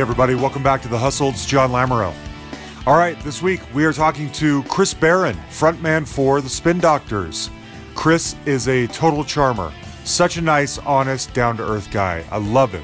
[0.00, 1.28] Everybody, welcome back to The Hustle.
[1.28, 2.14] It's John Lamoureux.
[2.86, 7.50] All right, this week we are talking to Chris Barron, frontman for the Spin Doctors.
[7.94, 9.70] Chris is a total charmer,
[10.04, 12.24] such a nice, honest, down to earth guy.
[12.30, 12.82] I love him.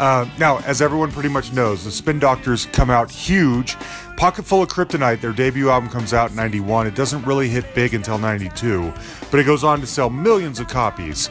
[0.00, 3.76] Uh, now, as everyone pretty much knows, the Spin Doctors come out huge.
[4.16, 6.88] Pocket Full of Kryptonite, their debut album comes out in 91.
[6.88, 8.92] It doesn't really hit big until 92,
[9.30, 11.30] but it goes on to sell millions of copies.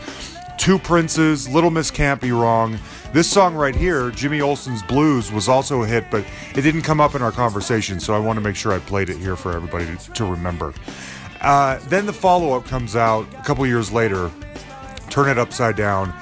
[0.58, 2.80] Two Princes, Little Miss Can't Be Wrong.
[3.14, 7.00] This song right here, Jimmy Olsen's Blues, was also a hit, but it didn't come
[7.00, 9.54] up in our conversation, so I want to make sure I played it here for
[9.54, 10.74] everybody to, to remember.
[11.40, 14.30] Uh, then the follow up comes out a couple years later,
[15.10, 16.14] Turn It Upside Down,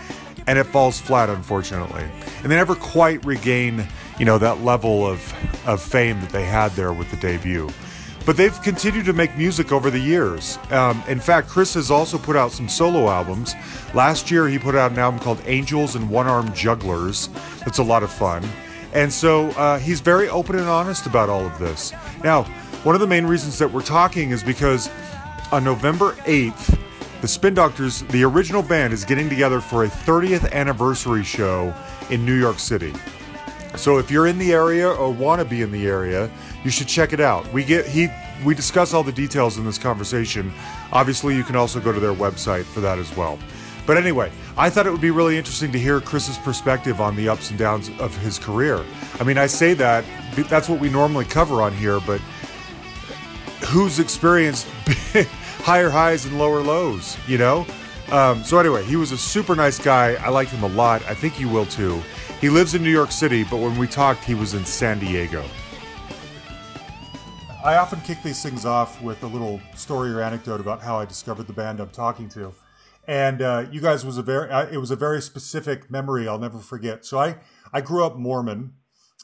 [0.45, 2.05] and it falls flat, unfortunately.
[2.43, 3.87] And they never quite regain,
[4.19, 5.33] you know, that level of,
[5.67, 7.67] of fame that they had there with the debut.
[8.25, 10.57] But they've continued to make music over the years.
[10.71, 13.53] Um, in fact, Chris has also put out some solo albums.
[13.93, 17.29] Last year, he put out an album called Angels and One Armed Jugglers.
[17.59, 18.43] That's a lot of fun.
[18.93, 21.93] And so uh, he's very open and honest about all of this.
[22.23, 22.43] Now,
[22.83, 24.89] one of the main reasons that we're talking is because
[25.51, 26.79] on November 8th,
[27.21, 31.73] the Spin Doctors, the original band, is getting together for a 30th anniversary show
[32.09, 32.93] in New York City.
[33.75, 36.31] So if you're in the area or want to be in the area,
[36.65, 37.49] you should check it out.
[37.53, 38.09] We get he
[38.43, 40.51] we discuss all the details in this conversation.
[40.91, 43.39] Obviously, you can also go to their website for that as well.
[43.85, 47.29] But anyway, I thought it would be really interesting to hear Chris's perspective on the
[47.29, 48.83] ups and downs of his career.
[49.19, 50.03] I mean, I say that
[50.49, 52.19] that's what we normally cover on here, but
[53.69, 54.67] who's experienced
[55.59, 57.67] higher highs and lower lows, you know?
[58.11, 60.13] Um, so anyway, he was a super nice guy.
[60.15, 61.03] I liked him a lot.
[61.05, 62.01] I think you will too.
[62.41, 65.45] He lives in New York City, but when we talked, he was in San Diego.
[67.65, 71.05] I often kick these things off with a little story or anecdote about how I
[71.05, 72.53] discovered the band I'm talking to,
[73.07, 76.37] and uh, you guys was a very uh, it was a very specific memory I'll
[76.37, 77.05] never forget.
[77.05, 77.37] So I
[77.73, 78.73] I grew up Mormon,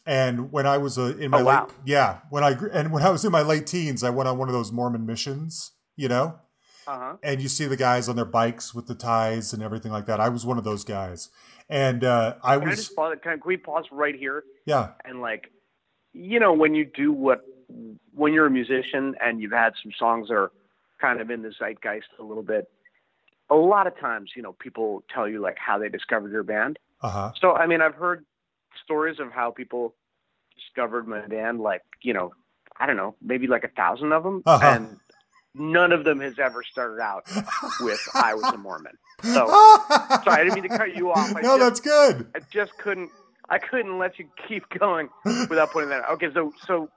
[0.08, 1.68] and when I was uh, in my Oh, wow.
[1.68, 4.40] late yeah when I and when I was in my late teens, I went on
[4.40, 6.40] one of those Mormon missions, you know
[6.88, 7.16] Uh huh.
[7.22, 10.20] and you see the guys on their bikes with the ties and everything like that.
[10.20, 11.30] I was one of those guys,
[11.70, 13.16] and uh, I Can I was just pause?
[13.22, 15.52] Can, can we pause right here yeah, and like,
[16.12, 17.42] you know, when you do what,
[18.14, 20.52] when you're a musician and you've had some songs that are
[21.00, 22.70] kind of in the zeitgeist a little bit.
[23.50, 26.80] A lot of times, you know, people tell you like how they discovered your band.
[27.02, 28.26] uh huh, So, I mean, I've heard
[28.84, 29.96] stories of how people
[30.56, 32.34] discovered my band, like, you know,
[32.80, 34.66] I don't know, maybe like a thousand of them, Uh-huh.
[34.66, 34.98] and
[35.54, 37.24] none of them has ever started out
[37.82, 39.48] with "I was a Mormon." So,
[40.24, 41.36] sorry, I didn't mean to cut you off.
[41.36, 42.28] I no, just, that's good.
[42.36, 43.12] I just couldn't.
[43.50, 45.10] I couldn't let you keep going
[45.50, 46.10] without putting that.
[46.12, 46.90] Okay, so so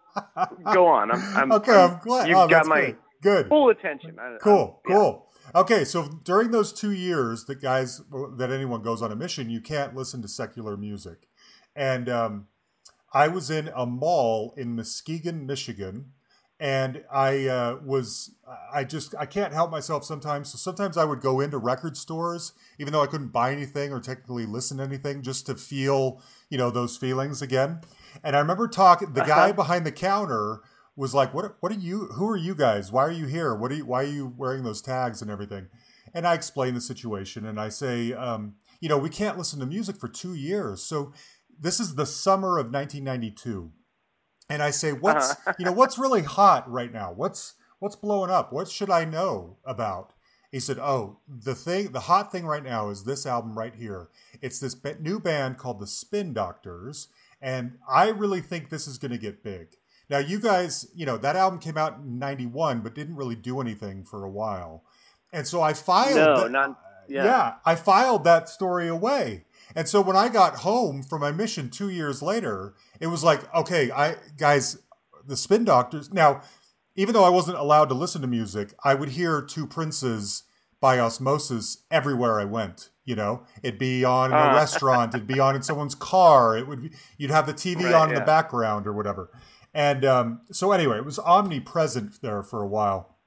[0.73, 1.11] go on.
[1.11, 2.29] I'm, I'm okay, I'm glad.
[2.29, 2.97] You've oh, got my good.
[3.23, 3.49] Good.
[3.49, 4.17] full attention.
[4.21, 4.95] I- Cool, yeah.
[4.95, 5.31] cool.
[5.55, 8.01] Okay, so during those two years that guys
[8.37, 11.29] that anyone goes on a mission, you can't listen to secular music.
[11.77, 12.47] And um,
[13.13, 16.13] I was in a mall in Muskegon, Michigan,
[16.61, 18.35] and I uh, was
[18.73, 20.51] I just I can't help myself sometimes.
[20.51, 24.01] So sometimes I would go into record stores, even though I couldn't buy anything or
[24.01, 26.21] technically listen to anything, just to feel
[26.51, 27.81] you know those feelings again.
[28.23, 30.61] And I remember talking the guy behind the counter
[30.97, 31.57] was like, "What?
[31.61, 32.07] What are you?
[32.15, 32.93] Who are you guys?
[32.93, 33.55] Why are you here?
[33.55, 33.87] What are you?
[33.87, 35.67] Why are you wearing those tags and everything?"
[36.15, 39.67] And I explain the situation, and I say, um, "You know, we can't listen to
[39.67, 40.83] music for two years.
[40.85, 41.13] So
[41.59, 43.73] this is the summer of 1992."
[44.49, 45.55] And I say, "What's Uh-huh.
[45.59, 47.13] you know what's really hot right now?
[47.13, 48.53] What's what's blowing up?
[48.53, 50.13] What should I know about?"
[50.53, 54.09] He said, "Oh, the thing, the hot thing right now is this album right here.
[54.41, 57.09] It's this new band called the Spin Doctors,
[57.41, 59.77] and I really think this is going to get big."
[60.11, 63.61] Now, you guys, you know, that album came out in 91, but didn't really do
[63.61, 64.85] anything for a while.
[65.33, 66.17] And so I filed.
[66.17, 67.25] No, that- not yeah.
[67.25, 69.45] yeah, I filed that story away.
[69.75, 73.53] And so when I got home from my mission two years later, it was like,
[73.55, 74.79] okay, I guys,
[75.27, 76.13] the Spin Doctors.
[76.13, 76.43] Now,
[76.97, 80.45] even though I wasn't allowed to listen to music, I would hear Two Princes
[80.81, 82.91] by osmosis everywhere I went.
[83.07, 84.55] You know, it'd be on in a Uh.
[84.55, 86.57] restaurant, it'd be on in someone's car.
[86.57, 88.21] It would be, you'd have the TV Right, on in yeah.
[88.21, 89.31] the background or whatever.
[89.75, 93.19] And um, so anyway, it was omnipresent there for a while.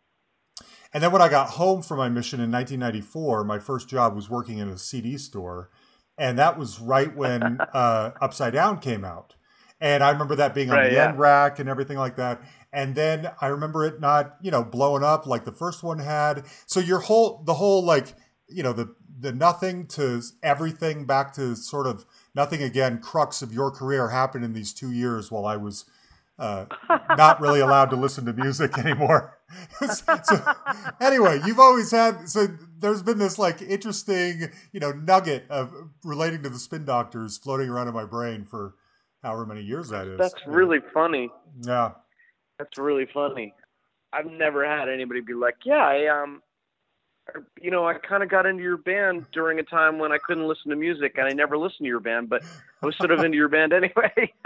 [0.93, 4.29] And then when I got home from my mission in 1994, my first job was
[4.29, 5.69] working in a CD store,
[6.17, 9.35] and that was right when uh, Upside Down came out.
[9.79, 11.09] And I remember that being on Right, the yeah.
[11.09, 12.41] end rack and everything like that.
[12.73, 16.45] And then I remember it not, you know, blowing up like the first one had.
[16.65, 18.13] So your whole, the whole like,
[18.47, 22.05] you know, the the nothing to everything back to sort of
[22.35, 25.85] nothing again crux of your career happened in these two years while I was
[26.39, 26.65] uh,
[27.17, 29.39] not really allowed to listen to music anymore.
[29.95, 30.53] so
[31.01, 32.47] anyway, you've always had so
[32.79, 37.69] there's been this like interesting, you know, nugget of relating to the spin doctors floating
[37.69, 38.75] around in my brain for
[39.24, 40.18] however many years that is.
[40.18, 41.29] That's really funny.
[41.62, 41.91] yeah.
[42.59, 43.53] That's really funny.
[44.13, 46.41] I've never had anybody be like, "Yeah, I um,
[47.62, 50.47] you know, I kind of got into your band during a time when I couldn't
[50.47, 52.41] listen to music, and I never listened to your band, but
[52.81, 54.33] I was sort of into your band anyway."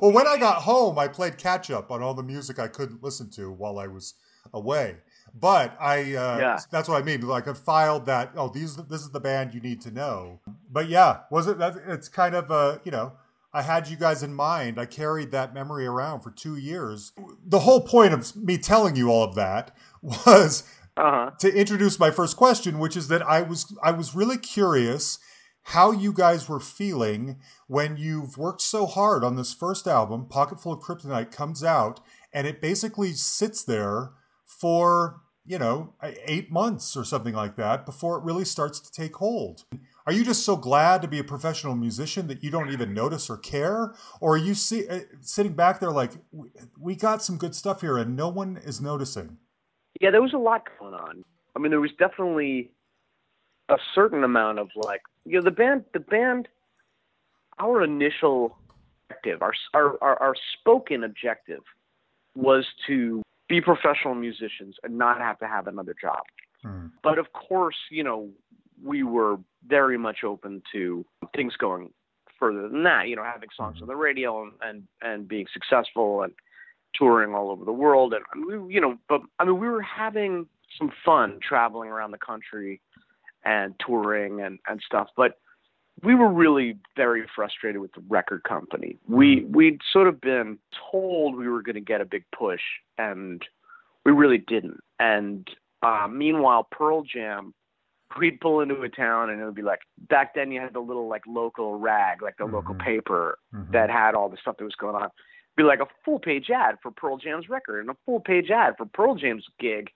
[0.00, 3.02] well, when I got home, I played catch up on all the music I couldn't
[3.02, 4.14] listen to while I was
[4.54, 4.96] away.
[5.40, 6.58] But I, uh, Yeah.
[6.70, 7.20] that's what I mean.
[7.22, 8.32] Like I filed that.
[8.36, 10.40] Oh, these, this is the band you need to know.
[10.70, 11.58] But yeah, was it?
[11.58, 13.12] That, it's kind of uh, you know,
[13.52, 14.78] I had you guys in mind.
[14.78, 17.12] I carried that memory around for two years.
[17.46, 20.64] The whole point of me telling you all of that was
[20.96, 21.30] uh huh.
[21.38, 25.18] to introduce my first question, which is that I was I was really curious
[25.62, 27.36] how you guys were feeling
[27.66, 32.00] when you've worked so hard on this first album, Pocketful of Kryptonite comes out,
[32.32, 34.12] and it basically sits there
[34.46, 39.16] for you know eight months or something like that before it really starts to take
[39.16, 39.64] hold.
[40.06, 43.28] Are you just so glad to be a professional musician that you don't even notice
[43.28, 46.12] or care, or are you see, uh, sitting back there like
[46.78, 49.38] "We- got some good stuff here and no one is noticing?
[50.00, 51.24] Yeah, there was a lot going on.
[51.56, 52.70] I mean, there was definitely
[53.68, 56.48] a certain amount of like, you know, the band, the band,
[57.58, 58.56] our initial
[59.10, 61.62] objective, our our our, our spoken objective,
[62.34, 66.20] was to be professional musicians and not have to have another job.
[66.62, 66.86] Hmm.
[67.02, 68.28] But of course, you know,
[68.82, 69.36] we were
[69.66, 71.04] very much open to
[71.34, 71.90] things going
[72.38, 73.08] further than that.
[73.08, 76.32] You know, having songs on the radio and and, and being successful and
[76.94, 78.14] touring all over the world.
[78.14, 80.46] And, and we, you know, but I mean, we were having
[80.78, 82.80] some fun traveling around the country
[83.44, 85.08] and touring and and stuff.
[85.16, 85.38] But
[86.02, 88.96] we were really very frustrated with the record company.
[89.08, 90.58] We we'd sort of been
[90.90, 92.62] told we were going to get a big push,
[92.96, 93.42] and
[94.04, 94.80] we really didn't.
[94.98, 95.48] And
[95.82, 97.54] uh, meanwhile, Pearl Jam,
[98.18, 100.80] we'd pull into a town, and it would be like back then you had the
[100.80, 102.84] little like local rag, like the local Mhm.
[102.84, 103.72] paper Mhm.
[103.72, 105.10] that had all the stuff that was going on.
[105.56, 108.76] Be like a full page ad for Pearl Jam's record and a full page ad
[108.76, 109.90] for Pearl Jam's gig,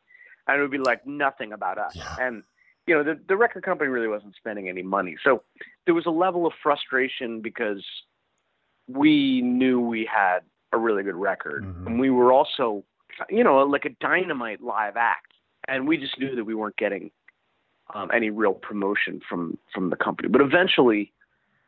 [0.46, 1.94] and it would be like nothing about us.
[1.96, 2.16] Yeah.
[2.18, 2.42] And
[2.86, 5.42] you know, the the record company really wasn't spending any money, so
[5.86, 7.84] there was a level of frustration because
[8.88, 10.40] we knew we had
[10.72, 11.86] a really good record, Mhm.
[11.86, 12.84] and we were also,
[13.30, 15.32] you know, like a dynamite live act,
[15.68, 17.10] and we just knew that we weren't getting
[17.94, 20.28] um, any real promotion from from the company.
[20.28, 21.12] But eventually,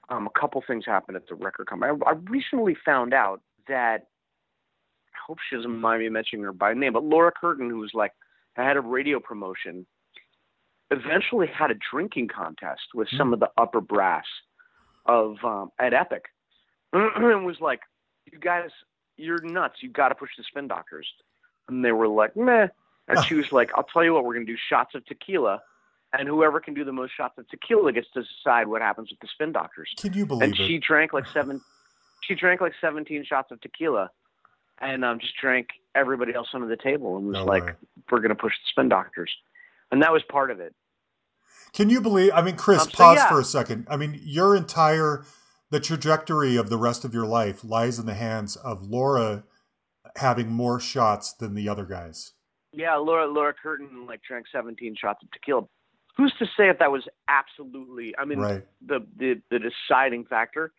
[0.09, 1.93] um, a couple things happened at the record company.
[2.07, 4.09] I, I recently found out that
[5.15, 7.95] I hope she doesn't mind me mentioning her by name, but Laura Curtin, who was
[7.95, 8.13] like
[8.57, 9.87] the head of radio promotion,
[10.91, 14.25] eventually had a drinking contest with some of the upper brass
[15.07, 16.25] of um, at Epic,
[16.93, 17.81] and was like,
[18.31, 18.71] "You guys,
[19.17, 19.77] you're nuts.
[19.81, 21.07] You got to push the Spin Doctors."
[21.69, 22.69] And they were like, "Meh."
[23.09, 24.25] And she was like, "I'll tell you what.
[24.25, 25.61] We're gonna do shots of tequila."
[26.17, 29.19] And whoever can do the most shots of tequila gets to decide what happens with
[29.19, 30.65] the Spin Doctors Can you believe and it?
[30.69, 31.61] she drank like seven
[32.21, 34.11] she drank like 17 shots of tequila
[34.81, 37.73] and um just drank everybody else under the table and was No like way.
[38.13, 39.29] we're going to push the spin doctors
[39.95, 40.75] and that was part of it
[41.73, 42.31] Can you believe?
[42.35, 43.29] I mean, Chris, Um, so pause yeah.
[43.29, 43.87] for a second.
[43.91, 45.25] I mean, your entire
[45.71, 49.43] the trajectory of the rest of your life lies in the hands of Laura
[50.17, 52.33] having more shots than the other guys.
[52.73, 55.63] yeah laura laura curtin like drank 17 shots of tequila
[56.17, 58.65] who's to say if that was absolutely i mean Right.
[58.91, 60.73] the, the the deciding factor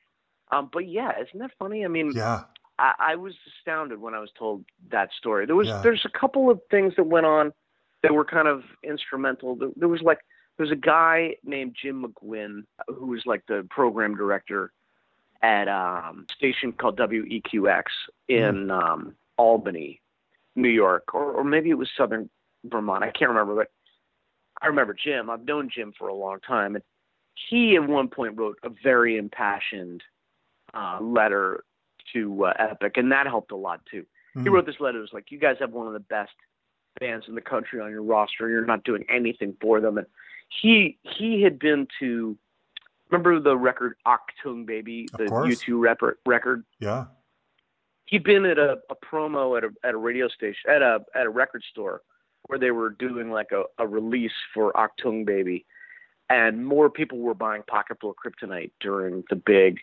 [0.51, 2.43] um but yeah isn't that funny i mean Yeah.
[2.77, 5.45] I, I was astounded when I was told that story.
[5.45, 5.79] There was Yeah.
[5.81, 7.53] there's a couple of things that went on
[8.07, 9.55] that were kind of instrumental.
[9.75, 10.19] There, was like
[10.57, 14.71] there was a guy named Jim McGuinn who was like the program director
[15.41, 17.83] at um, a station called WEQX
[18.29, 20.01] in um, Albany,
[20.55, 22.29] New York, or, or maybe it was Southern
[22.65, 23.03] Vermont.
[23.03, 23.67] I can't remember, but
[24.61, 25.29] I remember Jim.
[25.29, 26.83] I've known Jim for a long time, and
[27.49, 30.01] he at one point wrote a very impassioned
[30.73, 31.63] uh, letter
[32.13, 34.05] to uh, Epic, and that helped a lot too.
[34.33, 34.51] He Mhm.
[34.51, 34.97] wrote this letter.
[34.97, 36.33] It was like, "You guys have one of the best
[36.99, 38.49] bands in the country on your roster.
[38.49, 39.97] You're not doing anything for them.
[39.97, 40.07] And
[40.61, 42.37] he he had been to
[43.09, 45.25] remember the record Achtung Baby, the.
[45.25, 46.63] U2 rep- record.
[46.79, 47.05] Yeah.
[48.05, 51.25] He'd been at a, a promo at a at a radio station at a at
[51.25, 52.01] a record store
[52.47, 55.65] where they were doing like a, a release for Achtung Baby,
[56.29, 59.79] and more people were buying Pocketful of Kryptonite during the big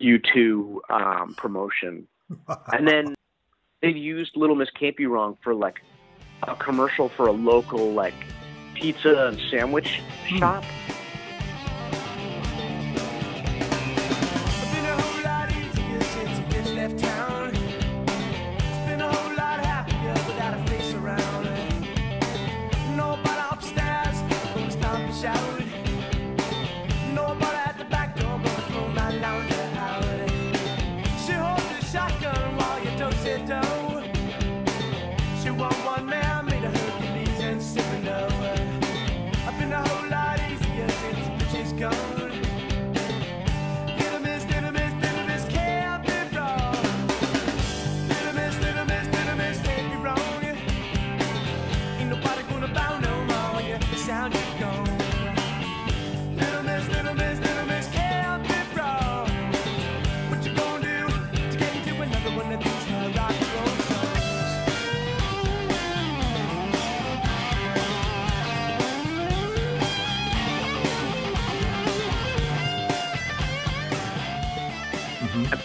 [0.00, 2.06] U2 um, promotion.
[2.72, 3.14] And then
[3.82, 5.76] they used Little Miss Can't Be Wrong for like
[6.42, 8.14] a commercial for a local like
[8.74, 10.36] pizza and sandwich hmm.
[10.36, 10.64] shop.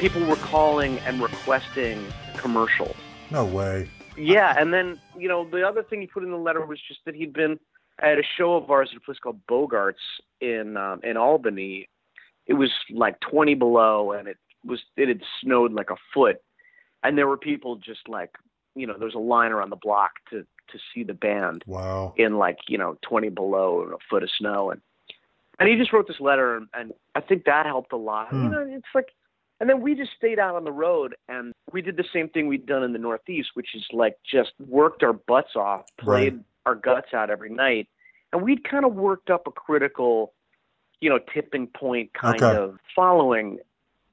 [0.02, 2.04] People were calling and requesting
[2.34, 2.96] a commercial.
[3.30, 3.88] No way.
[4.18, 7.00] Yeah, and then you know the other thing he put in the letter was just
[7.06, 7.60] that he'd been
[8.02, 9.94] at a show of ours at a place called Bogarts
[10.42, 11.88] in um, in Albany.
[12.48, 16.42] It was like 20 below, and it was it had snowed like a foot,
[17.04, 18.32] and there were people just like
[18.76, 22.14] you know there's a line around the block to to see the band Wow.
[22.18, 24.82] in like you know 20 below and a foot of snow and
[25.60, 28.44] and he just wrote this letter and, and i think that helped a lot Hmm.
[28.44, 29.10] you know it's like
[29.62, 32.48] and then we just stayed out on the road and we did the same thing
[32.48, 36.46] we'd done in the northeast which is like just worked our butts off played Right.
[36.66, 37.88] our guts out every night
[38.34, 40.34] and we'd kind of worked up a critical
[41.02, 42.60] you know tipping point kind Okay.
[42.60, 43.60] of following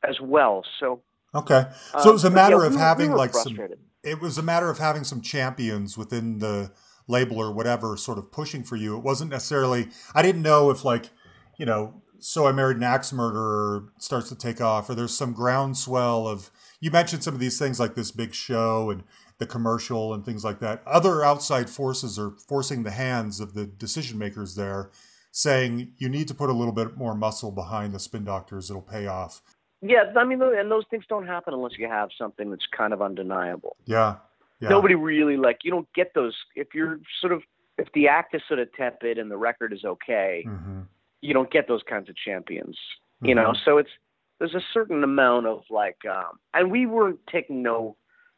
[0.08, 1.02] as well so
[1.34, 1.66] Okay.
[1.96, 3.54] So it was a um, matter yeah, of we having we like some
[4.02, 6.72] it was a matter of having some champions within the
[7.08, 8.96] label or whatever sort of pushing for you.
[8.96, 11.10] It wasn't necessarily I didn't know if like,
[11.58, 15.32] you know, so I married an axe murderer starts to take off or there's some
[15.32, 19.02] groundswell of you mentioned some of these things like this big show and
[19.38, 20.82] the commercial and things like that.
[20.86, 24.90] Other outside forces are forcing the hands of the decision makers there
[25.30, 28.82] saying you need to put a little bit more muscle behind the spin doctors it'll
[28.82, 29.42] pay off.
[29.82, 33.00] yeah i mean and those things don't happen unless you have something that's kind of
[33.02, 34.16] undeniable Yeah.
[34.60, 34.70] Yeah.
[34.70, 37.42] nobody really like you don't get those if you're sort of
[37.76, 40.86] if the act is sort of tepid and the record is okay Mhm.
[41.20, 42.76] You don't get those kinds of champions
[43.22, 43.64] you know Mhm.
[43.64, 43.90] so it's
[44.38, 47.96] there's a certain amount of like um and we weren't taking no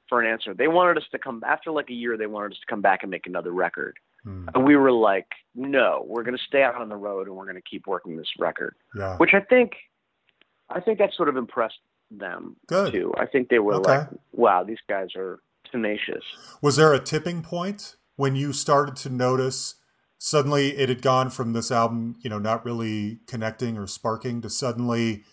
[0.08, 2.58] for an answer they wanted us to come after like a year they wanted us
[2.58, 3.96] to come back and make another record
[4.26, 4.48] Mm.
[4.54, 7.46] and we were like no we're going to stay out on the road and we're
[7.46, 9.16] going to keep working this record Yeah.
[9.16, 9.72] which i think
[10.68, 11.78] i think that sort of impressed
[12.10, 12.92] them Good.
[12.92, 13.98] too i think they were Okay.
[14.00, 16.22] like wow these guys are tenacious
[16.60, 19.76] Was there a tipping point when you started to notice
[20.22, 24.50] suddenly it had gone from this album, you know, not really connecting or sparking to
[24.50, 25.24] suddenly,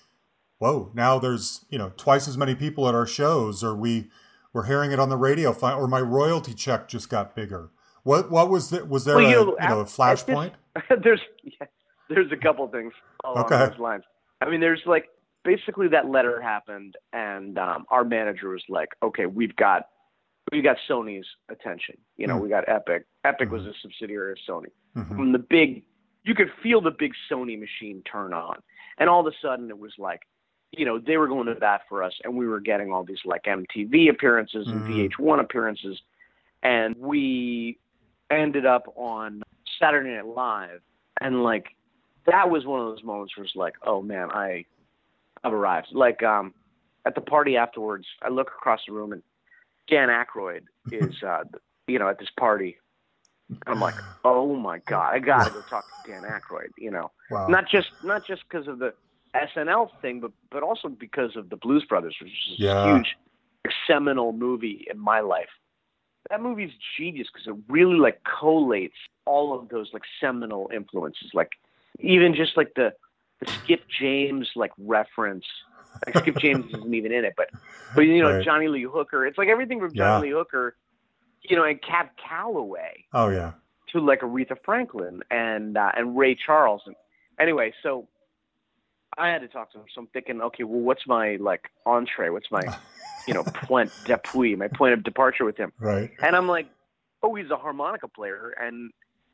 [0.60, 4.10] whoa, now there's, you know, twice as many people at our shows, or we
[4.54, 7.70] we're hearing it on the radio, or my royalty check just got bigger.
[8.04, 10.54] What what was the, was there Well, a you you know, a flashpoint?
[11.04, 11.68] there's yeah,
[12.10, 12.94] there's a couple things
[13.26, 13.70] along Okay.
[13.72, 14.04] those lines.
[14.40, 15.10] I mean, there's like
[15.44, 19.84] basically that letter happened, and um, our manager was like, "Okay, we've got
[20.52, 21.98] we got Sony's attention.
[22.16, 22.44] You know, Hmm.
[22.44, 23.06] we got Epic.
[23.24, 24.72] Epic was a subsidiary of Sony.
[24.96, 25.08] Mhm.
[25.16, 25.84] From the big,
[26.24, 28.62] you could feel the big Sony machine turn on,
[28.98, 30.22] and all of a sudden it was like."
[30.74, 33.24] You know, they were going to bat for us, and we were getting all these
[33.24, 34.88] like MTV appearances and Mhm.
[34.88, 36.02] VH1 appearances,
[36.62, 37.80] and we
[38.30, 39.44] ended up on
[39.80, 40.82] Saturday Night Live,
[41.22, 41.74] and like
[42.26, 44.66] that was one of those moments where it's like, oh man, I
[45.46, 45.94] I've arrived.
[45.94, 46.54] Like um,
[47.06, 49.24] at the party afterwards, I look across the room and
[49.90, 51.44] Dan Aykroyd is uh,
[51.88, 52.78] you know at this party.
[53.66, 56.70] I'm like, oh my god, I gotta go talk to Dan Aykroyd.
[56.78, 57.46] You know, Wow.
[57.50, 58.94] not just not just because of the
[59.36, 62.80] SNL thing, but but also because of the Blues Brothers, which is Yeah.
[62.80, 63.16] a huge
[63.86, 65.50] seminal movie in my life.
[66.30, 68.92] That movie's genius because it really like collates
[69.26, 71.52] all of those like seminal influences, like
[72.00, 72.94] even just like the
[73.40, 75.46] the Skip James like reference.
[76.06, 77.50] Like Skip James isn't even in it, but
[77.96, 78.46] but you know Right.
[78.46, 79.26] Johnny Lee Hooker.
[79.26, 80.04] It's like everything from Yeah.
[80.18, 80.76] Johnny Lee Hooker.
[81.44, 83.54] you know, and Cab Calloway Oh yeah.
[83.94, 86.82] to like Aretha Franklin and uh, and Ray Charles.
[86.86, 86.96] And
[87.40, 88.08] anyway, so
[89.18, 89.86] I had to talk to him.
[89.94, 92.30] So I'm thinking, okay, well, what's my like entree?
[92.30, 92.62] What's my
[93.28, 95.72] you know point d'appui, my point of departure with him?
[95.80, 96.12] Right.
[96.22, 96.68] And I'm like,
[97.24, 98.92] oh, he's a harmonica player, and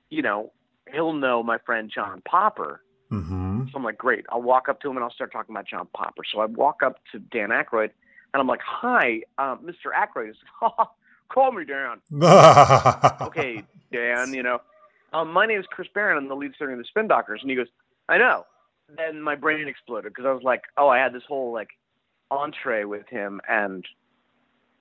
[0.10, 0.52] you know,
[0.94, 2.82] he'll know my friend John Popper.
[3.14, 3.66] Mm-hmm.
[3.72, 4.26] So I'm like, great.
[4.30, 6.24] I'll walk up to him and I'll start talking about John Popper.
[6.32, 7.92] So I walk up to Dan Aykroyd
[8.34, 9.92] and I'm like, hi, uh, Mr.
[9.96, 10.28] Aykroyd.
[10.28, 10.88] He's like,
[11.30, 12.02] call me Dan.
[13.22, 14.60] Okay, Dan, you know,
[15.14, 16.18] um, my name is Chris Barron.
[16.18, 17.42] I'm the lead singer of the Spin Doctors.
[17.42, 17.68] And he goes,
[18.10, 18.46] I know.
[18.98, 21.70] Then my brain exploded because I was like, oh, I had this whole like
[22.32, 23.86] entree with him and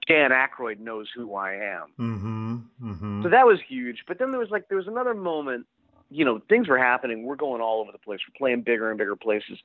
[0.08, 1.92] Dan Aykroyd knows who I am.
[1.98, 2.56] Mm-hmm.
[2.90, 3.22] Mm-hmm.
[3.22, 4.04] So that was huge.
[4.08, 5.66] But then there was like there was another moment.
[6.12, 7.24] You know, things were happening.
[7.24, 8.20] We're going all over the place.
[8.28, 9.58] We're playing bigger and bigger places.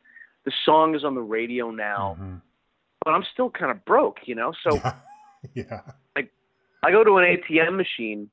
[0.46, 2.42] The song is on the radio now, Mhm.
[3.04, 4.20] but I'm still kind of broke.
[4.28, 4.80] You know, so
[5.54, 5.82] yeah.
[6.84, 8.30] I go to an ATM machine.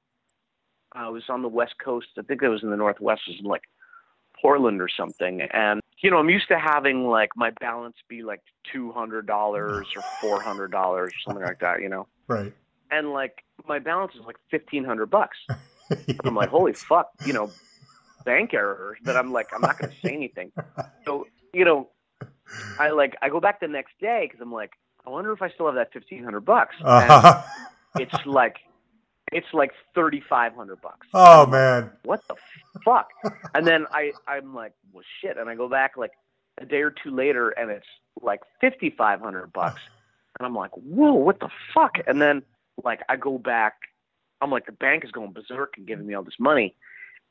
[0.93, 2.07] I was on the West Coast.
[2.19, 3.23] I think it was in the Northwest.
[3.27, 3.63] It was in like
[4.41, 5.41] Portland or something.
[5.43, 8.43] And you know, I'm used to having like my balance be like
[8.73, 11.81] two hundred dollars or four hundred dollars or something like that.
[11.81, 12.53] You know, Right.
[12.91, 15.39] and like my balance is like fifteen hundred bucks.
[16.25, 17.51] I'm like, holy fuck, you know,
[18.25, 18.99] bank errors.
[19.05, 20.53] But I'm like, I'm not going to say anything.
[21.05, 21.91] So, you know,
[22.79, 24.71] I like, I go back the next day because I'm like,
[25.07, 26.75] I wonder if I still have that fifteen hundred bucks.
[26.83, 27.43] Uh-huh.
[27.99, 28.57] it's like,
[29.33, 31.07] it's like thirty five hundred bucks.
[31.13, 31.91] oh man.
[32.05, 32.37] What the
[32.87, 33.09] fuck?
[33.55, 35.37] And then I, I'm like, well, shit.
[35.37, 36.13] And I go back like
[36.59, 37.87] a day or two later, and it's
[38.23, 39.81] like fifty five hundred bucks.
[40.41, 41.99] And I'm like, whoa, what the fuck?
[42.09, 42.43] And then
[42.83, 43.75] like I go back,
[44.41, 46.75] I'm like, the bank is going berserk and giving me all this money,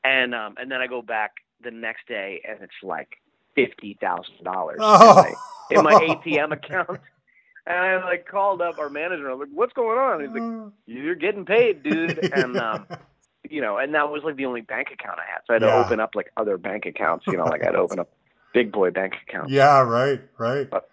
[0.04, 3.08] and um, and then I go back the next day, and it's like
[3.54, 5.24] fifty thousand dollars Oh.
[5.70, 7.00] in my ATM account.
[7.66, 9.30] And I like called up our manager.
[9.30, 12.86] I was like, "What's going on?" He's like, "You're getting paid, dude." And um,
[13.50, 15.40] you know, and that was like the only bank account I had.
[15.46, 17.26] So I had to open up like other bank accounts.
[17.26, 18.10] You know, like I had to open up
[18.52, 19.50] big boy bank accounts.
[19.50, 19.80] yeah.
[19.80, 20.20] Right.
[20.38, 20.68] Right.
[20.70, 20.88] But-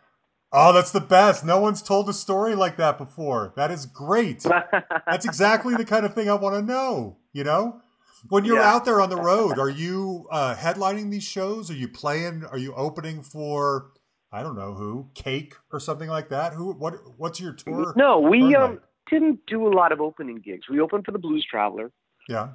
[0.54, 1.46] Oh, that's the best.
[1.46, 3.54] No one's told a story like that before.
[3.56, 4.44] That is great.
[5.08, 7.16] That's exactly the kind of thing I want to know.
[7.32, 7.82] You know,
[8.30, 8.74] when you're Yeah.
[8.74, 11.70] out there on the road, are you uh, headlining these shows?
[11.72, 12.44] Are you playing?
[12.46, 13.92] Are you opening for?
[14.34, 16.54] I don't know who, Cake or something like that.
[16.54, 16.72] Who?
[16.74, 16.96] What?
[17.18, 17.94] What's your tour?
[17.98, 18.80] no, we um
[19.10, 20.70] didn't do a lot of opening gigs.
[20.70, 21.92] We opened for the Blues Traveler.
[22.30, 22.50] Yeah.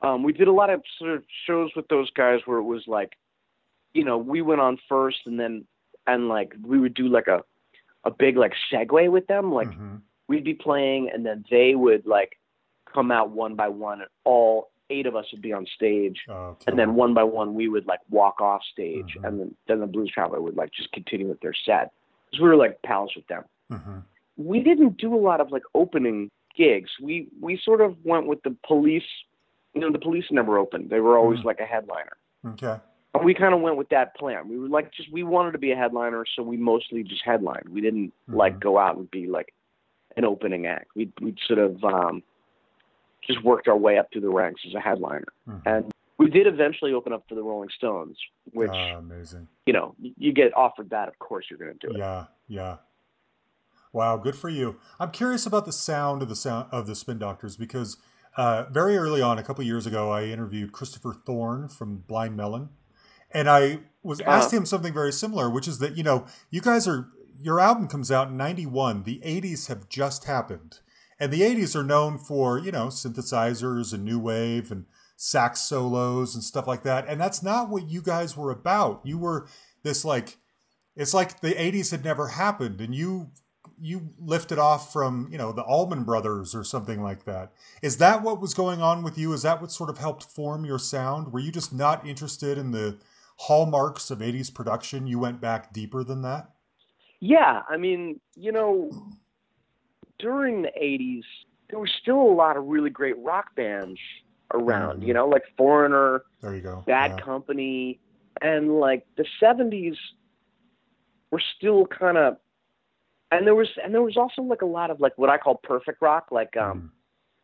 [0.00, 2.84] Um, we did a lot of sort of shows with those guys where it was
[2.86, 3.12] like,
[3.92, 5.66] you know, we went on first and then
[6.06, 7.42] and like we would do like a
[8.04, 9.52] a big like segue with them.
[9.52, 10.00] Like Mhm.
[10.28, 12.38] we'd be playing and then they would like
[12.94, 16.18] come out one by one and all eight of us would be on stage.
[16.28, 19.16] Oh, and then one by one we would like walk off stage.
[19.18, 19.24] Mhm.
[19.28, 21.92] and then then the blues traveler would like just continue with their set.
[22.30, 23.44] Because we were like pals with them.
[23.70, 24.02] Mhm.
[24.36, 26.90] we didn't do a lot of like opening gigs.
[27.02, 29.04] We we sort of went with the police
[29.74, 30.90] you know the police never opened.
[30.90, 31.44] They were always Mhm.
[31.44, 32.16] like a headliner.
[32.46, 32.76] Okay.
[33.14, 34.48] and we kind of went with that plan.
[34.48, 37.68] We were like just we wanted to be a headliner so we mostly just headlined.
[37.68, 38.60] We didn't like Mhm.
[38.60, 39.52] go out and be like
[40.16, 40.90] an opening act.
[40.94, 42.22] We we sort of um
[43.28, 45.62] just worked our way up through the ranks as a headliner Mhm.
[45.66, 48.18] and we did eventually open up for the Rolling Stones,
[48.52, 49.46] which Ah, amazing.
[49.66, 51.98] you know you get offered that, of course you're going to do it.
[51.98, 52.76] Yeah, yeah.
[53.92, 54.78] Wow, good for you.
[55.00, 57.96] I'm curious about the sound of the sound of the Spin Doctors because
[58.36, 62.68] uh, very early on, a couple years ago, I interviewed Christopher Thorne from Blind Melon,
[63.32, 66.86] and I was asked him something very similar, which is that you know you guys
[66.86, 67.08] are
[67.40, 69.04] your album comes out in '91.
[69.04, 70.80] The '80s have just happened,
[71.20, 76.34] and the '80s are known for you know synthesizers and new wave and sax solos
[76.34, 77.06] and stuff like that.
[77.08, 79.00] And that's not what you guys were about.
[79.04, 79.48] You were
[79.82, 80.38] this like
[80.96, 83.30] it's like the 80s had never happened and you
[83.80, 87.52] you lifted off from you know the allman brothers or something like that.
[87.82, 89.32] Is that what was going on with you?
[89.32, 91.32] Is that what sort of helped form your sound?
[91.32, 92.98] Were you just not interested in the
[93.36, 95.06] hallmarks of 80s production?
[95.06, 96.50] You went back deeper than that?
[97.20, 98.90] Yeah, I mean, you know,
[100.18, 101.24] during the '80s,
[101.70, 103.98] there was still a lot of really great rock bands
[104.54, 105.02] around.
[105.02, 105.06] Mhm.
[105.06, 107.24] You know, like Foreigner, there you go Bad Yeah.
[107.24, 108.00] Company,
[108.40, 109.96] and like the '70s
[111.30, 112.36] were still kind of.
[113.30, 115.56] And there was, and there was also like a lot of like what I call
[115.56, 116.90] perfect rock, like um,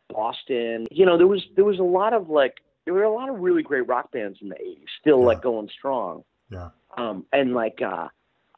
[0.09, 0.87] Boston.
[0.89, 3.39] You know, there was there was a lot of like there were a lot of
[3.39, 5.25] really great rock bands in the '80s, still Yeah.
[5.27, 6.23] like going strong.
[6.49, 8.07] yeah Um, and like uh,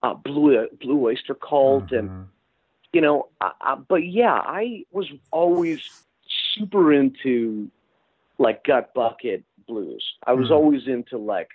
[0.03, 2.27] uh, Blue Blue Oyster Cult, and Mhm.
[2.93, 5.79] You know, uh, but yeah, I was always
[6.55, 7.69] super into
[8.37, 10.03] like gut bucket blues.
[10.25, 10.55] I was Mhm.
[10.55, 11.49] always into like,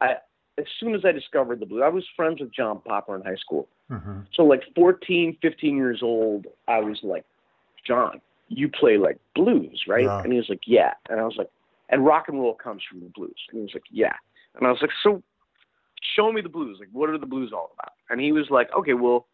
[0.00, 0.16] I
[0.56, 3.36] as soon as I discovered the blues, I was friends with John Popper in high
[3.36, 3.68] school.
[3.90, 4.26] Mhm.
[4.34, 7.24] So like 14, 15 years old, I was like,
[7.84, 10.04] John, you play like blues, right?
[10.06, 10.20] Yeah.
[10.22, 10.94] And he was like, yeah.
[11.08, 11.48] And I was like,
[11.90, 13.36] and rock and roll comes from the blues.
[13.50, 14.16] And he was like, yeah.
[14.56, 15.22] And I was like, so
[16.02, 16.78] show me the blues.
[16.80, 17.92] Like, what are the blues all about?
[18.10, 19.26] And he was like, okay, well,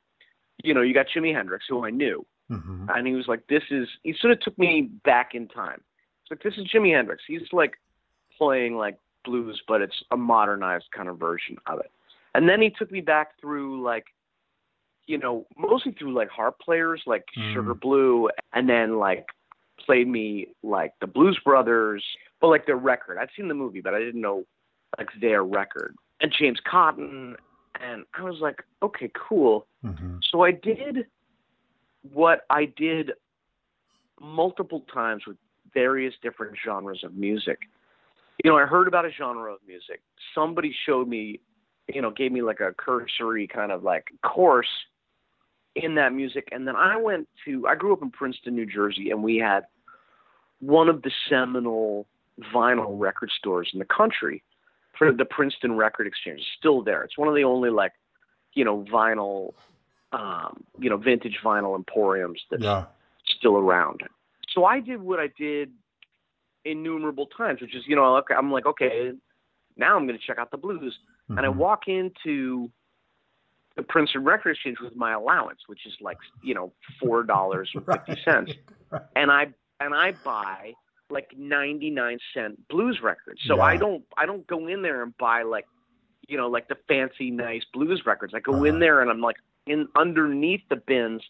[0.62, 2.24] you know, you got Jimi Hendrix, who I knew.
[2.48, 5.80] hmm And he was like, this is, he sort of took me back in time.
[6.22, 7.22] It's like, this is Jimi Hendrix.
[7.26, 7.74] He's like
[8.38, 11.90] playing like blues, but it's a modernized kind of version of it.
[12.34, 14.06] And then he took me back through like,
[15.06, 17.54] you know, mostly through like harp players like Mm.
[17.54, 19.26] Sugar Blue, and then like
[19.84, 22.02] played me like the Blues Brothers,
[22.40, 23.18] but like their record.
[23.18, 24.44] I'd seen the movie, but I didn't know
[24.98, 25.94] like their record.
[26.20, 27.36] And James Cotton,
[27.80, 29.66] and I was like, okay, cool.
[29.82, 31.06] hmm So I did
[32.12, 33.12] what I did
[34.20, 35.36] multiple times with
[35.72, 37.58] various different genres of music.
[38.42, 40.02] You know, I heard about a genre of music.
[40.34, 41.40] Somebody showed me,
[41.92, 44.68] you know, gave me like a cursory kind of like course
[45.74, 46.48] in that music.
[46.52, 49.64] And then I went to, I grew up in Princeton, New Jersey, and we had
[50.60, 52.06] one of the seminal
[52.52, 54.42] vinyl record stores in the country
[55.00, 56.40] the Princeton Record Exchange.
[56.40, 57.02] It's still there.
[57.02, 57.92] It's one of the only like,
[58.54, 59.54] you know, vinyl,
[60.12, 62.86] um, you know, vintage vinyl emporiums that's Yeah.
[63.26, 64.02] still around.
[64.50, 65.72] So I did what I did
[66.64, 69.12] innumerable times, which is, you know, I'm like, okay,
[69.76, 70.98] now I'm going to check out the blues.
[71.30, 71.56] And I Mhm.
[71.56, 72.70] walk into
[73.76, 77.84] the Princeton Record Exchange with my allowance, which is like, you know, four dollars and
[77.86, 78.52] fifty cents,
[79.16, 80.74] and I and I buy
[81.10, 83.40] like ninety nine cent blues records.
[83.46, 85.66] So I don't I don't go in there and buy like,
[86.28, 88.34] you know, like the fancy nice blues records.
[88.34, 88.64] I go Uh-huh.
[88.64, 89.36] in there and I'm like,
[89.66, 91.22] in underneath the bins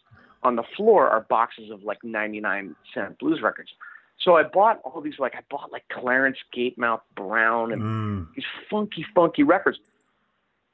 [0.43, 3.71] on the floor are boxes of like ninety nine cent blues records.
[4.19, 8.33] So I bought all these like I bought like Clarence Gatemouth Brown and Mm.
[8.35, 9.77] these funky, funky records.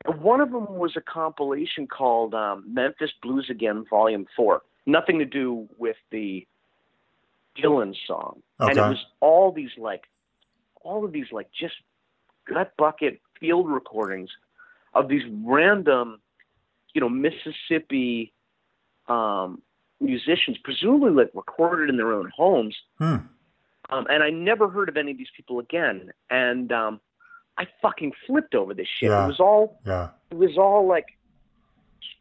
[0.06, 4.62] And one of them was a compilation called um, Memphis Blues Again, Volume Four.
[4.86, 6.48] Nothing to do with the
[7.58, 10.04] Dylan song, and it was all these like,
[10.84, 11.76] all of these like just
[12.48, 14.30] gut bucket field recordings
[14.94, 16.22] of these random,
[16.94, 18.34] you know, Mississippi
[19.08, 19.62] um,
[20.00, 22.76] musicians, presumably like recorded in their own homes.
[22.98, 23.18] Hmm.
[23.90, 26.12] Um, and I never heard of any of these people again.
[26.30, 27.00] And um,
[27.58, 29.10] I fucking flipped over this shit.
[29.10, 29.26] Yeah.
[29.26, 30.10] It was all Yeah.
[30.30, 31.18] it was all like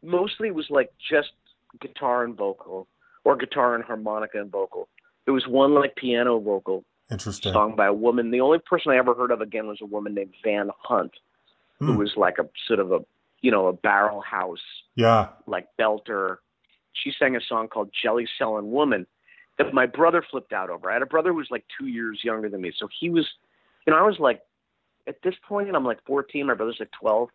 [0.03, 1.31] mostly it was like just
[1.79, 2.87] guitar and vocal
[3.23, 4.89] or guitar and harmonica and vocal.
[5.25, 7.53] There was one like piano vocal Interesting.
[7.53, 8.31] sung by a woman.
[8.31, 11.13] The only person I ever heard of again was a woman named Van Hunt,
[11.79, 11.97] who Hmm.
[11.97, 12.99] was like a sort of a
[13.41, 14.61] you know a barrel house
[14.95, 15.29] Yeah.
[15.47, 16.37] like belter.
[16.93, 19.07] She sang a song called Jelly Selling Woman
[19.57, 20.89] that my brother flipped out over.
[20.89, 22.71] I had a brother who was like two years younger than me.
[22.75, 23.27] So he was,
[23.85, 24.41] you know, I was like,
[25.07, 27.29] at this point, I'm like 14, my brother's like 12.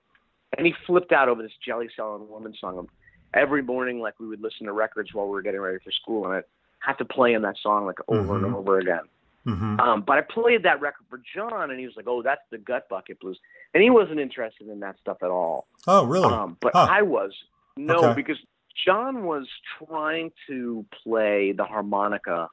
[0.56, 2.88] And he flipped out over this Jelly Selling Woman song.
[3.34, 6.24] Every morning, like we would listen to records while we were getting ready for school,
[6.26, 6.42] and I
[6.80, 8.44] had to play him that song like over Mhm.
[8.46, 9.02] and over again.
[9.44, 12.42] hmm Um, but I played that record for John, and he was like, "Oh, that's
[12.50, 13.38] the Gut Bucket Blues,"
[13.74, 15.68] and he wasn't interested in that stuff at all.
[15.86, 16.32] Oh, really?
[16.32, 16.86] Um, but Huh.
[16.90, 17.32] I was
[17.76, 18.14] no Okay.
[18.14, 18.38] because
[18.84, 22.48] John was trying to play the harmonica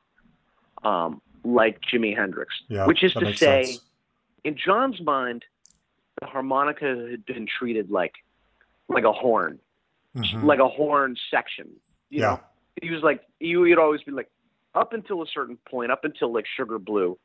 [0.83, 2.85] um, like Jimi Hendrix, yeah.
[2.87, 3.81] which is to say, sense.
[4.43, 5.45] in John's mind,
[6.21, 8.13] the harmonica had been treated like
[8.89, 9.59] like a horn,
[10.15, 10.43] Mhm.
[10.43, 11.69] like a horn section.
[12.09, 12.27] You yeah.
[12.31, 12.39] know,
[12.81, 14.29] he was like he would always be like
[14.75, 17.17] up until a certain point, up until like Sugar Blue,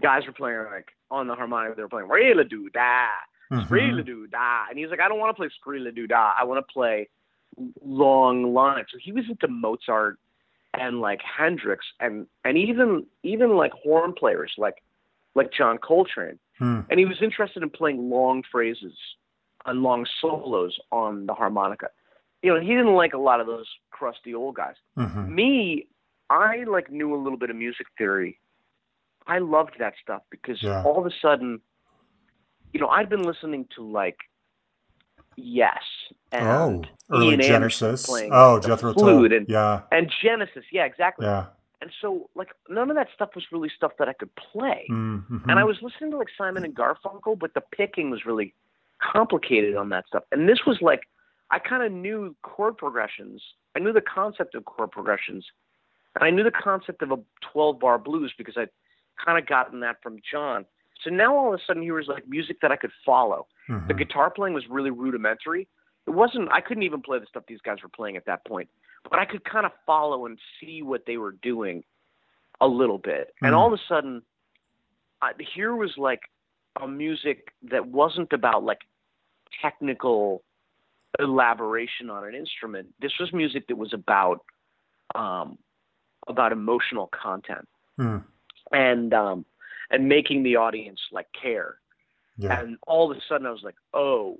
[0.00, 1.74] guys were playing like on the harmonica.
[1.76, 3.08] They were playing "Reela Do Da."
[3.50, 3.66] Mhm.
[3.66, 4.66] Screela doo da.
[4.68, 6.32] And he's like, I don't want to play Screela Do da.
[6.38, 7.08] I want to play
[7.84, 8.86] long lines.
[8.92, 10.18] So he was into Mozart
[10.74, 14.82] and like Hendrix and and even even like horn players like
[15.34, 16.38] like John Coltrane.
[16.58, 16.80] Hmm.
[16.90, 18.94] And he was interested in playing long phrases
[19.66, 21.88] and long solos on the harmonica.
[22.42, 24.76] You know, he didn't like a lot of those crusty old guys.
[24.96, 25.28] Mhm.
[25.28, 25.86] Me,
[26.30, 28.38] I like knew a little bit of music theory.
[29.26, 30.82] I loved that stuff because Yeah.
[30.84, 31.60] all of a sudden,
[32.72, 34.18] you know, I'd been listening to like
[35.36, 35.82] Yes
[36.32, 38.06] and Oh, early Ian Genesis.
[38.06, 39.24] playing Oh, Jethro Tull.
[39.32, 39.82] and yeah.
[39.92, 41.26] and Genesis, yeah, exactly.
[41.26, 41.46] Yeah.
[41.80, 44.86] And so like none of that stuff was really stuff that I could play.
[44.90, 45.44] Mhm.
[45.48, 48.54] And I was listening to like Simon and Garfunkel, but the picking was really
[49.00, 50.24] complicated on that stuff.
[50.32, 51.08] And this was like
[51.50, 53.42] I kind of knew chord progressions.
[53.74, 55.44] I knew the concept of chord progressions,
[56.14, 57.18] and I knew the concept of a
[57.52, 58.70] 12 bar blues because I'd
[59.24, 60.64] kind of gotten that from John.
[61.02, 63.46] So now all of a sudden here was like music that I could follow.
[63.68, 63.98] The Mhm.
[63.98, 65.68] guitar playing was really rudimentary.
[66.06, 66.50] It wasn't.
[66.52, 68.68] I couldn't even play the stuff these guys were playing at that point,
[69.08, 71.84] but I could kind of follow and see what they were doing
[72.60, 73.34] a little bit.
[73.42, 73.58] And Mhm.
[73.58, 74.22] all of a sudden,
[75.22, 76.30] I, here was like
[76.80, 78.86] a music that wasn't about like
[79.60, 80.42] technical
[81.18, 82.88] elaboration on an instrument.
[83.00, 84.40] This was music that was about
[85.14, 85.58] um,
[86.28, 88.18] about emotional content Hmm.
[88.72, 89.44] and um,
[89.90, 91.76] and making the audience like care.
[92.38, 92.60] Yeah.
[92.60, 94.38] And all of a sudden, I was like, oh,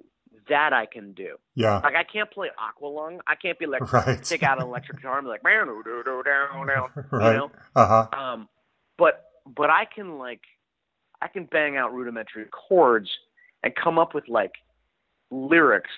[0.49, 1.37] that I can do.
[1.55, 1.81] Yeah.
[1.83, 3.19] Like I can't play Aqualung.
[3.27, 4.23] I can't be like Right.
[4.23, 7.33] take out an electric guitar and be like, "Meow, doo, doo, doo, down, down," Right.
[7.33, 7.51] you know.
[7.77, 8.19] Uh huh.
[8.19, 8.49] Um,
[8.97, 10.41] but but I can like
[11.21, 13.11] I can bang out rudimentary chords
[13.63, 14.53] and come up with like
[15.31, 15.91] lyrics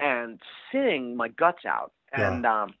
[0.00, 0.40] and
[0.72, 1.92] sing my guts out.
[2.16, 2.34] Yeah.
[2.34, 2.74] And um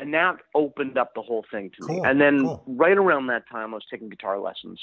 [0.00, 2.00] and that opened up the whole thing to me.
[2.04, 2.62] And then cool.
[2.66, 4.80] right around that time I was taking guitar lessons.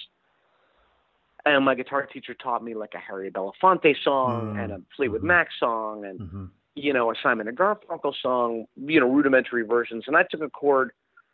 [1.46, 5.22] And my guitar teacher taught me like a Harry Belafonte song Mm, and a Fleetwood
[5.22, 5.28] mhm.
[5.28, 10.06] Mac song and hmm you know, a Simon and Garfunkel song, you know, rudimentary versions.
[10.08, 10.92] And I took a chord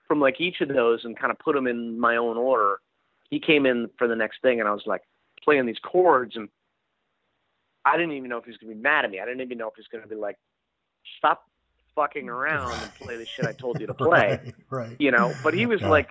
[0.08, 2.80] from like each of those and kind of put them in my own order.
[3.30, 5.02] He came in for the next thing, and I was like
[5.44, 6.50] playing these chords, and
[7.86, 9.20] I didn't even know if he was going to be mad at me.
[9.20, 10.38] I didn't even know if he was going to be like,
[11.18, 11.44] stop
[11.96, 14.56] fucking around and play the shit I told you to play, Right.
[14.70, 14.96] Right.
[15.00, 15.34] you know.
[15.44, 15.90] But he was Yeah.
[15.90, 16.10] like,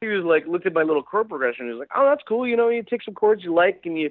[0.00, 1.66] he was like, looked at my little chord progression.
[1.66, 2.46] He was like, oh, that's cool.
[2.46, 4.10] You know, you take some chords you like and you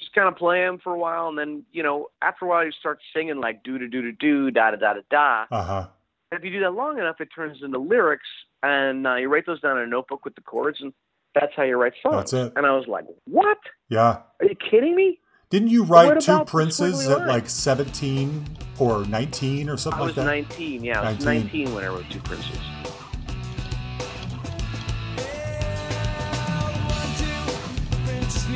[0.00, 2.64] just kind of play them for a while, and then you know, after a while,
[2.64, 5.56] you start singing like do do do do do da da da da da.
[5.56, 5.86] Uh huh.
[6.32, 8.26] And if you do that long enough, it turns into lyrics,
[8.64, 10.92] and uh, you write those down in a notebook with the chords, and
[11.32, 12.32] that's how you write songs.
[12.32, 12.52] That's it.
[12.56, 13.58] And I was like, what?
[13.88, 14.18] Yeah.
[14.40, 15.20] Are you kidding me?
[15.50, 20.22] Didn't you write two princes at like 17 or 19 or something like that?
[20.22, 20.58] I like was that?
[20.58, 20.84] 19.
[20.84, 21.64] Yeah, I was 19.
[21.64, 22.58] 19 when I wrote Two Princes.
[26.86, 27.34] One, two,
[28.04, 28.48] princess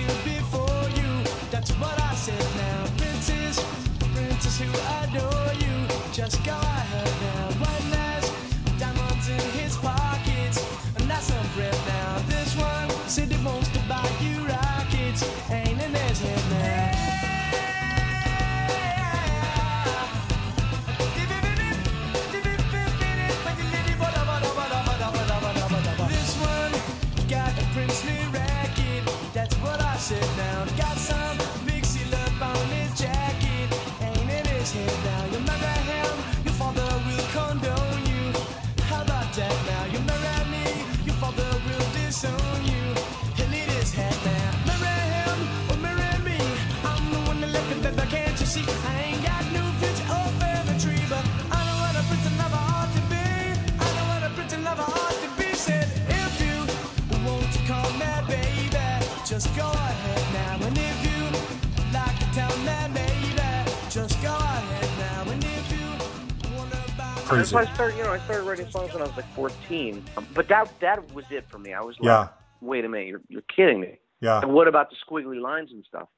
[67.28, 67.54] Crazy.
[67.56, 70.02] I started, you know, I started writing songs when I was like 14.
[70.16, 71.74] Um, But that that was it for me.
[71.74, 72.28] I was like, Yeah.
[72.62, 73.98] wait a minute, you're, you're kidding me.
[74.20, 74.40] Yeah.
[74.40, 76.08] And what about the squiggly lines and stuff?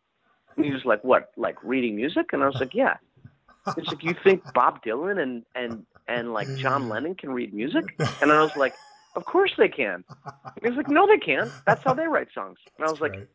[0.56, 2.26] And he was like, what, like reading music?
[2.32, 2.96] And I was like, yeah.
[3.76, 7.84] It's like, you think Bob Dylan and and and like John Lennon can read music?
[8.22, 8.74] And I was like,
[9.16, 10.04] of course they can.
[10.24, 11.50] And he was like, no, they can't.
[11.66, 12.58] That's how they write songs.
[12.78, 13.28] And I was like, Right.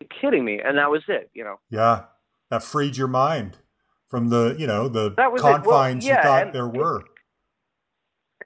[0.00, 0.60] you're kidding me.
[0.60, 1.30] And that was it.
[1.34, 2.04] You know, Yeah.
[2.50, 3.58] That freed your mind
[4.08, 5.16] from the, you know, the it.
[5.16, 7.02] Well, confines yeah, you thought and- there were.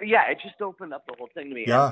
[0.01, 1.65] yeah, it just opened up the whole thing to me.
[1.67, 1.91] Yeah.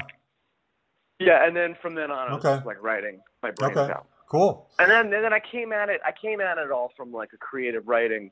[1.19, 1.45] yeah.
[1.47, 2.55] And then from then on, I was Okay.
[2.57, 3.93] just like writing my brains Okay.
[3.93, 4.07] out.
[4.29, 4.69] Cool.
[4.79, 6.01] And then and then I came at it.
[6.05, 8.31] I came at it all from like a creative writing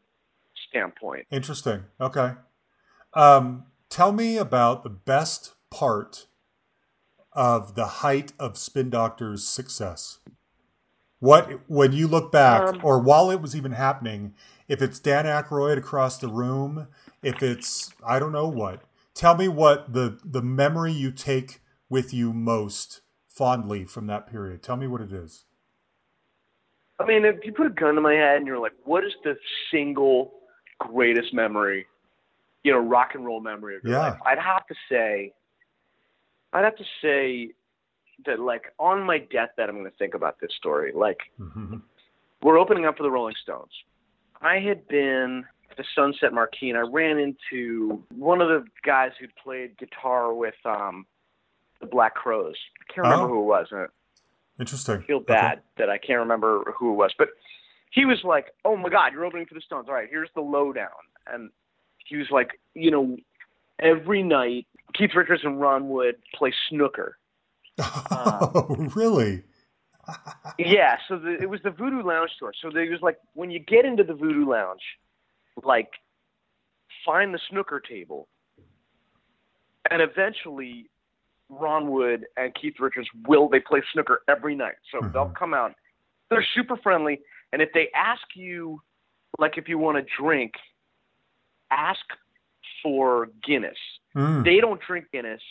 [0.68, 1.26] standpoint.
[1.30, 1.84] Interesting.
[2.00, 2.32] Okay.
[3.14, 6.26] Um, tell me about the best part
[7.32, 10.18] of the height of Spin Doctor's success.
[11.18, 14.34] What when you look back, Um, or while it was even happening,
[14.68, 16.88] if it's Dan Aykroyd across the room,
[17.22, 18.82] if it's I don't know what.
[19.14, 24.62] Tell me what the the memory you take with you most fondly from that period.
[24.62, 25.44] Tell me what it is.
[26.98, 29.12] I mean, if you put a gun to my head and you're like, what is
[29.24, 29.36] the
[29.70, 30.34] single
[30.78, 31.86] greatest memory,
[32.62, 33.98] you know, rock and roll memory of your Yeah.
[33.98, 34.20] life?
[34.26, 35.32] I'd have to say,
[36.52, 37.50] I'd have to say
[38.26, 40.92] that, like, on my deathbed, I'm going to think about this story.
[40.92, 41.82] Like, Mhm.
[42.42, 43.72] we're opening up for the Rolling Stones.
[44.40, 49.12] I had been at the Sunset Marquis, and I ran into one of the guys
[49.18, 51.06] who'd played guitar with um,
[51.80, 52.56] the Black Crowes.
[52.80, 53.28] I can't remember Oh.
[53.28, 53.72] who it was.
[53.72, 53.88] and
[54.58, 54.96] Interesting.
[54.98, 57.30] I feel bad that I can't remember who it was, but
[57.90, 59.88] he was like, "Oh my God, you're opening for the Stones.
[59.88, 60.90] All right, here's the lowdown."
[61.26, 61.50] And
[62.04, 63.16] he was like, "You know,
[63.78, 67.18] every night Keith Richards and Ron Wood play snooker."
[68.14, 69.42] Oh, really?
[70.58, 72.52] Yeah, so the, it was the Voodoo Lounge tour.
[72.60, 74.82] So there was like when you get into the Voodoo Lounge,
[75.64, 75.88] like
[77.06, 78.28] find the snooker table,
[79.90, 80.90] and eventually
[81.48, 84.74] Ron Wood and Keith Richards will they play snooker every night.
[84.90, 85.12] So Mhm.
[85.12, 85.74] they'll come out.
[86.28, 88.82] They're super friendly, and if they ask you,
[89.38, 90.54] like if you want a drink,
[91.70, 92.04] ask
[92.82, 93.78] for Guinness.
[94.16, 94.44] Mm.
[94.44, 95.42] They don't drink Guinness.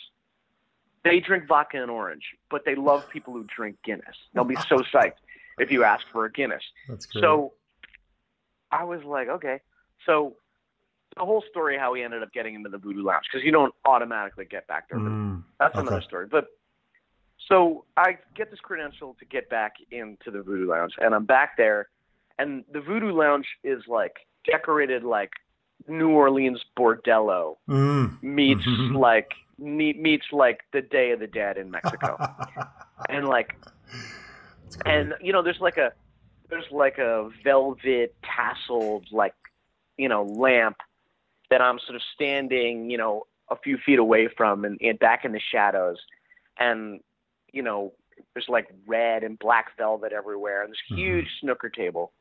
[1.04, 4.16] they drink vodka and orange, but they love people who drink Guinness.
[4.34, 5.18] They'll be so psyched
[5.58, 6.62] if you ask for a Guinness.
[6.88, 7.22] That's great.
[7.22, 7.52] So
[8.70, 9.60] I was like, okay.
[10.06, 10.36] So
[11.16, 13.74] the whole story how he ended up getting into the Voodoo Lounge because you don't
[13.84, 14.98] automatically get back there.
[14.98, 15.82] Mm, That's okay.
[15.86, 16.26] another story.
[16.30, 16.46] But
[17.48, 21.56] so I get this credential to get back into the Voodoo Lounge, and I'm back
[21.56, 21.88] there,
[22.38, 24.14] and the Voodoo Lounge is like
[24.46, 25.30] decorated like
[25.88, 28.22] New Orleans bordello Mm.
[28.22, 28.96] meets Mhm.
[28.98, 32.16] like me- meets like the Day of the Dead in Mexico,
[33.08, 33.54] and like
[34.84, 35.92] and you know there's like a
[36.48, 39.34] there's like a velvet tasseled like
[39.96, 40.76] you know lamp
[41.50, 45.24] that i'm sort of standing you know a few feet away from and, and back
[45.24, 45.98] in the shadows
[46.58, 47.00] and
[47.52, 47.92] you know
[48.34, 50.96] there's like red and black velvet everywhere and this Mhm.
[50.96, 52.12] huge snooker table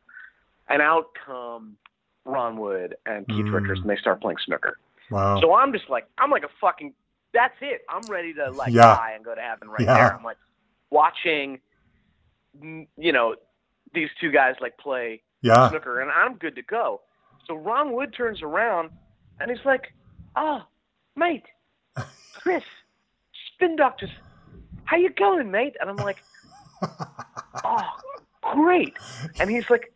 [0.67, 1.77] and out come
[2.25, 3.53] ron wood and keith Mm.
[3.53, 4.77] richards and they start playing snooker
[5.09, 5.39] wow.
[5.41, 6.93] so i'm just like i'm like a fucking
[7.33, 8.81] that's it i'm ready to like Yeah.
[8.95, 9.93] die and go to heaven right Yeah.
[9.95, 10.37] there i'm like
[10.91, 11.59] watching
[12.61, 13.35] mm, you know
[13.93, 15.69] these two guys like play yeah.
[15.69, 17.01] snooker and i'm good to go
[17.47, 18.89] so ron wood turns around
[19.39, 19.93] and he's like
[20.35, 20.59] oh
[21.15, 21.45] mate
[22.33, 22.63] chris
[23.55, 24.09] spin doctors
[24.85, 26.17] how you going mate and i'm like
[27.63, 27.87] oh
[28.53, 28.93] great
[29.39, 29.93] and he's like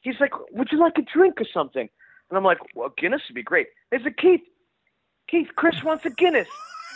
[0.00, 1.88] he's like would you like a drink or something
[2.30, 4.40] and i'm like well guinness would be great he's like keith
[5.28, 6.48] keith chris wants a guinness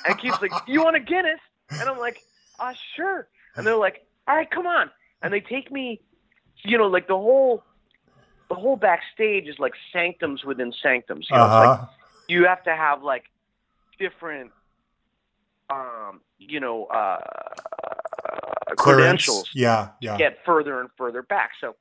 [0.06, 1.40] and keith's like you want a guinness
[1.80, 2.18] and i'm like
[2.58, 4.90] uh sure and they're like all right come on
[5.22, 6.00] and they take me
[6.64, 7.62] you know like the whole
[8.48, 11.86] the whole backstage is like sanctums within sanctums you know it's like Uh-huh.
[12.28, 13.24] you have to have like
[13.98, 14.50] different
[15.70, 17.18] um you know uh
[18.76, 19.24] Clearance.
[19.24, 19.88] credentials Yeah.
[20.00, 20.16] Yeah.
[20.18, 21.74] get further and further back so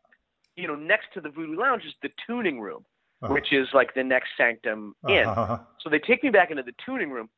[0.56, 2.86] you know next to the voodoo lounge is the tuning room
[3.22, 3.34] Uh-huh.
[3.34, 5.60] which is like the next sanctum in Uh-huh.
[5.80, 7.30] so they take me back into the tuning room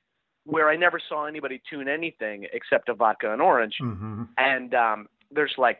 [0.45, 4.27] where i never saw anybody tune anything except a vodka and orange Mhm.
[4.37, 5.79] and um there's like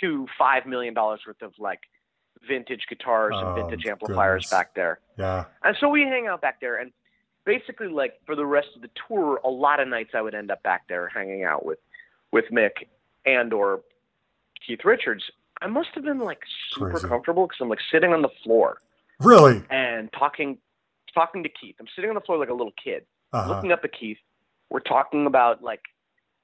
[0.00, 1.80] two five million dollars worth of like
[2.48, 4.50] vintage guitars Oh, and vintage amplifiers goodness.
[4.50, 5.44] back there Yeah.
[5.62, 6.92] and so we hang out back there, and
[7.46, 10.50] basically, like for the rest of the tour, a lot of nights I would end
[10.50, 11.78] up back there hanging out with
[12.32, 12.88] with Mick
[13.24, 13.82] and or
[14.66, 15.22] Keith Richards.
[15.64, 16.40] I must have been like
[16.72, 17.08] super Crazy.
[17.08, 18.78] comfortable because I'm like sitting on the floor
[19.20, 19.62] Really?
[19.70, 20.58] and talking
[21.14, 21.76] talking to Keith.
[21.80, 23.48] I'm sitting on the floor like a little kid, Uh-huh.
[23.48, 24.18] looking up at Keith.
[24.70, 25.80] We're talking about like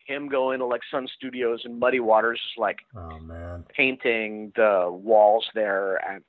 [0.06, 3.64] him going to like Sun Studios and Muddy Waters, like Oh man.
[3.76, 6.22] painting the walls there and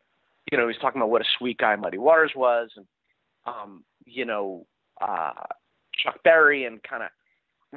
[0.51, 2.85] you know he's talking about what a sweet guy Muddy Waters was and
[3.45, 4.65] um you know
[4.99, 5.31] uh
[6.03, 7.09] Chuck Berry and kind of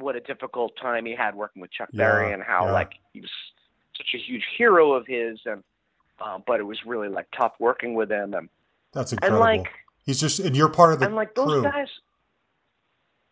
[0.02, 2.72] what a difficult time he had working with Chuck Yeah, Berry and how yeah.
[2.72, 3.30] like he was
[3.96, 5.62] such a huge hero of his and
[6.20, 8.48] uh, but it was really like tough working with him and
[8.92, 9.40] That's and incredible.
[9.40, 9.68] like
[10.06, 11.62] He's just and you're part of the and like those crew.
[11.62, 11.88] guys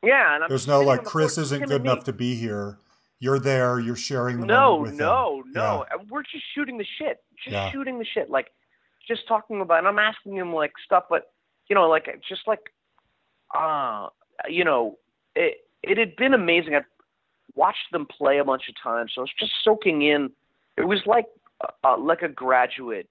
[0.03, 1.90] yeah and I'm There's no like Chris isn't good and me.
[1.90, 2.79] enough to be here.
[3.20, 3.79] You're there.
[3.79, 5.53] You're sharing the no, moment with no, him.
[5.53, 5.85] no.
[5.92, 7.18] And We're just shooting the shit.
[7.44, 7.70] Just Yeah.
[7.70, 8.29] shooting the shit.
[8.31, 8.48] Like,
[9.07, 9.79] just talking about.
[9.79, 11.31] And I'm asking him like stuff, but
[11.68, 12.72] you know, like just like,
[13.55, 14.09] uh,
[14.48, 14.98] you know,
[15.37, 16.75] it it had been amazing.
[16.75, 16.83] I've
[17.55, 20.31] watched them play a bunch of times, so I was just soaking in.
[20.77, 21.27] It was like
[21.85, 23.09] uh, like a graduate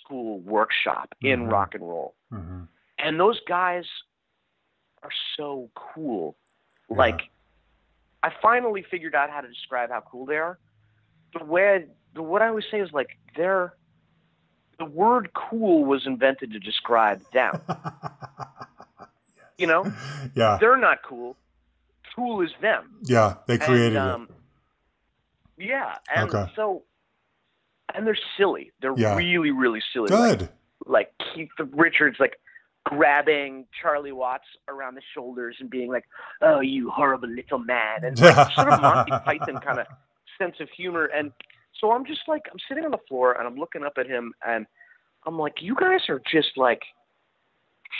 [0.00, 1.52] school workshop in Mhm.
[1.52, 2.38] rock and roll, Yeah.
[2.38, 2.62] hmm
[2.98, 3.84] and those guys
[5.02, 6.36] are so cool.
[6.90, 6.96] Yeah.
[6.96, 7.20] Like,
[8.22, 10.58] I finally figured out how to describe how cool they are.
[11.38, 13.74] The way I, the what I always say is like they're
[14.78, 17.60] the word cool was invented to describe them.
[19.56, 19.84] You know,
[20.34, 20.58] yeah.
[20.60, 21.36] they're not cool.
[22.16, 22.96] Cool is them.
[23.02, 23.36] Yeah.
[23.46, 24.28] They created and, um,
[25.56, 26.52] Yeah, and Okay.
[26.56, 26.82] so
[27.94, 28.72] and they're silly.
[28.80, 29.16] They're Yeah.
[29.16, 30.06] really, really silly.
[30.10, 30.14] it.
[30.14, 30.48] Like, Good.
[30.86, 32.38] like Keith Richards like
[32.84, 36.04] grabbing Charlie Watts around the shoulders and being like,
[36.42, 39.86] "Oh, you horrible little man," and like, sort of Monty Python kind of
[40.38, 41.06] sense of humor.
[41.06, 41.32] And
[41.80, 44.32] so I'm just like, I'm sitting on the floor and I'm looking up at him
[44.46, 44.66] and
[45.26, 46.82] I'm like, "You guys are just like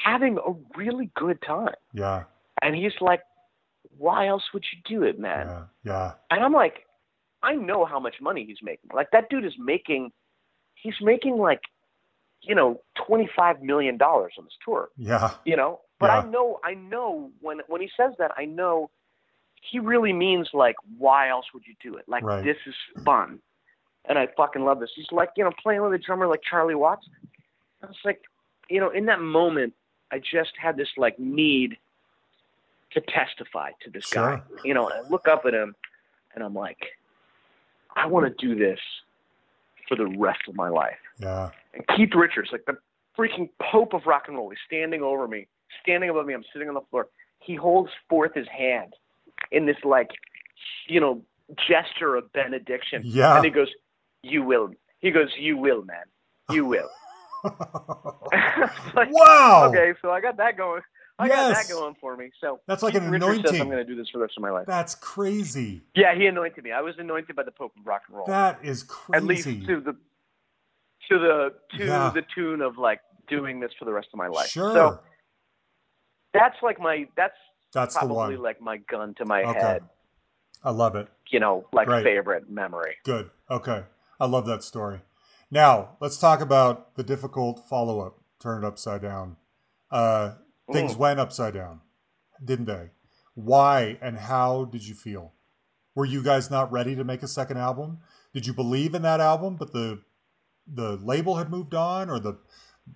[0.05, 2.25] having a really good time." yeah.
[2.63, 3.21] And he's like,
[3.99, 5.63] "Why else would you do it, man?" Yeah.
[5.85, 6.13] Yeah.
[6.31, 6.87] And I'm like,
[7.45, 8.91] I know how much money he's making.
[8.93, 10.11] Like that dude is making,
[10.75, 11.61] he's making like,
[12.43, 14.89] you know, twenty five million dollars on this tour.
[14.97, 15.33] Yeah.
[15.45, 18.91] You know, but I know, I know when when he says that, I know
[19.71, 22.05] he really means like, why else would you do it?
[22.07, 22.45] Like Right.
[22.45, 22.75] this is
[23.05, 23.39] fun,
[24.07, 24.91] and I fucking love this.
[24.95, 27.09] He's like, you know, playing with a drummer like Charlie Watts.
[27.83, 28.23] I was like,
[28.69, 29.73] you know, in that moment,
[30.11, 31.79] I just had this like need
[32.93, 34.43] to testify to this guy.
[34.65, 35.75] You know, and I look up at him,
[36.35, 36.79] and I'm like,
[37.97, 38.79] I want to do this
[39.89, 40.97] for the rest of my life.
[41.21, 41.51] Yeah.
[41.75, 42.77] And Keith Richards, like the
[43.19, 45.47] freaking pope of rock and roll, he's standing over me,
[45.83, 46.35] standing above me.
[46.35, 47.09] I'm sitting on the floor.
[47.41, 48.95] He holds forth his hand,
[49.51, 50.11] in this like,
[50.89, 51.23] you know,
[51.69, 53.03] gesture of benediction.
[53.05, 53.37] Yeah.
[53.37, 53.69] And he goes,
[54.23, 56.05] "You will." He goes, "You will, man.
[56.51, 56.89] You will."
[58.95, 59.67] Like, wow.
[59.69, 60.81] Okay, so I got that going.
[61.19, 62.31] I got that going for me.
[62.41, 63.61] So That's like an Richards says anointing.
[63.61, 64.67] I'm going to do this for the rest of my life.
[64.67, 65.83] That's crazy.
[65.95, 66.73] Yeah, he anointed me.
[66.73, 68.27] I was anointed by the Pope of rock and roll.
[68.27, 69.17] That is crazy.
[69.17, 69.97] At least to the
[71.11, 72.11] to the to Yeah.
[72.15, 74.49] the tune of like doing this for the rest of my life.
[74.49, 74.73] Sure.
[74.75, 75.01] So
[76.33, 77.37] that's like my that's
[77.73, 79.59] That's probably like my gun to my Okay.
[79.59, 79.83] head.
[80.65, 81.09] I love it.
[81.31, 82.03] You know, like Right.
[82.05, 82.97] favorite memory.
[83.05, 83.31] Good.
[83.51, 83.85] Okay.
[84.19, 85.03] I love that story.
[85.51, 88.19] Now, let's talk about the difficult follow up.
[88.41, 89.37] Turn it upside down.
[89.91, 90.35] Uh,
[90.73, 90.99] things Mm.
[90.99, 91.81] went upside down,
[92.45, 92.91] didn't they?
[93.35, 95.33] Why and how did you feel?
[95.95, 98.01] Were you guys not ready to make a second album?
[98.33, 100.03] Did you believe in that album, but the
[100.67, 102.39] the label had moved on, or the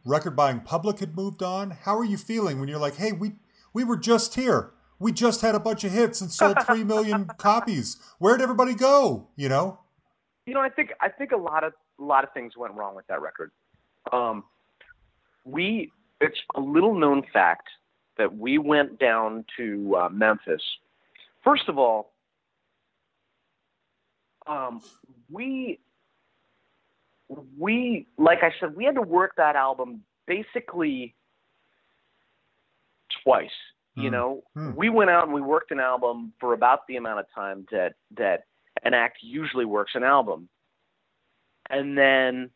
[0.05, 1.71] record buying public had moved on?
[1.71, 3.37] How are you feeling when you're like, "Hey, we
[3.75, 4.73] we were just here.
[4.99, 7.97] We just had a bunch of hits and sold three million copies.
[8.19, 9.81] Where'd everybody go?" You know?
[10.47, 12.95] You know, I think I think a lot of a lot of things went wrong
[12.97, 13.51] with that record.
[14.12, 14.45] Um,
[15.45, 17.69] we it's a little known fact
[18.16, 20.62] that we went down to uh, Memphis.
[21.45, 22.12] First of all,
[24.47, 24.81] um,
[25.31, 25.79] we
[27.59, 31.14] we like I said, we had to work that album basically
[33.23, 33.51] twice.
[33.95, 34.14] You Hmm.
[34.14, 34.75] know, Hmm.
[34.75, 37.95] we went out and we worked an album for about the amount of time that
[38.12, 38.45] that
[38.85, 40.49] an act usually works an album.
[41.71, 42.51] And then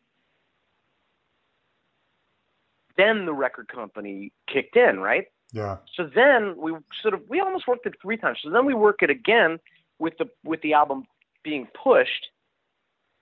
[2.97, 5.25] then the record company kicked in, right?
[5.51, 5.77] Yeah.
[5.95, 8.39] So then we sort of we almost worked it three times.
[8.43, 9.59] So then we work it again
[9.99, 11.05] with the with the album
[11.43, 12.27] being pushed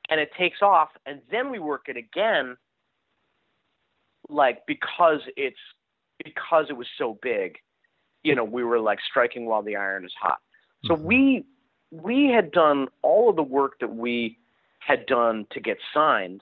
[0.09, 2.55] and it takes off and then we work it again
[4.29, 5.59] like because it's
[6.23, 7.57] because it was so big,
[8.23, 10.39] you know, we were like striking while the iron is hot.
[10.85, 11.03] So Mhm.
[11.03, 11.45] we
[11.91, 14.37] we had done all of the work that we
[14.79, 16.41] had done to get signed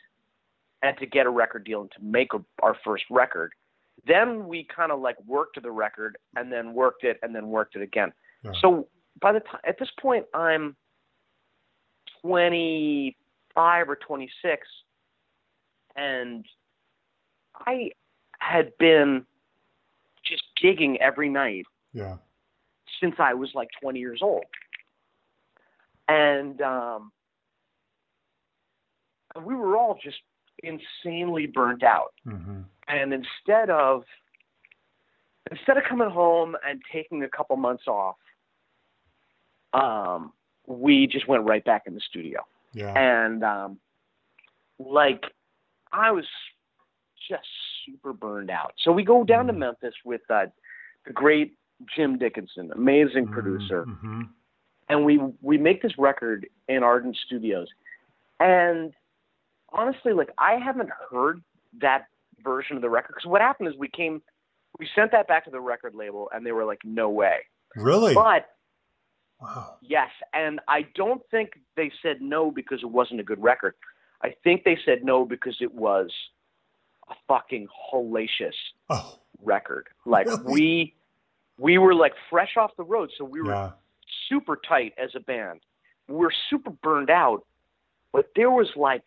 [0.82, 3.52] and to get a record deal and to make a, our first record.
[4.08, 7.76] Then we kind of like worked the record and then worked it and then worked
[7.76, 8.14] it again.
[8.62, 8.88] So
[9.22, 10.76] by the time at this point I'm
[12.22, 14.68] 25 or 26
[15.96, 16.46] and
[17.68, 17.92] I
[18.40, 19.26] had been
[20.24, 22.18] just gigging every night Yeah.
[23.02, 24.46] since I was like 20 years old.
[26.08, 27.12] And um,
[29.44, 30.18] we were all just
[30.64, 32.14] insanely burnt out.
[32.24, 34.03] hmm And instead of
[35.51, 38.18] instead of coming home and taking a couple months off,
[39.74, 40.34] um,
[40.68, 42.41] we just went right back in the studio.
[42.74, 42.93] Yeah.
[42.95, 43.80] And um,
[44.78, 45.24] like
[45.91, 46.26] I was
[47.28, 47.47] just
[47.86, 48.74] super burned out.
[48.84, 49.57] So we go down to Mhm.
[49.57, 50.47] Memphis with uh,
[51.05, 51.57] the great
[51.95, 54.24] Jim Dickinson, amazing producer, hmm
[54.89, 57.68] and we we make this record in Ardent Studios.
[58.39, 58.93] And
[59.74, 61.41] honestly, like I haven't heard
[61.82, 62.05] that
[62.43, 64.22] version of the record because what happened is we came,
[64.80, 67.38] we sent that back to the record label, and they were like, "No way."
[67.76, 68.13] Really?
[68.13, 68.49] But
[69.41, 69.76] wow.
[69.82, 73.76] yes, and I don't think they said no because it wasn't a good record.
[74.22, 76.11] I think they said no because it was
[77.09, 78.53] a fucking hellacious
[78.89, 79.88] Oh, record.
[80.05, 80.43] Like Really?
[80.45, 80.95] we
[81.57, 83.72] we were like fresh off the road, so we were yeah.
[84.30, 85.61] super tight as a band.
[86.07, 87.45] We were super burned out,
[88.11, 89.03] but there was like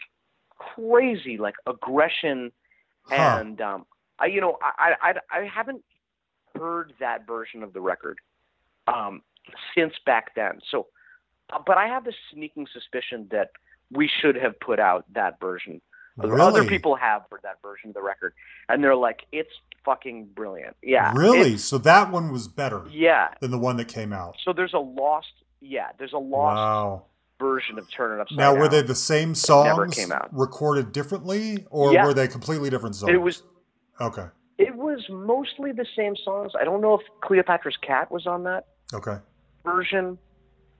[0.75, 2.53] crazy like aggression
[3.05, 3.39] Huh.
[3.41, 3.87] and um
[4.19, 5.83] I you know I I I haven't
[6.57, 8.19] heard that version of the record
[8.87, 9.23] um
[9.75, 10.61] since back then.
[10.71, 10.87] So
[11.53, 13.51] uh, but I have this sneaking suspicion that
[13.91, 15.81] we should have put out that version.
[16.17, 16.41] Really?
[16.41, 18.35] Other people have heard that version of the record
[18.69, 19.51] and they're like it's
[19.85, 20.77] fucking brilliant.
[20.83, 21.13] Yeah.
[21.17, 21.57] Really?
[21.57, 23.29] So that one was better yeah.
[23.41, 24.37] than the one that came out.
[24.45, 27.05] So there's a lost yeah, there's a lost Wow.
[27.43, 30.29] Version of Turn It Upside Now, were they the same never songs came out.
[30.33, 32.07] recorded differently, or Yeah.
[32.07, 33.13] were they completely different songs?
[33.13, 33.43] It was
[34.01, 34.27] okay.
[34.59, 36.53] it was mostly the same songs.
[36.59, 39.17] I don't know if Cleopatra's Cat was on that Okay.
[39.65, 40.19] version,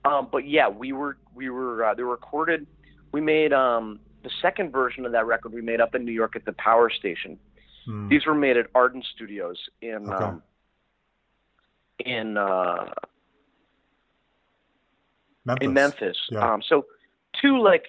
[0.05, 2.65] um, but yeah, we were we were uh, they were recorded.
[3.11, 5.51] We made um, the second version of that record.
[5.53, 7.37] We made up in New York at the Power Station.
[7.85, 8.07] Hmm.
[8.07, 10.23] These were made at Ardent Studios in Okay.
[10.23, 10.41] um,
[11.99, 12.85] in uh,
[15.45, 15.65] Memphis.
[15.65, 16.17] in Memphis.
[16.31, 16.53] Yeah.
[16.53, 16.85] Um, so
[17.41, 17.85] two like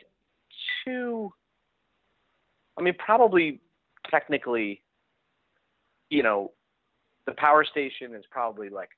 [0.84, 1.32] two.
[2.78, 3.60] I mean, probably
[4.10, 4.82] technically,
[6.10, 6.52] you know,
[7.26, 8.90] the power station is probably like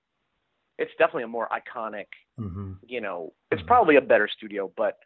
[0.78, 2.06] it's definitely a more iconic.
[2.38, 3.66] hmm You know, it's Mhm.
[3.66, 4.98] probably a better studio, but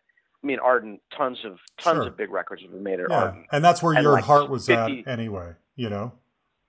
[0.43, 2.07] I mean, Ardent, tons of tons Sure.
[2.09, 3.47] of big records have been made at Yeah, Ardent.
[3.53, 5.55] and that's where And your like heart was 50 at anyway.
[5.77, 6.13] You know,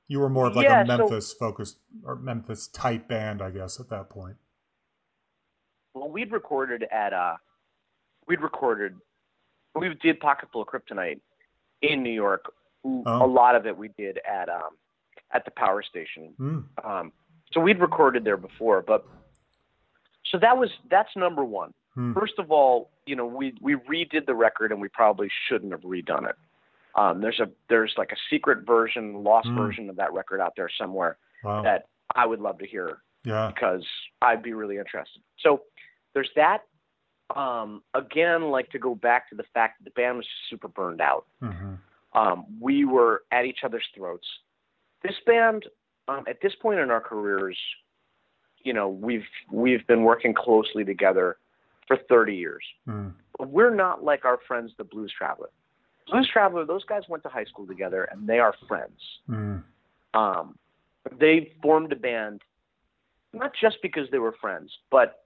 [0.07, 3.49] you were more of like Yeah, a so- Memphis focused or Memphis type band, I
[3.51, 4.37] guess, at that point.
[5.93, 7.35] Well, we'd recorded at uh,
[8.27, 8.95] we'd recorded,
[9.75, 11.19] we did Pocket Full of Kryptonite
[11.81, 12.53] in New York.
[12.83, 13.03] Oh.
[13.05, 14.71] A lot of it we did at um,
[15.33, 16.33] at the power station.
[16.39, 16.63] Mm.
[16.83, 17.11] Um,
[17.51, 19.05] so we'd recorded there before, but
[20.31, 21.73] so that was that's number one.
[21.93, 22.13] Hmm.
[22.13, 25.81] First of all, you know, we we redid the record and we probably shouldn't have
[25.81, 26.35] redone it.
[26.95, 29.57] Um, there's a there's like a secret version, lost Hmm.
[29.57, 31.61] version of that record out there somewhere Wow.
[31.63, 33.51] that I would love to hear Yeah.
[33.53, 33.85] because
[34.21, 35.21] I'd be really interested.
[35.39, 35.63] So
[36.13, 36.59] there's that.
[37.35, 41.01] Um, again, like to go back to the fact that the band was super burned
[41.01, 41.25] out.
[41.39, 41.75] hmm
[42.13, 44.27] Um, we were at each other's throats.
[45.01, 45.65] This band,
[46.09, 47.57] um, at this point in our careers,
[48.63, 51.37] you know, we've we've been working closely together
[51.87, 52.63] for 30 years.
[52.87, 53.13] Mm.
[53.37, 55.49] But we're not like our friends, the Blues Traveler.
[56.07, 58.99] Blues Traveler, those guys went to high school together, and they are friends.
[59.29, 59.63] Mm.
[60.13, 60.57] Um,
[61.19, 62.41] they formed a band
[63.33, 65.23] not just because they were friends, but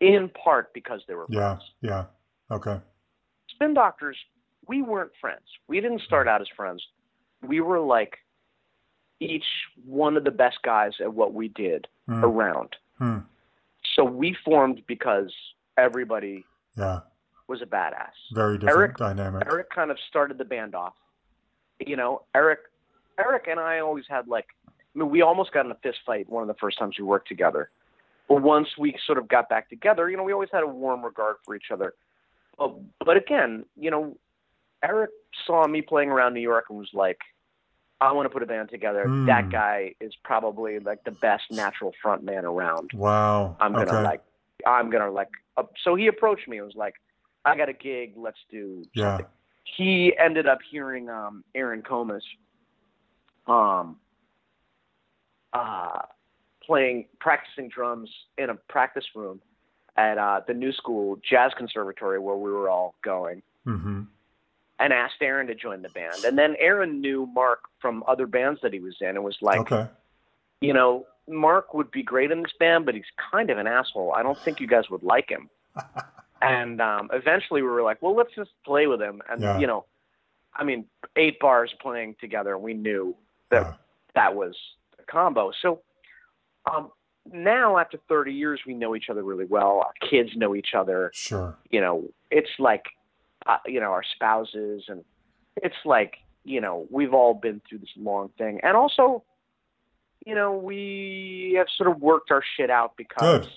[0.00, 1.56] in part because they were Yeah.
[1.56, 1.70] friends.
[1.80, 2.04] Yeah.
[2.50, 2.80] Okay.
[3.48, 4.16] Spin Doctors,
[4.66, 5.44] we weren't friends.
[5.68, 6.86] We didn't start out as friends.
[7.42, 8.18] We were like
[9.20, 9.44] each
[9.86, 12.22] one of the best guys at what we did Mm.
[12.24, 12.76] around.
[12.98, 13.18] Hmm.
[13.94, 15.32] So we formed because
[15.76, 16.44] everybody
[16.76, 17.00] Yeah.
[17.46, 18.12] was a badass.
[18.32, 19.46] Very different Eric- dynamic.
[19.46, 20.96] Eric kind of started the band off.
[21.78, 22.60] You know, Eric,
[23.18, 26.28] Eric and I always had like, I mean, we almost got in a fist fight
[26.28, 27.70] one of the first times we worked together.
[28.28, 31.04] But once we sort of got back together, you know, we always had a warm
[31.04, 31.94] regard for each other.
[32.58, 34.16] But, but again, you know,
[34.82, 35.10] Eric
[35.46, 37.18] saw me playing around New York and was like,
[38.00, 39.04] I want to put a band together.
[39.06, 39.26] Hmm.
[39.26, 42.90] That guy is probably like the best natural front man around.
[42.92, 43.56] Wow.
[43.60, 44.02] I'm gonna okay.
[44.02, 44.22] like,
[44.66, 45.30] I'm gonna like.
[45.56, 46.94] Uh, so he approached me and was like,
[47.44, 48.14] I got a gig.
[48.16, 49.18] Let's do Yeah.
[49.76, 52.22] He ended up hearing um, Aaron Comess,
[53.46, 53.96] um,
[55.52, 56.02] uh,
[56.66, 59.40] playing practicing drums in a practice room
[59.96, 64.02] at uh, the New School Jazz Conservatory where we were all going, hmm
[64.80, 66.24] and asked Aaron to join the band.
[66.24, 69.60] And then Aaron knew Mark from other bands that he was in, and was like,
[69.60, 69.86] okay.
[70.60, 74.12] you know, Mark would be great in this band, but he's kind of an asshole.
[74.12, 75.48] I don't think you guys would like him.
[76.42, 79.22] and um, eventually we were like, well, let's just play with him.
[79.30, 79.58] And, Yeah.
[79.58, 79.84] you know,
[80.54, 80.86] I mean,
[81.16, 83.14] eight bars playing together, we knew
[83.50, 83.72] that Yeah.
[84.16, 84.56] that was
[84.98, 85.52] a combo.
[85.62, 85.82] So
[86.70, 86.90] um,
[87.32, 89.82] now, after 30 years, we know each other really well.
[89.86, 91.10] Our kids know each other.
[91.14, 91.56] Sure.
[91.70, 92.84] You know, it's like,
[93.46, 94.84] uh, you know, our spouses.
[94.88, 95.04] And
[95.56, 98.60] it's like, you know, we've all been through this long thing.
[98.62, 99.24] And also,
[100.26, 103.48] you know, we have sort of worked our shit out because, Good.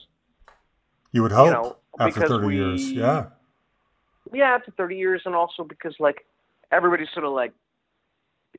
[1.11, 2.91] You would hope you know, after 30 we, years.
[2.91, 3.27] Yeah.
[4.33, 6.25] yeah, after 30 years, and also because like
[6.71, 7.53] everybody's sort of like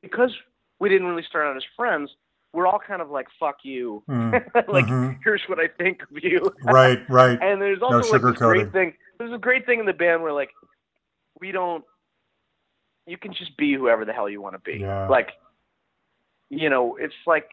[0.01, 0.35] because
[0.79, 2.09] we didn't really start out as friends,
[2.53, 4.31] we're all kind of like fuck you, Mm.
[4.67, 5.19] like Mhm.
[5.23, 6.99] here's what I think of you, Right.
[7.09, 7.37] Right.
[7.41, 8.93] and there's No also like this great thing.
[9.17, 10.49] There's a great thing in the band where like
[11.39, 11.83] we don't,
[13.05, 15.07] you can just be whoever the hell you want to be, Yeah.
[15.07, 15.29] like
[16.49, 17.49] you know, it's like.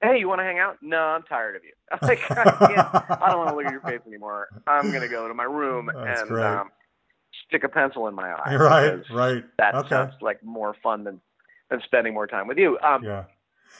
[0.00, 0.76] Hey, you want to hang out?
[0.80, 1.72] No, I'm tired of you.
[2.02, 4.46] like, I, can't, I don't want to look at your face anymore.
[4.64, 6.70] I'm gonna go to my room That's and um,
[7.48, 8.54] stick a pencil in my eye.
[8.54, 9.00] right.
[9.10, 9.44] Right.
[9.58, 9.88] That Okay.
[9.88, 11.20] sounds like more fun than
[11.68, 12.78] than spending more time with you.
[12.80, 13.24] Um, Yeah.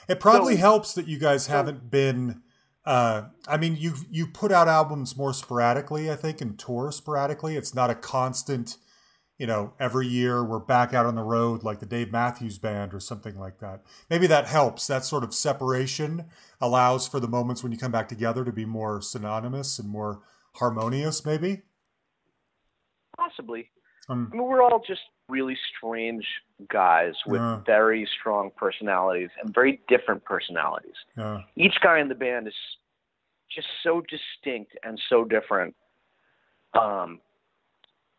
[0.08, 2.42] It probably So- helps that you guys so- haven't been.
[2.84, 7.56] Uh, I mean, you you put out albums more sporadically, I think, and tour sporadically.
[7.56, 8.78] It's not a constant,
[9.36, 12.94] you know, every year we're back out on the road like the Dave Matthews Band
[12.94, 13.82] or something like that.
[14.08, 14.86] Maybe that helps.
[14.86, 16.30] That sort of separation
[16.62, 20.22] allows for the moments when you come back together to be more synonymous and more
[20.54, 21.26] harmonious.
[21.26, 21.62] Maybe.
[23.16, 23.68] possibly.
[24.08, 26.24] Um, I mean, we're all just really strange
[26.66, 27.60] guys with Yeah.
[27.64, 30.96] very strong personalities and very different personalities.
[31.16, 31.42] yeah.
[31.56, 32.54] Each guy in the band is
[33.48, 35.74] just so distinct and so different.
[36.74, 37.20] Um,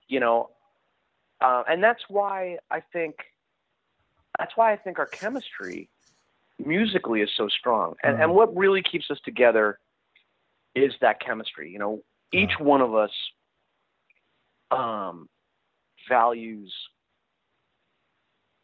[0.08, 0.52] you know,
[1.42, 3.16] uh, and that's why I think
[4.38, 5.90] that's why I think our chemistry
[6.58, 7.96] musically is so strong.
[8.04, 8.24] And Mhm.
[8.24, 9.80] and what really keeps us together
[10.76, 11.70] is that chemistry.
[11.70, 12.66] You know, each Yeah.
[12.66, 13.12] one of us
[14.72, 15.30] um,
[16.08, 16.74] values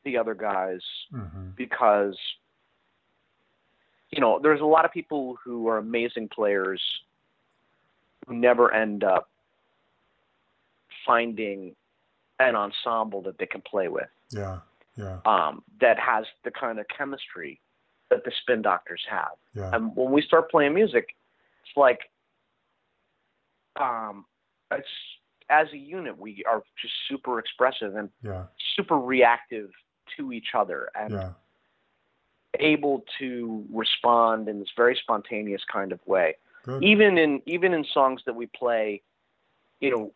[0.05, 0.81] the other guys
[1.11, 2.17] hmm because
[4.11, 6.81] you know there's a lot of people who are amazing players
[8.27, 9.29] who never end up
[11.05, 11.75] finding
[12.39, 14.59] an ensemble that they can play with Yeah.
[14.97, 15.19] Yeah.
[15.25, 17.59] um, that has the kind of chemistry
[18.09, 19.71] that the spin doctors have Yeah.
[19.73, 21.15] and when we start playing music
[21.63, 22.01] it's like
[23.79, 24.25] um,
[24.71, 24.87] it's
[25.49, 28.45] as a unit we are just super expressive and Yeah.
[28.75, 29.69] super reactive
[30.17, 31.31] to each other and Yeah.
[32.59, 36.35] able to respond in this very spontaneous kind of way.
[36.63, 36.83] Good.
[36.83, 39.01] even in even in songs that we play,
[39.79, 40.11] you know,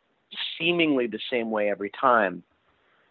[0.57, 2.43] seemingly the same way every time,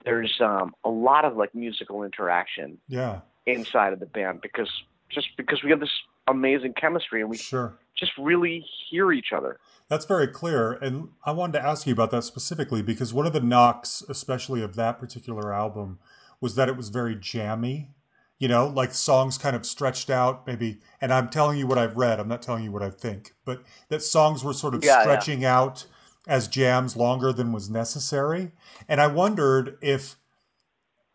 [0.05, 4.71] there's um, a lot of like musical interaction Yeah, inside of the band because
[5.09, 5.93] just because we have this
[6.27, 7.79] amazing chemistry and we sure.
[7.97, 9.59] just really hear each other.
[9.89, 10.73] That's very clear.
[10.73, 14.63] And I wanted to ask you about that specifically because one of the knocks, especially
[14.63, 15.99] of that particular album,
[16.41, 17.91] was that it was very jammy.
[18.39, 20.79] You know, like songs kind of stretched out, maybe.
[21.01, 23.65] And I'm telling you what I've read, I'm not telling you what I think, but
[23.89, 25.03] that songs were sort of Yeah, yeah.
[25.03, 25.87] stretching out
[26.29, 28.53] as jams longer than was necessary.
[28.89, 30.17] And I wondered if,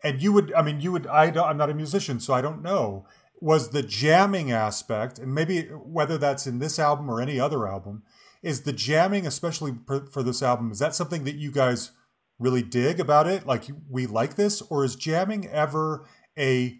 [0.04, 2.42] and you would, I mean, you would, I don't, I'm not a musician, so I
[2.42, 3.06] don't know,
[3.40, 8.04] was the jamming aspect, and maybe whether that's in this album or any other album,
[8.42, 9.76] is the jamming, especially
[10.12, 11.92] for this album, is that something that you guys
[12.40, 13.46] really dig about it?
[13.46, 16.06] Like we like this, or is jamming ever
[16.38, 16.80] a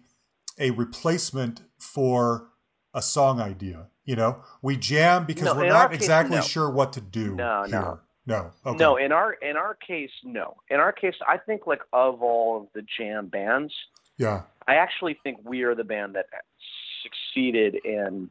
[0.58, 2.48] a replacement for
[2.92, 3.88] a song idea?
[4.04, 6.42] You know, we jam because No, we're not case, exactly no.
[6.42, 7.34] sure what to do.
[7.34, 7.80] No, here.
[7.80, 8.00] no.
[8.26, 8.50] no.
[8.66, 8.78] Okay.
[8.78, 10.56] No, in our in our case, no.
[10.70, 13.72] In our case, I think like of all of the jam bands,
[14.18, 14.42] Yeah.
[14.66, 16.26] I actually think we are the band that
[17.02, 18.30] succeeded in.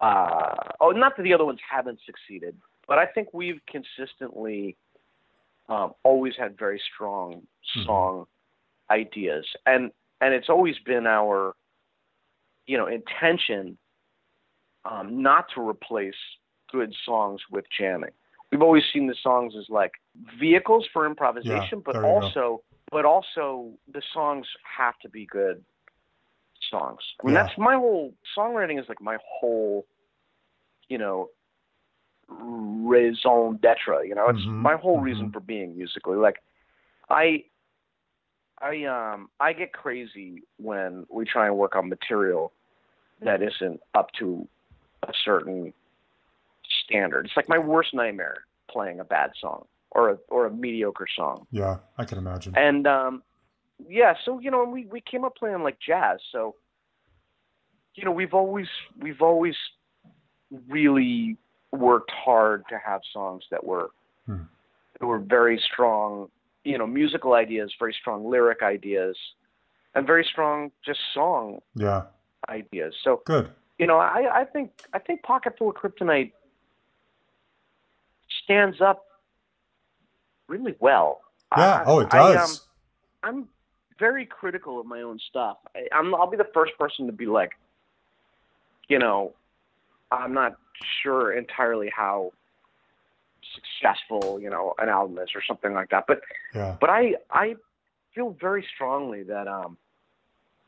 [0.00, 2.56] Uh, oh, not that the other ones haven't succeeded,
[2.88, 4.76] but I think we've consistently
[5.68, 7.46] um, always had very strong
[7.76, 7.84] Mhm.
[7.86, 8.26] song
[8.90, 9.90] ideas, and
[10.20, 11.54] and it's always been our,
[12.66, 13.76] you know, intention
[14.84, 16.14] um, not to replace
[16.70, 18.10] good songs with jamming.
[18.50, 19.92] We've always seen the songs as like
[20.38, 22.08] vehicles for improvisation, but you go.
[22.08, 24.46] also but also the songs
[24.78, 25.64] have to be good
[26.70, 27.00] songs.
[27.20, 27.42] I mean, Yeah.
[27.44, 29.86] that's my whole songwriting is like my whole,
[30.88, 31.30] you know,
[32.40, 34.04] raison d'être.
[34.04, 35.32] You know, it's Mhm, my whole reason mhm.
[35.32, 36.16] for being musically.
[36.16, 36.42] Like,
[37.10, 37.44] I,
[38.60, 42.52] I um, I get crazy when we try and work on material
[43.20, 44.48] that isn't up to
[45.02, 45.72] a certain
[46.84, 47.26] standard.
[47.26, 51.46] It's like my worst nightmare playing a bad song or a or a mediocre song.
[51.50, 52.56] Yeah, I can imagine.
[52.56, 53.22] And um,
[53.88, 56.20] yeah, so you know, we we came up playing like jazz.
[56.30, 56.56] So
[57.94, 58.68] you know, we've always
[58.98, 59.56] we've always
[60.68, 61.36] really
[61.72, 63.90] worked hard to have songs that were
[64.26, 64.42] Hmm.
[65.00, 66.30] that were very strong.
[66.64, 69.16] You know, musical ideas, very strong lyric ideas,
[69.94, 72.04] and very strong just song Yeah,
[72.48, 72.94] ideas.
[73.02, 73.50] So good.
[73.78, 76.32] you know, I, I think I think Pocket Full of Kryptonite
[78.44, 79.04] stands up
[80.48, 81.22] really well.
[81.56, 81.80] Yeah.
[81.80, 82.66] I- oh, it I, um, does.
[83.24, 83.48] I'm
[83.98, 85.58] very critical of my own stuff.
[85.74, 87.52] I, I'm I'll be the first person to be like,
[88.88, 89.32] you know,
[90.12, 90.56] I'm not
[91.02, 92.32] sure entirely how
[93.54, 96.04] successful you know an album is or something like that.
[96.06, 96.20] But
[96.54, 96.76] yeah.
[96.80, 97.56] but I I
[98.14, 99.76] feel very strongly that um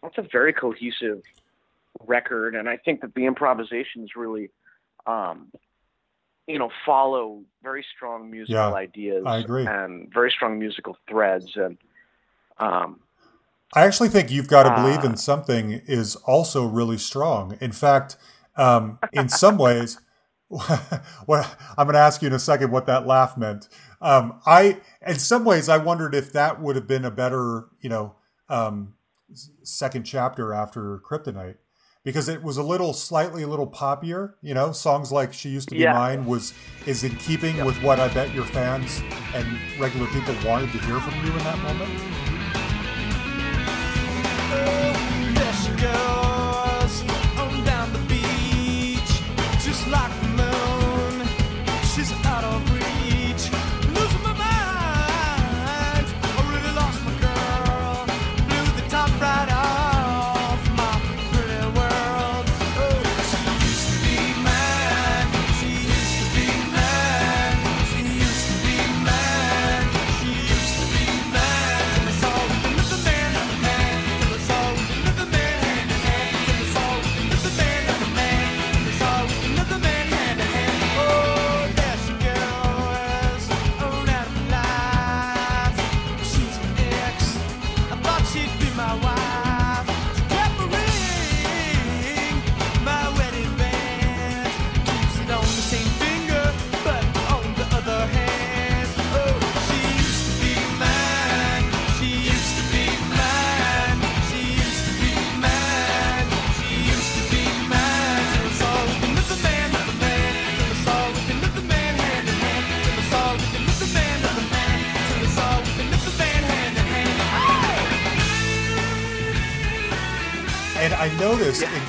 [0.03, 1.23] that's a very cohesive
[2.07, 4.51] record, and I think that the improvisations really
[5.07, 5.51] um
[6.47, 9.67] you know follow very strong musical Yeah, ideas I agree.
[9.67, 11.79] and very strong musical threads and
[12.59, 13.01] um
[13.77, 15.07] I actually think you've got to believe Ah.
[15.07, 17.59] in something is also really strong.
[17.61, 18.17] In fact,
[18.57, 19.99] um, in some ways,
[21.27, 23.69] well, I'm going to ask you in a second what that laugh meant.
[24.01, 27.89] Um, I, in some ways, I wondered if that would have been a better, you
[27.89, 28.17] know,
[28.49, 28.95] um,
[29.63, 31.57] second chapter after Kryptonite,
[32.05, 34.35] because it was a little, slightly a little poppier.
[34.43, 35.95] You know, songs like "She Used to Be Yeah.
[35.95, 36.53] Mine" was
[36.87, 39.01] is in keeping with what I bet your fans
[39.35, 39.47] and
[39.81, 42.24] regular people wanted to hear from you in that moment.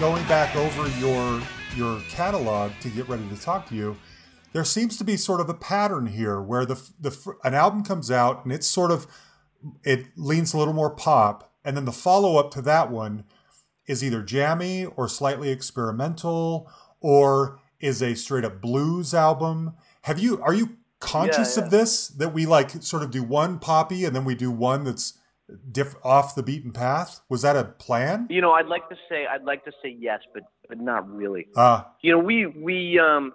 [0.06, 1.42] Going back over your
[1.76, 3.98] your catalog to get ready to talk to you,
[4.54, 8.12] there seems to be sort of a pattern here where the the an album comes
[8.12, 9.08] out and it's sort of
[9.84, 13.24] it leans a little more pop, and then the follow up to that one
[13.88, 19.74] is either jammy or slightly experimental or is a straight up blues album.
[20.04, 23.58] Have you are you conscious Yeah, of this that we like sort of do one
[23.58, 25.14] poppy and then we do one that's
[25.72, 27.22] diff- off the beaten path?
[27.30, 28.28] Was that a plan?
[28.30, 31.48] You know, I'd like to say I'd like to say yes, but but not really.
[31.56, 33.34] Ah, You know, we we um,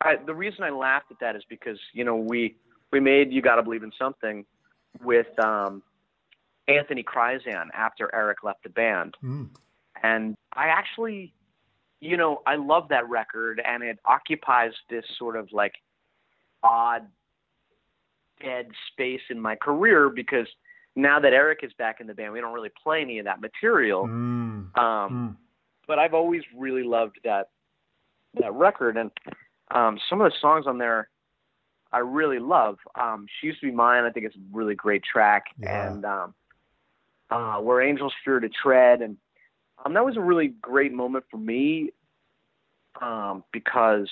[0.00, 2.56] I, the reason I laughed at that is because you know we
[2.92, 4.44] we made you got to believe in something
[5.02, 5.82] with um,
[6.68, 9.48] Anthony Krizan after Eric left the band, mm,
[10.02, 11.32] and I actually,
[12.00, 15.74] you know, I love that record, and it occupies this sort of like
[16.62, 17.06] odd
[18.42, 20.46] dead space in my career because
[20.96, 23.40] now that Eric is back in the band, we don't really play any of that
[23.40, 24.04] material.
[24.06, 25.36] mm, Um, mm.
[25.86, 27.50] but I've always really loved that
[28.40, 29.10] that record, and
[29.70, 31.08] um, some of the songs on there
[31.92, 32.78] I really love.
[33.00, 35.88] Um, "She Used to Be Mine," I think it's a really great track, Yeah.
[35.88, 36.34] and um,
[37.30, 39.16] uh, "Where Angels Fear to Tread," and
[39.84, 41.90] um, that was a really great moment for me
[43.00, 44.10] um, because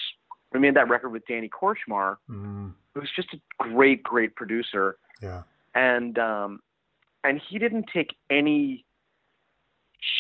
[0.52, 5.42] we made that record with Danny Kortchmar, Mm, who's just a great, great producer yeah.
[5.74, 6.60] and um
[7.24, 8.84] and he didn't take any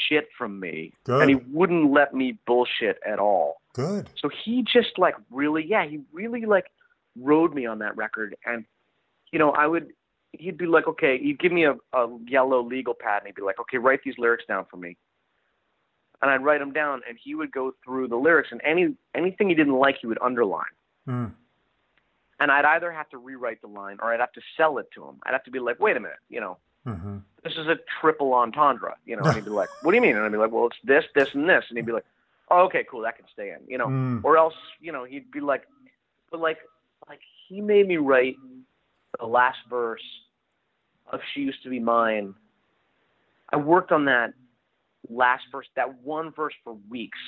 [0.08, 1.20] shit from me Good.
[1.20, 3.60] and he wouldn't let me bullshit at all.
[3.74, 4.08] Good.
[4.20, 6.66] so he just like really yeah he really like
[7.20, 8.34] rode me on that record.
[8.46, 8.64] And
[9.30, 9.92] you know i would
[10.32, 13.42] he'd be like okay he'd give me a, a yellow legal pad and he'd be
[13.42, 14.96] like okay write these lyrics down for me.
[16.22, 19.48] And i'd write them down and he would go through the lyrics and any anything
[19.48, 20.64] he didn't like he would underline.
[21.06, 21.32] Mm,
[22.40, 25.04] and i'd either have to rewrite the line or i'd have to sell it to
[25.04, 25.16] him.
[25.24, 28.32] I'd have to be like wait a minute you know hmm this is a triple
[28.32, 29.24] entendre, you know.
[29.26, 30.16] And he'd be like, what do you mean?
[30.16, 31.62] And I'd be like, well, it's this, this, and this.
[31.68, 32.06] And he'd be like,
[32.50, 33.88] oh, okay, cool, that can stay in, you know.
[33.88, 34.24] Mm.
[34.24, 35.64] Or else, you know, he'd be like,
[36.30, 36.58] but like,
[37.08, 38.36] like he made me write
[39.20, 40.02] the last verse
[41.12, 42.34] of "She Used to Be Mine."
[43.50, 44.32] I worked on that
[45.10, 47.18] last verse, that one verse for weeks.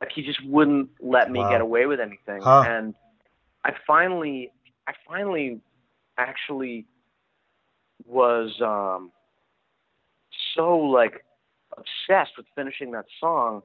[0.00, 1.50] Like he just wouldn't let me Wow.
[1.50, 2.64] get away with anything, Huh.
[2.66, 2.94] and
[3.64, 4.50] I finally,
[4.88, 5.60] I finally,
[6.18, 6.84] actually
[8.04, 9.10] was um
[10.54, 11.24] so like
[11.76, 13.62] obsessed with finishing that song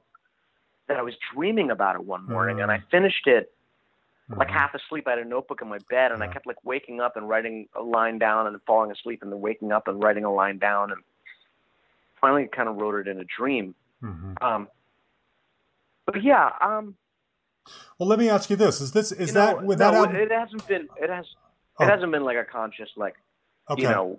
[0.88, 2.90] that I was dreaming about it one morning and I Mm.
[2.90, 3.52] finished it
[4.28, 4.52] like Mhm.
[4.52, 5.06] half asleep.
[5.06, 7.68] I had a notebook in my bed and I kept like waking up and writing
[7.74, 10.90] a line down and falling asleep and then waking up and writing a line down
[10.90, 11.02] and
[12.20, 13.74] finally kind of wrote it in a dream.
[14.02, 14.42] Mhm.
[14.42, 14.68] Um
[16.06, 16.96] but yeah, um
[17.98, 20.16] Well, let me ask you this: Is this is that know, with no, that album?
[20.16, 21.26] it hasn't been it has
[21.78, 21.84] Oh.
[21.84, 23.14] it hasn't been like a conscious like
[23.70, 23.82] okay.
[23.82, 24.18] you know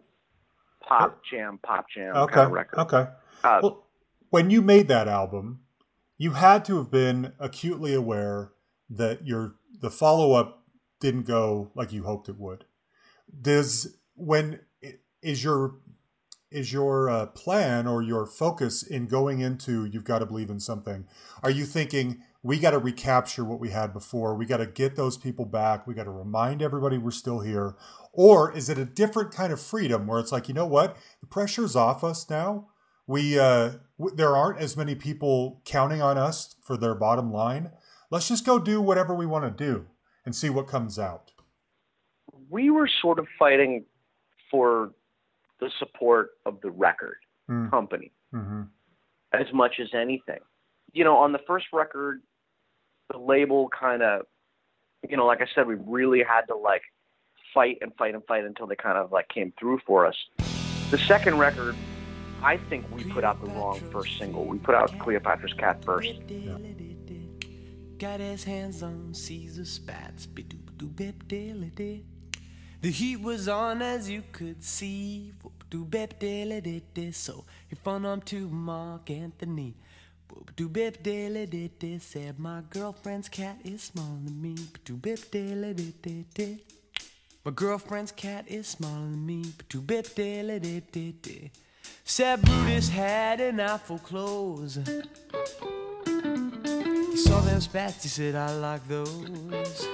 [0.82, 2.34] pop jam pop jam okay.
[2.34, 2.80] kind of record.
[2.80, 3.08] Okay.
[3.44, 3.88] Uh, Well,
[4.30, 5.62] when you made that album,
[6.18, 8.52] you had to have been acutely aware
[8.90, 10.64] that your the follow up
[11.00, 12.66] didn't go like you hoped it would.
[13.42, 14.62] Does when
[15.22, 15.76] is your
[16.52, 20.60] is your uh, plan or your focus in going into you've got to believe in
[20.60, 21.06] something?
[21.42, 24.36] Are you thinking we got to recapture what we had before?
[24.36, 25.88] We got to get those people back.
[25.88, 27.76] We got to remind everybody we're still here.
[28.14, 30.98] Or is it a different kind of freedom where it's like, you know what?
[31.20, 32.68] The pressure's off us now.
[33.08, 37.72] We uh w- there aren't as many people counting on us for their bottom line.
[38.10, 39.88] Let's just go do whatever we want to do
[40.26, 41.32] and see what comes out.
[42.50, 43.86] We were sort of fighting
[44.50, 44.92] for
[45.60, 47.18] the support of the record
[47.50, 48.12] mm, company.
[48.32, 48.64] Hmm
[49.34, 50.40] as much as anything.
[50.94, 52.22] You know, on the first record,
[53.12, 54.22] the label kind of,
[55.10, 56.84] you know, like I said, we really had to like
[57.54, 60.16] fight and fight and fight until they kind of like came through for us.
[60.92, 61.76] The second record,
[62.42, 64.46] I think we put out the wrong first single.
[64.46, 66.14] We put out Cleopatra's Cat first.
[67.98, 70.28] Got his hands on Caesar spats.
[72.82, 75.32] The heat was on as you could see.
[75.72, 79.76] So he phoned on to Mark Antony.
[80.30, 82.00] Whoop-doop-bip-diddly-dee-dee.
[82.00, 84.56] Said my girlfriend's cat is smaller than me.
[84.56, 86.64] Whoop-doop-bip-diddly-dee-dee.
[87.46, 89.44] My girlfriend's cat is smaller than me.
[92.06, 94.76] Said Brutus had an eye for clothes.
[94.76, 95.02] He
[97.18, 99.90] saw them spats, he said, I like those.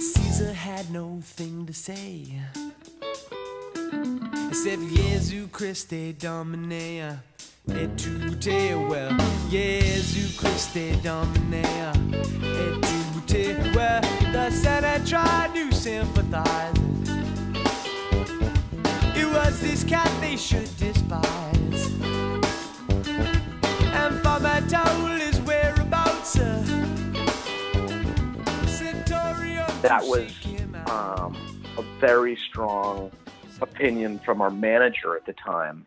[0.00, 2.40] Caesar had no thing to say.
[4.48, 7.20] Except Jesu Christe Domine.
[7.70, 9.16] Et tu te well,
[9.50, 11.64] Jesu Christe Domine.
[12.42, 14.00] Et tu duty where
[14.32, 16.74] the Senate tried to sympathize.
[19.16, 21.92] It was this cat they should despise.
[23.92, 26.38] And Farmer told his whereabouts.
[26.38, 26.62] Uh,
[29.82, 30.32] that was
[30.90, 31.36] um,
[31.76, 33.10] a very strong
[33.60, 35.86] opinion from our manager at the time.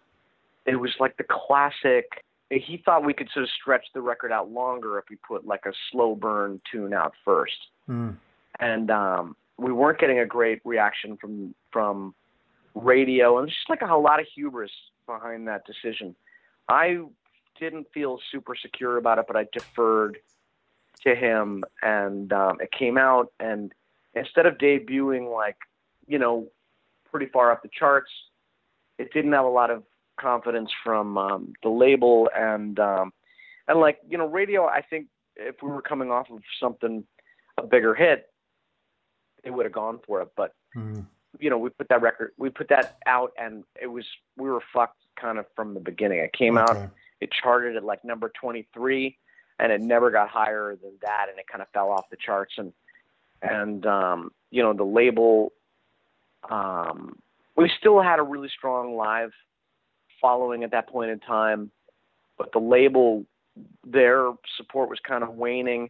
[0.66, 4.50] It was like the classic he thought we could sort of stretch the record out
[4.52, 7.58] longer if we put like a slow burn tune out first,
[7.90, 8.16] Mm.
[8.60, 12.14] and um, we weren't getting a great reaction from from
[12.74, 14.72] radio, and just like a, lot of hubris
[15.06, 16.16] behind that decision.
[16.70, 17.00] I
[17.60, 20.20] didn't feel super secure about it, but I deferred
[21.04, 23.32] to him, and um, it came out.
[23.40, 23.74] And
[24.14, 25.58] instead of debuting like,
[26.08, 26.48] you know,
[27.10, 28.12] pretty far up the charts,
[29.00, 29.84] it didn't have a lot of
[30.18, 33.14] confidence from um, the label, and um,
[33.68, 34.66] and like you know, radio.
[34.66, 37.04] I think if we were coming off of something
[37.58, 38.30] a bigger hit,
[39.44, 40.30] they would have gone for it.
[40.36, 41.06] But Mm.
[41.40, 44.06] you know, we put that record, we put that out, and it was
[44.36, 46.20] we were fucked kind of from the beginning.
[46.20, 46.78] It came out
[47.20, 49.18] it charted at like number 23
[49.60, 52.54] and it never got higher than that and it kind of fell off the charts
[52.58, 52.74] and
[53.42, 55.52] and um you know the label
[56.50, 57.18] um
[57.56, 59.32] we still had a really strong live
[60.22, 61.72] following at that point in time
[62.38, 63.26] but the label
[63.86, 65.90] their support was kind of waning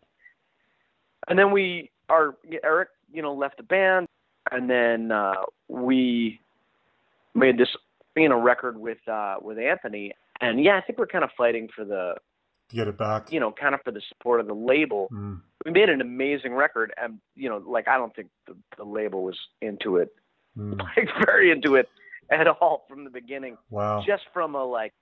[1.28, 4.08] and then we our Eric you know left the band
[4.52, 5.34] and then uh
[5.68, 6.40] we
[7.36, 7.70] made this
[8.16, 11.68] you know record with uh with Anthony and yeah I think we're kind of fighting
[11.76, 12.16] for the
[12.70, 13.32] To get it back.
[13.32, 15.42] you know kind of for the support of the label Mm.
[15.66, 19.24] we made an amazing record and you know like I don't think the, the label
[19.24, 20.14] was into it
[20.58, 20.80] Mm.
[20.98, 21.88] like very into it
[22.32, 24.04] at all from the beginning Wow.
[24.06, 24.94] just from a like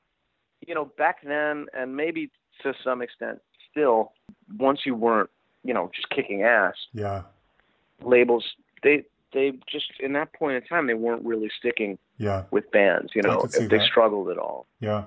[0.66, 2.32] you know back then and maybe
[2.64, 3.40] to some extent
[3.72, 4.14] still
[4.58, 5.30] once you weren't
[5.64, 7.24] you know just kicking ass Yeah.
[8.04, 8.46] labels
[8.84, 9.04] they
[9.34, 12.44] they just in that point in time they weren't really sticking Yeah.
[12.52, 13.88] with bands you know if they that.
[13.88, 15.06] struggled at all Yeah.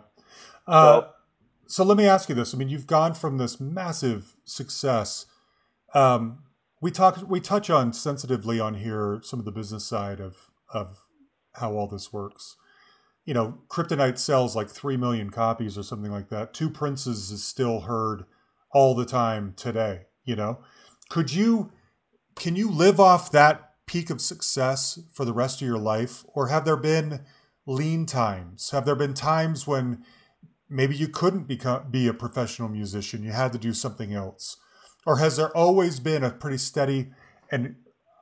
[0.67, 1.09] Uh, So-
[1.71, 2.55] so let me ask you this.
[2.55, 5.27] I mean, you've gone from this massive success.
[5.93, 6.45] Um,
[6.81, 11.05] we talk, we touch on sensitively on here some of the business side of of
[11.55, 12.57] how all this works.
[13.25, 16.55] You know, Kryptonite sells like three million copies or something like that.
[16.55, 18.25] Two Princes is still heard
[18.73, 20.07] all the time today.
[20.25, 20.61] You know,
[21.09, 21.73] could you
[22.35, 26.49] can you live off that peak of success for the rest of your life, or
[26.49, 27.21] have there been
[27.67, 28.71] lean times?
[28.71, 30.05] Have there been times when
[30.69, 34.57] maybe you couldn't become be a professional musician you had to do something else
[35.07, 37.11] or has there always been a pretty steady
[37.51, 37.77] and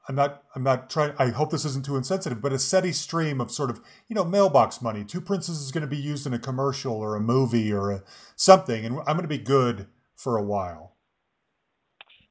[0.09, 3.41] i'm not i'm not trying i hope this isn't too insensitive but a steady stream
[3.41, 5.05] of sort of you know mailbox money.
[5.05, 8.03] Two princes is going to be used in a commercial or a movie or a
[8.37, 10.97] something and i'm going to be good for a while.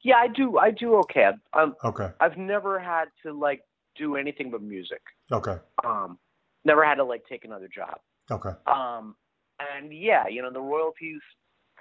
[0.04, 1.30] Yeah i do i do okay.
[1.54, 2.10] I'm, okay.
[2.20, 3.62] I've never had to like
[3.98, 5.02] do anything but music.
[5.32, 5.58] Okay.
[5.84, 6.18] Um
[6.64, 8.00] never had to like take another job.
[8.32, 8.52] Okay.
[8.68, 9.16] Um
[9.60, 11.22] and yeah you know the royalties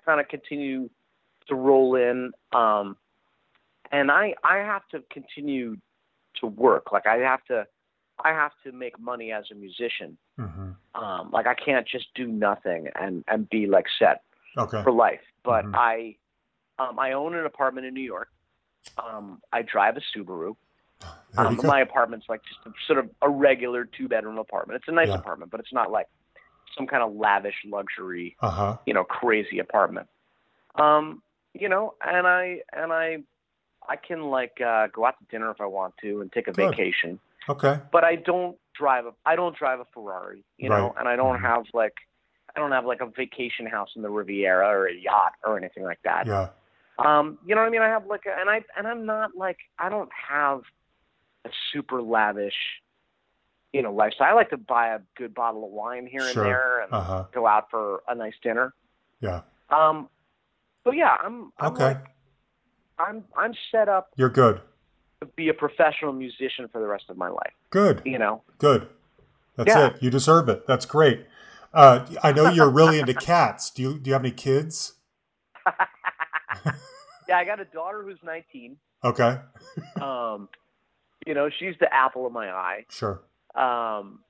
[0.04, 0.90] kind of continue
[1.48, 2.32] to roll in.
[2.52, 2.96] Um
[3.92, 5.76] and i i have to continue
[6.40, 7.66] to work like i have to
[8.24, 12.26] i have to make money as a musician hmm um like i can't just do
[12.26, 14.22] nothing and and be like set
[14.56, 15.20] okay for life.
[15.42, 15.74] But Mhm.
[15.74, 16.16] I
[16.78, 18.28] um, I own an apartment in New York.
[18.98, 20.56] Um, I drive a Subaru.
[21.36, 24.78] Um, my apartment's like just a, sort of a regular two bedroom apartment.
[24.78, 25.16] It's a nice Yeah.
[25.16, 26.06] apartment, but it's not like
[26.76, 30.08] some kind of lavish luxury, uh-huh you know, crazy apartment.
[30.76, 31.22] Um,
[31.54, 33.18] you know, and I and I
[33.88, 36.52] I can like uh, go out to dinner if I want to and take a
[36.52, 36.70] Good.
[36.70, 37.18] vacation.
[37.48, 41.16] okay But I don't drive a I don't drive a Ferrari, you know, and I
[41.16, 41.42] don't Mhm.
[41.42, 41.94] have like
[42.56, 45.82] I don't have like a vacation house in the Riviera or a yacht or anything
[45.84, 46.26] like that.
[46.26, 46.48] yeah
[46.98, 47.82] Um, you know what I mean?
[47.82, 50.62] I have like, a, and I and I'm not like I don't have
[51.44, 52.54] a super lavish,
[53.72, 54.28] you know, lifestyle.
[54.28, 56.42] I like to buy a good bottle of wine here Sure.
[56.44, 58.72] and there, and uh-huh go out for a nice dinner.
[59.20, 60.08] yeah Um,
[60.84, 62.13] but yeah, I'm, I'm okay like,
[62.98, 64.60] I'm I'm set up you're good
[65.20, 67.52] to be a professional musician for the rest of my life.
[67.70, 68.88] good You know, Good.
[69.56, 69.86] That's Yeah.
[69.88, 70.02] it.
[70.02, 70.66] You deserve it.
[70.66, 71.26] That's great.
[71.72, 73.70] Uh, I know you're really into cats.
[73.70, 74.94] Do you do you have any kids?
[77.28, 78.76] yeah, I got a daughter who's 19.
[79.04, 79.38] Okay.
[80.00, 80.48] Um,
[81.26, 82.84] you know, she's the apple of my eye.
[82.90, 83.22] Sure.
[83.54, 84.20] Um,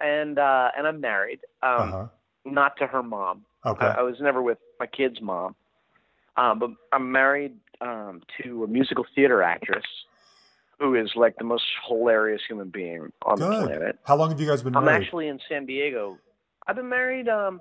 [0.00, 1.40] and uh, and I'm married.
[1.62, 2.06] Um, Uh-huh.
[2.44, 3.44] not to her mom.
[3.64, 3.86] Okay.
[3.86, 5.54] I, I was never with my kid's mom,
[6.36, 9.84] um, but I'm married um, to a musical theater actress
[10.78, 13.98] who is like the most hilarious human being on the planet.
[14.04, 14.88] How long have you guys been married?
[14.88, 16.18] I'm actually in San Diego.
[16.66, 17.28] I've been married.
[17.28, 17.60] Um,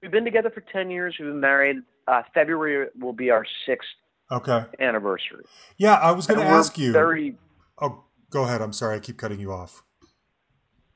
[0.00, 1.16] we've been together for ten years.
[1.18, 1.76] We've been married.
[2.08, 3.88] Uh, February will be our sixth
[4.30, 4.64] okay.
[4.80, 5.44] anniversary.
[5.76, 6.92] Yeah, I was going to ask you.
[6.92, 7.36] Very.
[7.80, 8.60] Oh, go ahead.
[8.60, 8.96] I'm sorry.
[8.96, 9.82] I keep cutting you off.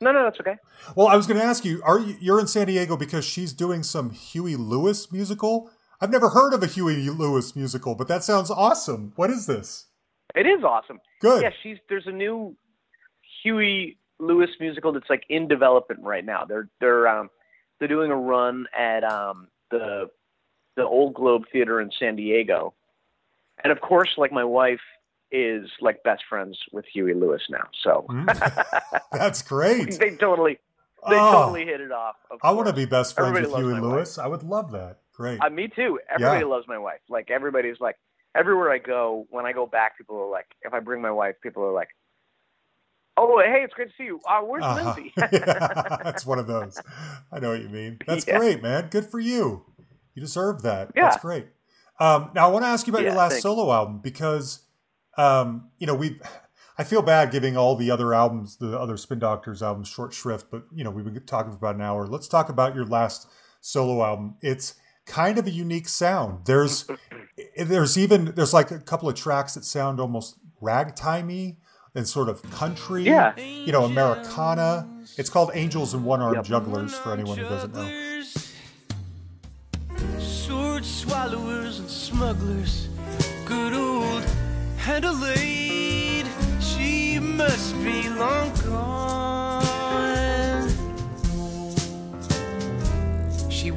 [0.01, 0.57] No, no, that's okay.
[0.95, 1.81] Well, I was going to ask you.
[1.85, 5.71] Are you you're in San Diego because she's doing some Huey Lewis musical?
[6.01, 9.13] I've never heard of a Huey Lewis musical, but that sounds awesome.
[9.17, 9.87] What is this?
[10.35, 11.01] It is awesome.
[11.21, 11.43] Good.
[11.43, 12.57] Yeah, she's there's a new
[13.43, 16.45] Huey Lewis musical that's like in development right now.
[16.45, 17.31] They're they're um
[17.79, 20.11] they're doing a run at um the
[20.77, 22.75] the Old Globe Theater in San Diego.
[23.65, 24.81] And of course, like my wife
[25.33, 27.65] is like best friends with Huey Lewis now.
[27.83, 29.01] So Mm.
[29.13, 29.93] That's great.
[29.99, 30.59] they totally
[31.09, 31.33] they Oh.
[31.33, 32.17] totally hit it off.
[32.31, 34.19] Of I want to be best friends Everybody with Huey Lewis.
[34.19, 34.99] I would love that.
[35.17, 35.41] Great.
[35.41, 35.99] Uh, me too.
[36.13, 36.51] Everybody Yeah.
[36.51, 37.01] loves my wife.
[37.09, 37.97] Like everybody's like
[38.35, 41.37] everywhere I go, when I go back, people are like, if I bring my wife,
[41.43, 41.89] people are like,
[43.17, 44.21] "Oh, hey, it's great to see you.
[44.29, 44.95] Uh, where's Uh-huh.
[44.95, 46.81] Lindsay?" yeah, it's one of those.
[47.33, 47.99] I know what you mean.
[48.07, 48.39] That's Yeah.
[48.39, 48.89] great, man.
[48.91, 49.65] Good for you.
[50.15, 50.91] You deserve that.
[50.95, 51.05] Yeah.
[51.05, 51.49] That's great.
[51.99, 53.43] Um, now I want to ask you about your last thanks.
[53.43, 54.67] solo album because,
[55.17, 56.21] um, you know, we.
[56.79, 60.51] I feel bad giving all the other albums, the other Spin Doctors albums, short shrift,
[60.51, 62.07] but you know we've been talking for about an hour.
[62.07, 63.27] Let's talk about your last
[63.63, 64.37] solo album.
[64.43, 64.75] It's
[65.07, 66.45] kind of a unique sound.
[66.45, 66.87] There's,
[67.57, 71.57] there's even there's like a couple of tracks that sound almost ragtimey
[71.95, 73.05] and sort of country.
[73.05, 73.37] Yeah.
[73.39, 74.89] You know, Americana.
[75.17, 76.45] It's called Angels and One Armed Yep.
[76.45, 78.23] Jugglers for anyone who doesn't know.
[80.19, 82.89] Sword swallowers and smugglers.
[83.47, 84.25] Good old
[84.87, 86.27] Adelaide.
[86.61, 89.46] She must be long gone.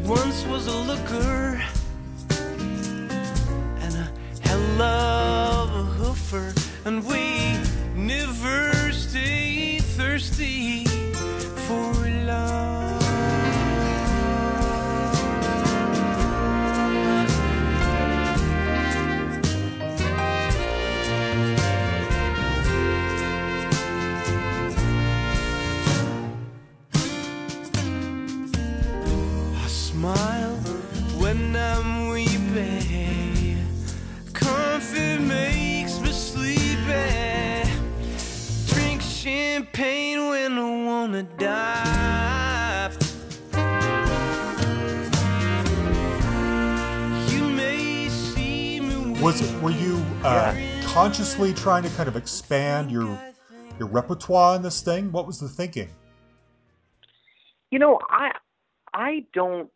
[0.10, 1.62] Once was a looker
[3.80, 6.52] and a hell of a hoofer,
[6.86, 7.56] and we
[7.96, 10.84] never stay thirsty
[11.68, 11.99] for
[50.94, 53.20] consciously trying to kind of expand your
[53.78, 55.12] your repertoire in this thing?
[55.12, 55.90] What was the thinking?
[57.72, 58.32] You know, I
[58.94, 59.70] I don't.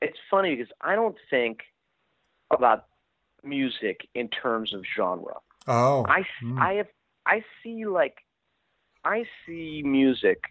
[0.00, 1.60] It's funny because I don't think
[2.50, 2.86] about
[3.42, 5.34] music in terms of genre.
[5.66, 6.58] Oh, I mm.
[6.58, 6.88] I have
[7.26, 8.16] I see like
[9.04, 10.42] I see music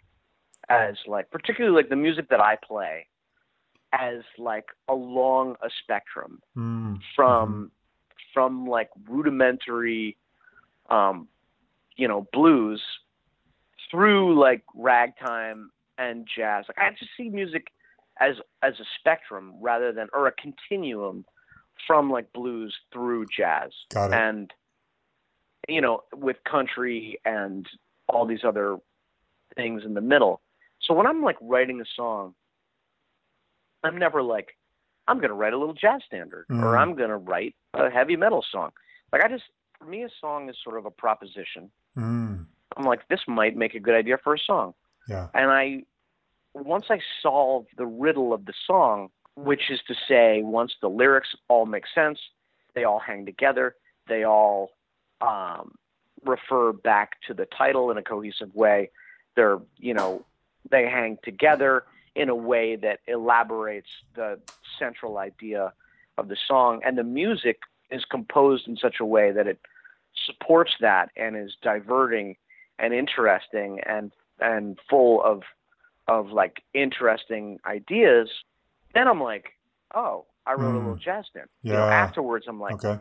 [0.70, 3.08] as like particularly like the music that I play
[3.92, 7.72] as like along a spectrum Mm, from
[8.34, 10.18] from like rudimentary
[10.90, 11.28] um
[11.96, 12.82] you know blues
[13.92, 16.66] through like ragtime and jazz.
[16.68, 17.68] Like i just see music
[18.20, 21.26] as as a spectrum rather than or a continuum
[21.88, 23.72] from like blues through jazz.
[24.14, 24.52] And
[25.68, 27.68] you know with country and
[28.10, 28.78] all these other
[29.56, 30.42] things in the middle.
[30.82, 32.36] So when i'm like writing a song
[33.84, 34.58] i'm never like
[35.08, 36.78] i'm going to write a little jazz standard or Mhm.
[36.80, 38.72] i'm going to write a heavy metal song
[39.12, 39.44] like i just
[39.78, 42.46] for me a song is sort of a proposition Mm,
[42.78, 44.74] i'm like this might make a good idea for a song
[45.08, 45.28] yeah.
[45.34, 45.84] and I
[46.56, 51.30] once I solve the riddle of the song, which is to say, once the lyrics
[51.48, 52.20] all make sense,
[52.76, 53.76] they all hang together,
[54.08, 54.70] they all
[55.20, 55.74] um,
[56.24, 58.92] refer back to the title in a cohesive way.
[59.36, 60.26] They're you know
[60.70, 61.84] they hang together
[62.16, 64.40] in a way that elaborates the
[64.80, 65.74] central idea
[66.18, 67.60] of the song, and the music
[67.90, 69.60] is composed in such a way that it
[70.26, 72.36] supports that and is diverting
[72.80, 75.44] and interesting and and full of
[76.08, 78.30] of like interesting ideas,
[78.94, 79.54] then I'm like,
[79.96, 80.84] oh, I wrote a Mm.
[80.84, 81.48] little jazz stand.
[81.62, 81.72] Yeah.
[81.74, 83.00] You know, afterwards I'm like, Okay.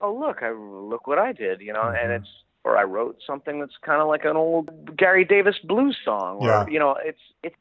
[0.00, 2.20] oh look, I look what I did, you know, and Mhm.
[2.20, 6.36] it's or I wrote something that's kind of like an old Gary Davis blues song,
[6.38, 6.66] or Yeah.
[6.66, 7.56] you know, it's it's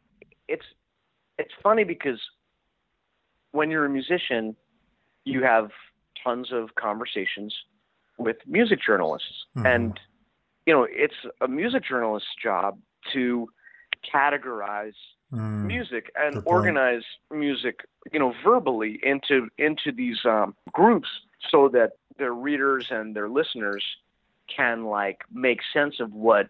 [0.47, 0.65] it's
[1.37, 2.19] it's funny because
[3.51, 4.55] when you're a musician,
[5.25, 5.69] you have
[6.23, 7.53] tons of conversations
[8.17, 9.65] with music journalists, Mhm.
[9.65, 9.99] and
[10.65, 12.79] you know, it's a music journalist's job
[13.13, 13.49] to
[14.13, 14.95] categorize
[15.31, 21.09] Mm, music and organize music, you know, verbally into into these um, groups
[21.49, 23.83] so that their readers and their listeners
[24.47, 26.49] can like make sense of what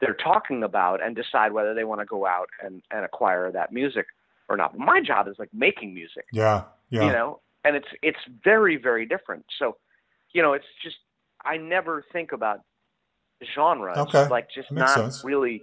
[0.00, 3.72] they're talking about and decide whether they want to go out and, and acquire that
[3.72, 4.06] music
[4.48, 4.78] or not.
[4.78, 6.64] My job is like making music, Yeah.
[6.90, 7.06] Yeah.
[7.06, 9.44] you know, and it's it's very very different.
[9.58, 9.76] So,
[10.32, 10.96] you know, it's just
[11.44, 12.60] I never think about
[13.54, 14.02] genre.
[14.02, 14.28] It's Okay.
[14.28, 15.24] like just not sense.
[15.24, 15.62] really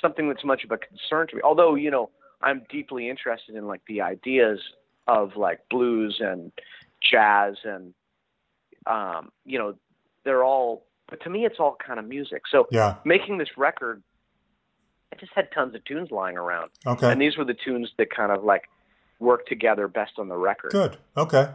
[0.00, 1.42] something that's much of a concern to me.
[1.42, 2.10] Although, you know,
[2.42, 4.60] I'm deeply interested in like the ideas
[5.06, 6.52] of like blues and
[7.02, 7.92] jazz and
[8.86, 9.74] um, you know,
[10.24, 12.42] they're all but to me it's all kind of music.
[12.50, 12.96] So Yeah.
[13.04, 14.02] making this record
[15.12, 16.70] I just had tons of tunes lying around.
[16.86, 17.12] Okay.
[17.12, 18.62] And these were the tunes that kind of like
[19.20, 20.72] work together best on the record.
[20.72, 20.96] Good.
[21.16, 21.50] Okay.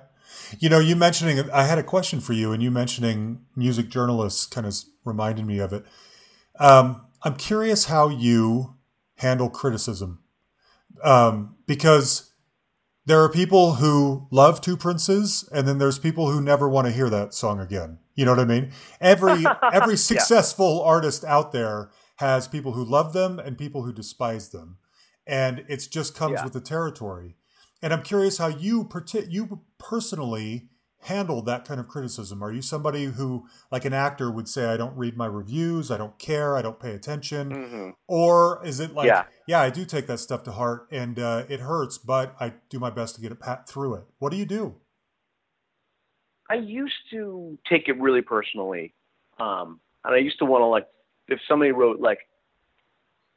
[0.60, 4.46] You know, you mentioning, I had a question for you, and you mentioning music journalists
[4.46, 4.76] kind of
[5.06, 5.86] reminded me of it.
[6.60, 8.76] Um, I'm curious how you
[9.16, 10.20] handle criticism
[11.04, 12.34] um, because
[13.06, 16.94] there are people who love Two Princes, and then there's people who never want to
[16.94, 18.00] hear that song again.
[18.18, 18.72] You know what I mean?
[19.00, 24.50] Every every successful artist out there has people who love them and people who despise
[24.50, 24.78] them,
[25.26, 26.44] and it just comes Yeah.
[26.44, 27.38] with the territory.
[27.82, 30.70] And I'm curious how you parti- you personally
[31.02, 32.42] handle that kind of criticism.
[32.42, 35.98] Are you somebody who, like an actor, would say, "I don't read my reviews, I
[35.98, 39.26] don't care, I don't pay attention," hmm or is it like, Yeah.
[39.48, 42.80] "Yeah, I do take that stuff to heart, and uh, it hurts, but I do
[42.80, 44.76] my best to get it pat through it." What do you do?
[46.50, 48.94] I used to take it really personally.
[49.40, 50.88] Um, and I used to want to like,
[51.28, 52.20] if somebody wrote like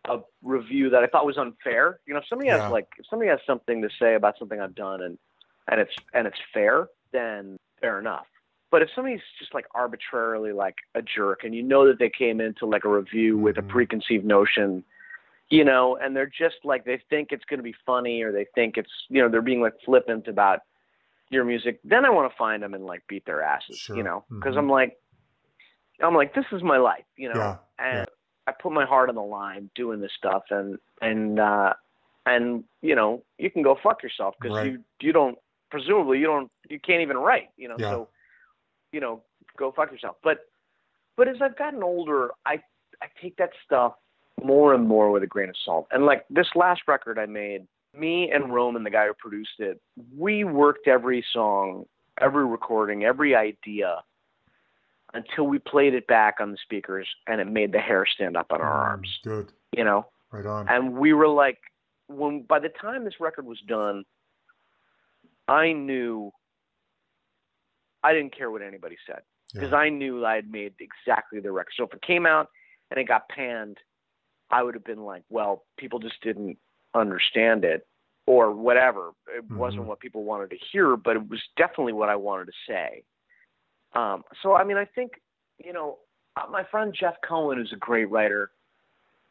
[0.08, 2.62] a review that I thought was unfair, you know, if somebody Yeah.
[2.62, 5.18] has like, if somebody has something to say about something I've done and,
[5.68, 8.26] and it's, and it's fair, then fair enough.
[8.70, 12.40] But if somebody's just like arbitrarily like a jerk and you know that they came
[12.40, 13.68] into like a review with a Mhm.
[13.68, 14.84] preconceived notion,
[15.48, 18.46] you know, and they're just like, they think it's going to be funny or they
[18.54, 20.60] think it's, you know, they're being like flippant about
[21.30, 23.96] your music, then I want to find them and like beat their asses, Sure.
[23.96, 24.58] you know, because Mhm.
[24.58, 24.98] I'm like,
[26.02, 28.08] I'm like, this is my life, you know, Yeah, and
[28.46, 31.74] I put my heart on the line doing this stuff, and and uh,
[32.26, 34.66] and you know, you can go fuck yourself because Right.
[34.72, 35.38] you you don't
[35.70, 37.90] presumably you don't you can't even write, you know, Yeah.
[37.90, 38.08] so
[38.92, 39.22] you know,
[39.56, 40.16] go fuck yourself.
[40.22, 40.50] But
[41.16, 42.62] but as I've gotten older, I
[43.02, 43.94] I take that stuff
[44.42, 45.86] more and more with a grain of salt.
[45.92, 49.80] And like this last record I made, me and Roman, the guy who produced it,
[50.16, 51.84] we worked every song,
[52.20, 54.02] every recording, every idea
[55.12, 58.52] until we played it back on the speakers and it made the hair stand up
[58.52, 59.52] on our Mm, arms, Good.
[59.76, 60.06] you know?
[60.30, 60.68] Right on.
[60.68, 61.58] And we were like
[62.06, 64.04] when by the time this record was done,
[65.48, 66.32] I knew
[68.02, 69.22] I didn't care what anybody said
[69.52, 69.78] because Yeah.
[69.78, 71.72] I knew I had made exactly the record.
[71.76, 72.48] So if it came out
[72.90, 73.78] and it got panned,
[74.50, 76.58] I would have been like, well, people just didn't
[76.94, 77.86] understand it
[78.26, 79.12] or whatever.
[79.28, 79.86] It wasn't Mhm.
[79.86, 83.04] what people wanted to hear, but it was definitely what I wanted to say.
[83.92, 85.20] Um, so, I mean, I think,
[85.58, 85.98] you know,
[86.36, 88.52] uh, my friend Jeff Cohen, is a great writer,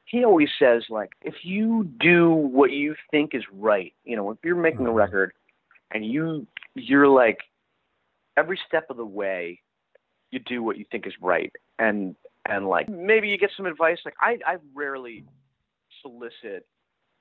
[0.06, 4.40] he always says, like, if you do what you think is right, you know, if
[4.44, 4.96] you're making a Mhm.
[4.96, 5.34] record
[5.92, 7.40] and you, you're like,
[8.36, 9.62] every step of the way,
[10.32, 11.56] you do what you think is right.
[11.78, 14.00] And, and like, maybe you get some advice.
[14.04, 15.26] Like, I, I rarely
[16.02, 16.66] solicit,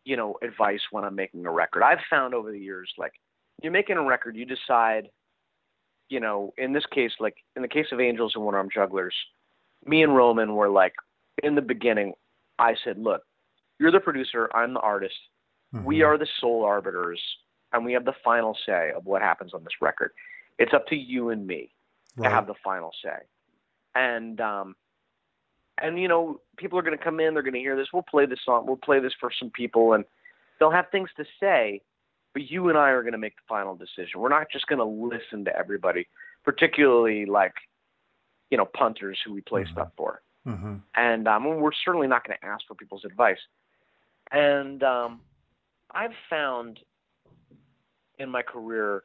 [0.04, 1.82] you know, advice when I'm making a record.
[1.82, 3.12] I've found over the years, like,
[3.62, 5.10] you're making a record, you decide,
[6.08, 9.14] you know, in this case, like in the case of Angels and One Arm Jugglers,
[9.84, 10.94] me and Roman were like,
[11.42, 12.14] in the beginning,
[12.58, 13.22] I said, look,
[13.78, 15.18] you're the producer, I'm the artist.
[15.72, 16.06] We Mhm.
[16.06, 17.20] are the sole arbiters,
[17.72, 20.12] and we have the final say of what happens on this record.
[20.58, 21.70] It's up to you and me
[22.16, 23.18] to have the final say.
[23.94, 24.76] And um,
[25.82, 27.88] and you know, people are going to come in, they're going to hear this.
[27.92, 30.04] We'll play this song, we'll play this for some people, and
[30.58, 31.80] they'll have things to say.
[32.34, 34.20] But you and I are going to make the final decision.
[34.20, 36.06] We're not just going to listen to everybody,
[36.44, 37.54] particularly like,
[38.50, 39.72] you know, punters who we play Mhm.
[39.72, 40.80] stuff for Mhm.
[40.94, 43.40] and um, we're certainly not going to ask for people's advice.
[44.30, 45.20] And um,
[45.90, 46.80] I've found
[48.18, 49.04] in my career,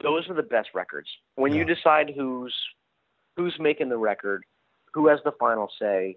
[0.00, 1.08] those are the best records.
[1.36, 2.54] When you decide who's
[3.36, 4.44] who's making the record,
[4.94, 6.16] who has the final say.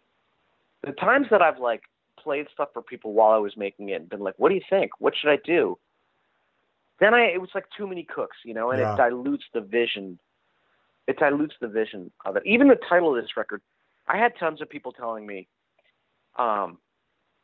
[0.83, 1.81] The times that I've like
[2.19, 4.61] played stuff for people while I was making it and been like, "What do you
[4.69, 4.91] think?
[4.99, 5.77] What should I do?"
[6.99, 8.93] Then I it was like too many cooks, you know, and Yeah.
[8.93, 10.19] it dilutes the vision.
[11.07, 12.43] It dilutes the vision of it.
[12.45, 13.61] Even the title of this record,
[14.07, 15.47] I had tons of people telling me,
[16.37, 16.79] um,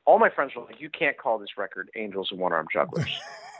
[0.06, 3.10] all my friends were like, "You can't call this record Angels and One Arm Jugglers.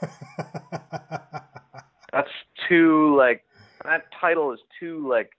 [2.12, 2.30] That's
[2.68, 3.44] too like
[3.82, 5.30] that title is too like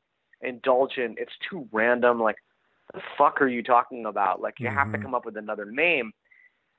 [0.41, 1.17] indulgent.
[1.19, 2.19] It's too random.
[2.21, 2.37] Like,
[2.93, 4.41] the fuck are you talking about?
[4.41, 5.01] Like, you have to Mhm.
[5.03, 6.13] come up with another name."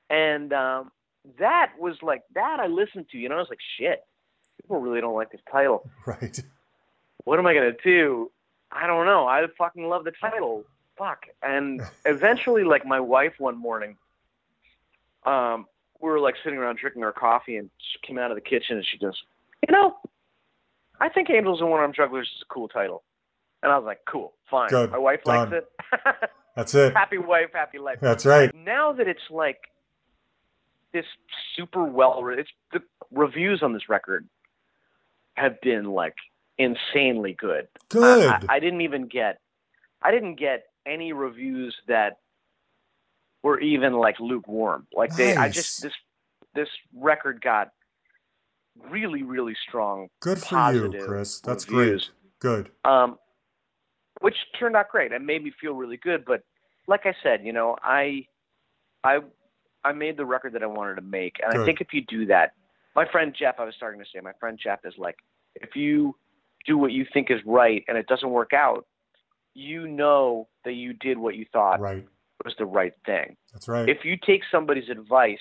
[0.09, 0.91] And um,
[1.39, 3.17] that was like that I listened to.
[3.17, 4.05] You know, I was like, "Shit,
[4.61, 6.39] people really don't like this title." right.
[7.25, 8.31] what am I gonna do?
[8.71, 9.27] I don't know.
[9.27, 10.63] I fucking love the title.
[10.97, 11.25] Fuck.
[11.43, 13.97] And eventually, like my wife one morning,
[15.25, 15.67] um,
[16.01, 18.77] we were like sitting around drinking our coffee, and she came out of the kitchen
[18.77, 19.21] and she goes,
[19.67, 19.97] "You know,
[20.99, 23.03] I think Angels and One Arm Jugglers is a cool title."
[23.63, 24.91] And I was like, "Cool, fine." Good.
[24.91, 25.51] My wife Done.
[25.51, 26.29] likes it.
[26.55, 26.93] That's it.
[26.93, 27.99] happy wife, happy life.
[28.01, 28.51] That's right.
[28.55, 29.59] Now that it's like
[30.93, 31.05] this
[31.55, 32.79] super well, it's the
[33.11, 34.27] reviews on this record
[35.35, 36.15] have been like
[36.57, 37.67] insanely good.
[37.89, 38.27] Good.
[38.27, 39.39] I, I didn't even get
[40.01, 42.17] I didn't get any reviews that
[43.43, 44.87] were even like lukewarm.
[44.93, 45.93] Like they, I just this
[46.55, 47.69] this record got
[48.89, 50.07] really really strong.
[50.21, 51.39] Good for you, Chris.
[51.39, 52.11] That's reviews.
[52.39, 52.63] great.
[52.65, 52.71] Good.
[52.85, 53.17] um,
[54.21, 56.25] which turned out great and made me feel really good.
[56.25, 56.43] But
[56.87, 58.25] like I said, you know, I,
[59.03, 59.19] I,
[59.83, 61.61] I made the record that I wanted to make, and Good.
[61.61, 62.53] I think if you do that,
[62.95, 65.17] my friend Jeff, I was starting to say, my friend Jeff is like,
[65.55, 66.15] if you
[66.65, 68.85] do what you think is right and it doesn't work out,
[69.53, 72.05] you know that you did what you thought Right.
[72.43, 73.35] was the right thing.
[73.53, 73.87] That's right.
[73.87, 75.39] If you take somebody's advice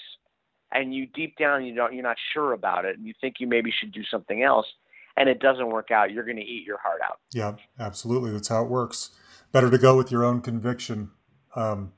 [0.72, 3.46] and you deep down you don't you're not sure about it and you think you
[3.46, 4.66] maybe should do something else
[5.16, 7.20] and it doesn't work out, you're going to eat your heart out.
[7.32, 8.32] Yeah, absolutely.
[8.32, 9.10] That's how it works.
[9.52, 11.10] Better to go with your own conviction.
[11.54, 11.92] Um,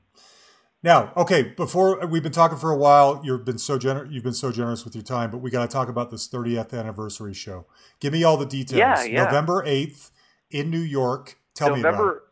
[0.81, 4.33] now, okay, before we've been talking for a while, you've been so gener- you've been
[4.33, 7.65] so generous with your time, but we got to talk about this 30th anniversary show.
[7.99, 8.79] Give me all the details.
[8.79, 9.23] Yeah, yeah.
[9.25, 10.11] November 8th
[10.51, 11.37] in New York.
[11.53, 11.91] Tell me about it.
[11.91, 12.23] November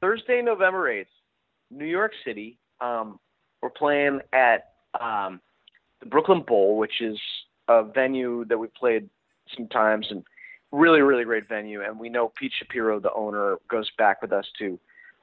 [0.00, 1.08] Thursday, November eighth,
[1.70, 2.58] New York City.
[2.80, 3.18] Um,
[3.62, 5.40] we're playing at um,
[6.00, 7.18] the Brooklyn Bowl, which is
[7.68, 9.08] a venue that we played
[9.54, 10.24] sometimes, and
[10.72, 11.82] really, really great venue.
[11.82, 14.78] And we know Pete Shapiro, the owner, goes back with us to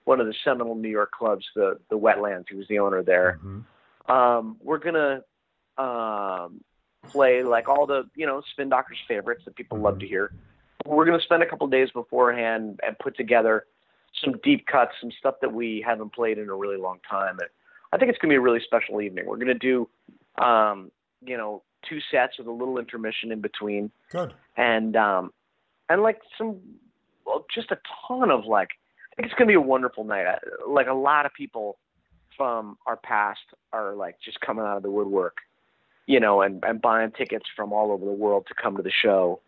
[0.06, 2.46] one of the seminal New York clubs, the the Wetlands.
[2.50, 3.40] He was the owner there.
[3.44, 3.64] Mhm.
[4.10, 5.24] Um, we're gonna
[5.78, 6.62] um,
[7.04, 10.34] play like all the you know Spin Doctors favorites that people love to hear.
[10.86, 13.66] We're gonna spend a couple days beforehand and put together
[14.24, 17.40] some deep cuts, some stuff that we haven't played in a really long time.
[17.40, 17.50] And
[17.92, 19.26] I think it's gonna be a really special evening.
[19.26, 19.88] We're gonna do
[20.38, 20.92] um,
[21.26, 24.34] you know two sets with a little intermission in between Good.
[24.58, 25.32] and um
[25.90, 26.60] and like some
[27.26, 27.78] well, just a
[28.08, 28.70] ton of like
[29.12, 30.26] I think it's gonna be a wonderful night.
[30.26, 30.38] I,
[30.68, 31.78] like a lot of people
[32.36, 33.42] from our past
[33.72, 35.38] are like just coming out of the woodwork,
[36.08, 38.92] you know, and and buying tickets from all over the world to come to the
[38.92, 39.40] show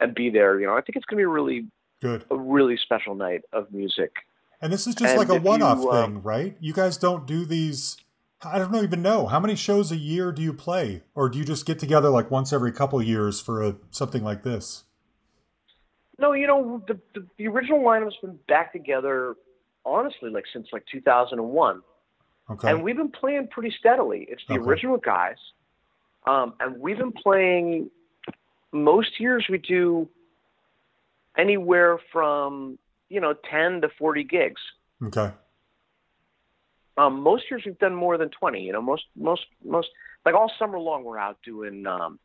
[0.00, 0.58] and be there.
[0.60, 1.66] You know, I think it's gonna be a really
[2.00, 2.24] Good.
[2.30, 4.12] a really special night of music.
[4.60, 6.56] And this is just And like a one-off um, thing, right?
[6.60, 7.96] You guys don't do these.
[8.42, 11.44] I don't even know how many shows a year do you play, or do you
[11.44, 14.84] just get together like once every couple years for a something like this?
[16.20, 19.34] No, you know, the the, the original lineup's been back together
[19.84, 21.82] honestly like since like 2001.
[22.50, 22.70] Okay.
[22.70, 24.26] and we've been playing pretty steadily.
[24.28, 24.62] It's the Okay.
[24.64, 25.36] original guys,
[26.26, 27.90] um, and we've been playing.
[28.72, 30.08] Most years we do
[31.36, 32.78] anywhere from
[33.08, 34.60] you know ten to forty gigs.
[35.02, 35.32] okay.
[36.98, 38.62] Um, most years we've done more than twenty.
[38.62, 39.88] You know, most most most
[40.26, 42.18] like all summer long we're out doing um,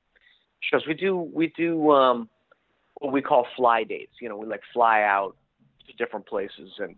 [0.59, 0.85] shows.
[0.87, 2.29] We do we do um,
[2.95, 4.13] what we call fly dates.
[4.19, 5.35] You know, we like fly out
[5.87, 6.95] to different places and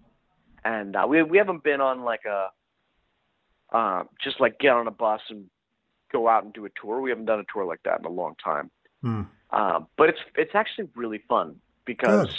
[0.64, 2.49] and uh, we we haven't been on like a
[3.76, 5.45] uh, just like get on a bus and
[6.11, 7.02] go out and do a tour.
[7.02, 8.72] We haven't done a tour like that in a long time.
[9.02, 9.22] Hmm.
[9.52, 12.35] Um, but it's it's actually really fun because Good.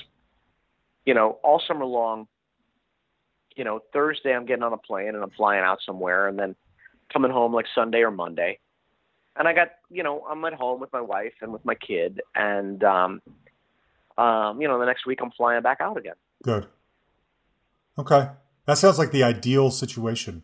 [1.06, 2.26] you know all summer long.
[3.56, 6.54] You know Thursday I'm getting on a plane and I'm flying out somewhere and then
[7.12, 8.58] coming home like Sunday or Monday,
[9.36, 12.20] and I got you know I'm at home with my wife and with my kid
[12.34, 13.22] and um,
[14.18, 16.14] um, you know the next week I'm flying back out again.
[16.42, 16.66] Good.
[17.98, 18.28] Okay.
[18.66, 20.42] That sounds like the ideal situation,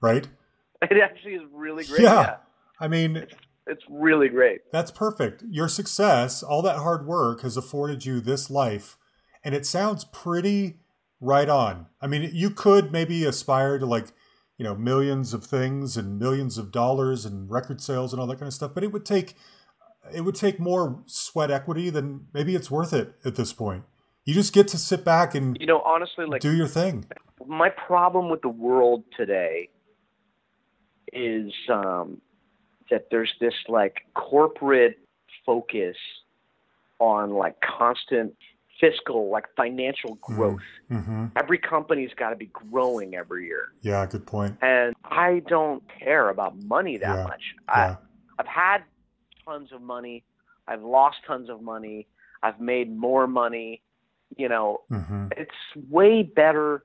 [0.00, 0.26] right?
[0.82, 2.02] It actually is really great.
[2.02, 2.20] Yeah.
[2.20, 2.36] yeah.
[2.78, 3.26] I mean,
[3.66, 4.60] It's really great.
[4.70, 5.42] that's perfect.
[5.48, 8.98] Your success, all that hard work has afforded you this life,
[9.42, 10.76] and it sounds pretty
[11.20, 11.86] right on.
[12.00, 14.08] I mean, you could maybe aspire to like,
[14.58, 18.36] you know, millions of things and millions of dollars and record sales and all that
[18.36, 19.34] kind of stuff, but it would take
[20.14, 23.84] it would take more sweat equity than maybe it's worth it at this point.
[24.24, 27.06] You just get to sit back and You know, honestly, like do your thing.
[27.46, 29.68] my problem with the world today
[31.12, 32.20] is um,
[32.90, 34.98] that there's this like corporate
[35.44, 35.96] focus
[36.98, 38.34] on like constant
[38.80, 40.60] fiscal, like financial growth.
[40.90, 41.26] Mm-hmm.
[41.36, 44.56] Every company's got to be growing every year, Yeah, good point.
[44.62, 47.42] and I don't care about money that Yeah, much.
[47.68, 47.74] Yeah.
[47.74, 47.96] I,
[48.38, 48.78] I've had
[49.44, 50.24] tons of money.
[50.68, 52.06] I've lost tons of money.
[52.42, 53.82] I've made more money.
[54.36, 55.28] You know, mm-hmm.
[55.36, 55.54] it's
[55.88, 56.84] way better.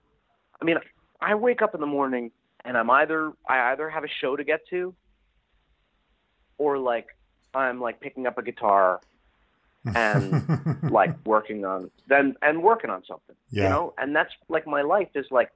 [0.62, 0.78] I mean,
[1.20, 2.32] I wake up in the morning
[2.64, 4.94] and I'm either I either have a show to get to,
[6.58, 7.08] or like
[7.54, 9.02] I'm like picking up a guitar
[9.86, 13.36] and like working on then and working on something.
[13.50, 13.64] Yeah.
[13.64, 15.52] You know, and that's like my life is like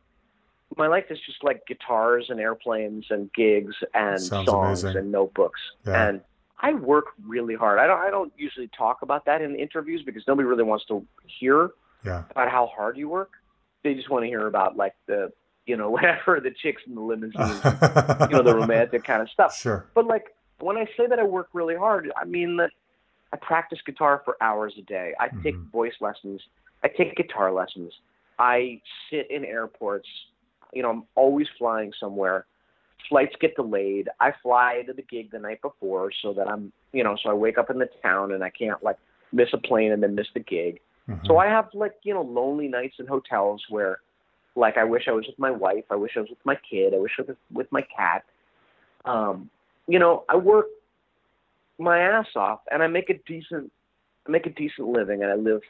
[0.77, 5.01] my life is just like guitars and airplanes and gigs and Sounds songs amazing.
[5.01, 6.07] and notebooks Yeah.
[6.09, 6.21] and
[6.59, 7.79] I work really hard.
[7.79, 11.05] I don't I don't usually talk about that in interviews because nobody really wants to
[11.27, 11.71] hear
[12.05, 12.23] yeah.
[12.31, 13.31] about how hard you work.
[13.83, 15.31] They just want to hear about like the
[15.67, 19.55] you know whatever the chicks in the limousines, you know the romantic kind of stuff.
[19.55, 19.85] Sure.
[19.93, 22.71] But like when I say that I work really hard, I mean that
[23.35, 25.13] I practice guitar for hours a day.
[25.19, 25.71] I take Mhm.
[25.71, 26.41] voice lessons.
[26.83, 27.93] I take guitar lessons.
[28.39, 30.07] I sit in airports.
[30.71, 32.45] You know, I'm always flying somewhere.
[33.09, 34.07] Flights get delayed.
[34.21, 37.33] I fly to the gig the night before so that I'm, you know, so I
[37.33, 38.97] wake up in the town and I can't like
[39.33, 40.79] miss a plane and then miss the gig.
[41.09, 41.25] Mhm.
[41.27, 43.99] So I have like, you know, lonely nights in hotels where
[44.55, 46.93] like I wish I was with my wife, I wish I was with my kid,
[46.93, 48.23] I wish I was with my cat.
[49.03, 49.49] Um,
[49.87, 50.67] you know, I work
[51.77, 53.71] my ass off and I make a decent
[54.27, 55.61] I make a decent living and I live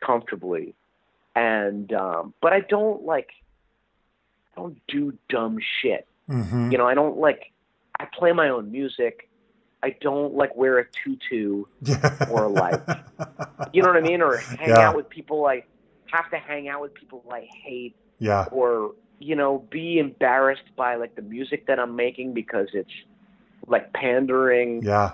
[0.00, 0.74] comfortably.
[1.34, 3.30] And um but I don't like
[4.56, 6.06] I don't do dumb shit.
[6.30, 6.70] Mhm.
[6.72, 7.52] You know, I don't like
[7.98, 9.28] I play my own music.
[9.82, 11.64] I don't like wear a tutu
[12.30, 12.80] or like
[13.72, 14.22] you know what I mean?
[14.22, 14.88] Or hang Yeah.
[14.88, 15.64] out with people I
[16.12, 18.46] have to hang out with people I hate yeah.
[18.52, 22.90] or you know be embarrassed by like the music that I'm making because it's
[23.66, 25.12] like pandering Yeah.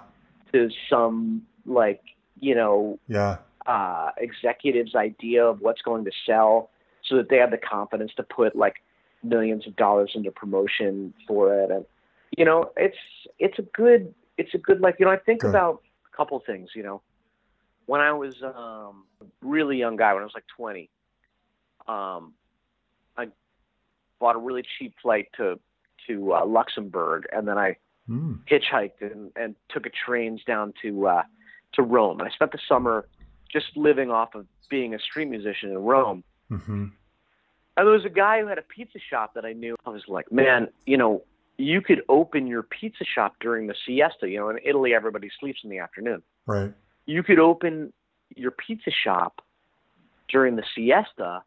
[0.52, 2.00] To some like
[2.38, 3.38] you know Yeah.
[3.66, 6.70] uh executive's idea of what's going to sell
[7.06, 8.76] so that they have the confidence to put like
[9.22, 11.84] millions of dollars into promotion for it and
[12.36, 12.96] you know it's
[13.38, 15.50] it's a good it's a good like you know I think Good.
[15.50, 15.82] about
[16.12, 17.02] a couple things you know
[17.86, 20.88] when I was um a really young guy when I was like 20
[21.86, 22.32] um
[23.16, 23.26] I
[24.18, 25.58] bought a really cheap flight to
[26.06, 27.76] to uh, Luxembourg and then I
[28.10, 28.40] Mm.
[28.50, 31.22] hitchhiked and, and took a trains down to uh,
[31.74, 32.18] to Rome.
[32.18, 33.06] And I spent the summer
[33.52, 36.24] just living off of being a street musician in Rome.
[36.48, 36.92] hmm And
[37.76, 39.76] there was a guy who had a pizza shop that I knew.
[39.86, 41.22] I was like, man, you know,
[41.56, 44.28] you could open your pizza shop during the siesta.
[44.28, 46.22] You know, in Italy, everybody sleeps in the afternoon.
[46.46, 46.72] Right.
[47.06, 47.92] You could open
[48.34, 49.40] your pizza shop
[50.28, 51.42] during the siesta,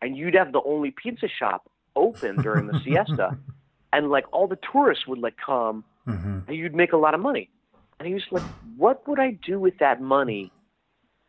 [0.00, 3.36] and you'd have the only pizza shop open during the siesta.
[3.92, 5.82] And like all the tourists would like come
[6.16, 7.50] hmm and you'd make a lot of money.
[7.98, 8.42] And he was like,
[8.76, 10.52] What would I do with that money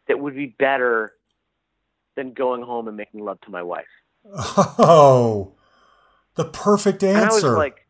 [0.08, 1.14] that would be better
[2.16, 3.86] than going home and making love to my wife?
[4.26, 5.54] Oh,
[6.36, 7.86] the perfect And I was like,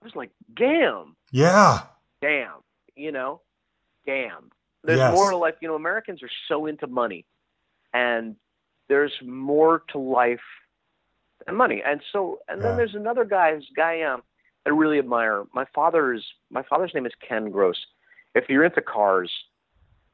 [0.00, 1.82] I was like, damn, yeah.
[2.22, 2.60] damn,
[2.96, 3.42] you know,
[4.06, 4.50] damn.
[4.82, 5.12] There's Yes.
[5.12, 5.54] more to life.
[5.60, 7.26] You know, Americans are so into money,
[7.92, 8.36] and
[8.88, 10.40] there's more to life
[11.44, 11.82] than money.
[11.84, 12.68] And so, and Yeah.
[12.68, 14.22] then there's another guy, this guy um,
[14.66, 15.44] I really admire.
[15.54, 17.78] My father's my father's name is Ken Gross.
[18.34, 19.32] If you're into cars,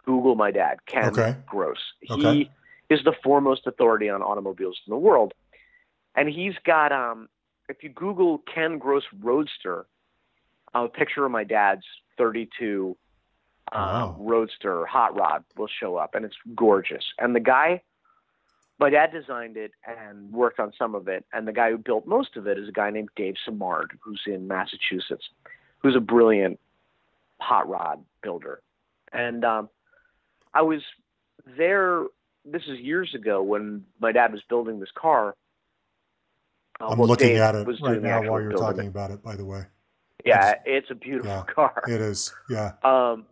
[0.04, 1.36] Google my dad, Ken Okay.
[1.46, 1.78] Gross.
[2.10, 2.48] Okay.
[2.88, 5.34] He is the foremost authority on automobiles in the world,
[6.14, 7.28] and he's got um.
[7.68, 9.86] If you Google Ken Gross Roadster,
[10.72, 11.82] a picture of my dad's
[12.16, 12.96] 32
[13.72, 14.16] uh, Wow.
[14.20, 17.04] Roadster hot rod will show up, and it's gorgeous.
[17.18, 17.82] And the guy,
[18.78, 22.06] my dad designed it and worked on some of it, and the guy who built
[22.06, 25.24] most of it is a guy named Dave Simard, who's in Massachusetts,
[25.78, 26.58] who's a brilliant
[27.40, 28.60] hot rod builder.
[29.12, 29.70] And um,
[30.52, 30.82] I was
[31.56, 32.04] there.
[32.44, 35.34] This is years ago when my dad was building this car.
[36.80, 39.22] Uh, I'm well, looking Dave at it was right now while you're talking about it,
[39.22, 39.62] by the way.
[40.24, 41.44] Yeah, it's a beautiful Yeah.
[41.52, 41.82] car.
[41.88, 42.34] It is.
[42.50, 42.72] Yeah.
[42.84, 43.26] Um,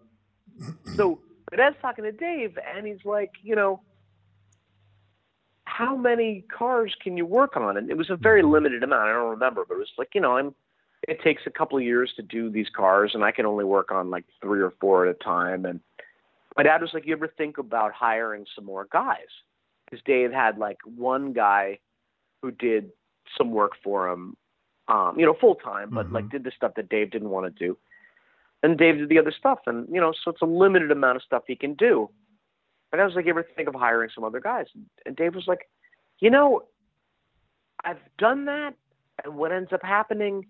[0.96, 1.18] so
[1.50, 3.80] my dad's talking to Dave, and he's like, you know,
[5.76, 7.76] how many cars can you work on?
[7.76, 9.08] And it was a very limited amount.
[9.08, 10.54] I don't remember, but it was like, you know, I'm.
[11.06, 13.90] It takes a couple of years to do these cars, and I can only work
[13.92, 15.66] on like three or four at a time.
[15.66, 15.80] And
[16.56, 19.18] my dad was like, you ever think about hiring some more guys?
[19.84, 21.78] Because Dave had like one guy
[22.40, 22.90] who did
[23.36, 24.34] some work for him,
[24.88, 27.66] um, you know, full time, but like did the stuff that Dave didn't want to
[27.66, 27.76] do
[28.64, 31.22] and Dave did the other stuff, and you know, so it's a limited amount of
[31.22, 32.08] stuff he can do.
[32.94, 34.66] And I was like, you ever think of hiring some other guys?
[35.04, 35.68] And Dave was like,
[36.20, 36.62] you know,
[37.84, 38.74] I've done that,
[39.24, 40.46] and what ends up happening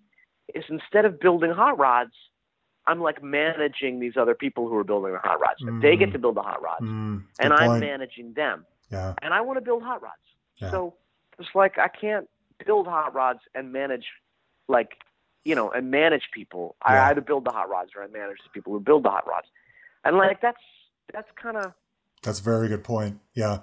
[0.54, 2.12] is instead of building hot rods,
[2.86, 5.62] I'm like managing these other people who are building the hot rods.
[5.62, 6.12] And They get Mm.
[6.12, 7.80] to build the hot rods, Mm, and I'm point.
[7.80, 8.66] managing them.
[8.90, 9.14] Yeah.
[9.22, 10.20] And I want to build hot rods.
[10.58, 10.70] Yeah.
[10.70, 10.94] So
[11.38, 12.28] it's like I can't
[12.66, 14.06] build hot rods and manage,
[14.68, 14.98] like,
[15.44, 16.76] you know, and manage people.
[16.86, 17.04] Yeah.
[17.06, 19.26] I either build the hot rods or I manage the people who build the hot
[19.26, 19.48] rods.
[20.04, 20.60] And like that's
[21.12, 21.72] that's kind of
[22.24, 23.20] That's a very good point.
[23.34, 23.58] Yeah.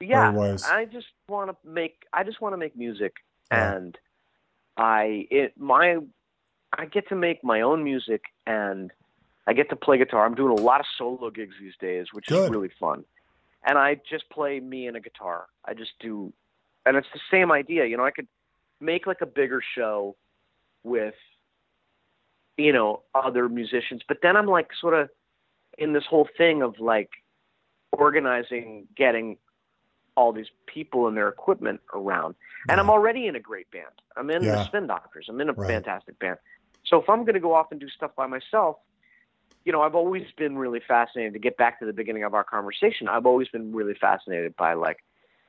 [0.00, 0.30] yeah.
[0.68, 3.14] I just want to make I just want to make music,
[3.52, 3.74] Yeah.
[3.76, 3.98] and
[4.76, 5.98] I it my
[6.76, 8.90] I get to make my own music and
[9.46, 10.26] I get to play guitar.
[10.26, 12.44] I'm doing a lot of solo gigs these days, which Good.
[12.44, 13.04] is really fun.
[13.64, 15.46] And I just play me and a guitar.
[15.64, 16.32] I just do,
[16.84, 17.84] and it's the same idea.
[17.86, 18.28] You know, I could
[18.80, 20.16] make like a bigger show
[20.84, 21.14] with,
[22.56, 25.10] you know, other musicians, but then I'm like sort of
[25.78, 27.10] in this whole thing of like
[27.96, 29.36] organizing, getting
[30.16, 32.34] all these people and their equipment around.
[32.68, 33.86] And I'm already in a great band.
[34.16, 34.56] I'm in Yeah.
[34.56, 35.26] the Spin Doctors.
[35.28, 35.68] I'm in a Right.
[35.68, 36.38] fantastic band.
[36.84, 38.78] So if I'm going to go off and do stuff by myself,
[39.64, 42.44] you know, I've always been really fascinated to get back to the beginning of our
[42.44, 43.08] conversation.
[43.08, 44.98] I've always been really fascinated by like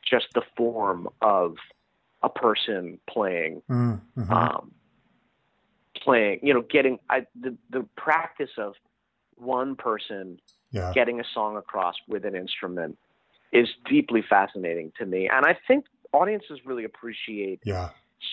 [0.03, 1.55] just the form of
[2.23, 4.31] a person playing Mm, mhm.
[4.31, 4.71] um,
[5.95, 8.73] playing, you know, getting I, the the practice of
[9.35, 10.39] one person
[10.71, 10.91] yeah.
[10.93, 12.97] getting a song across with an instrument
[13.51, 17.89] is deeply fascinating to me, and I think audiences really appreciate Yeah.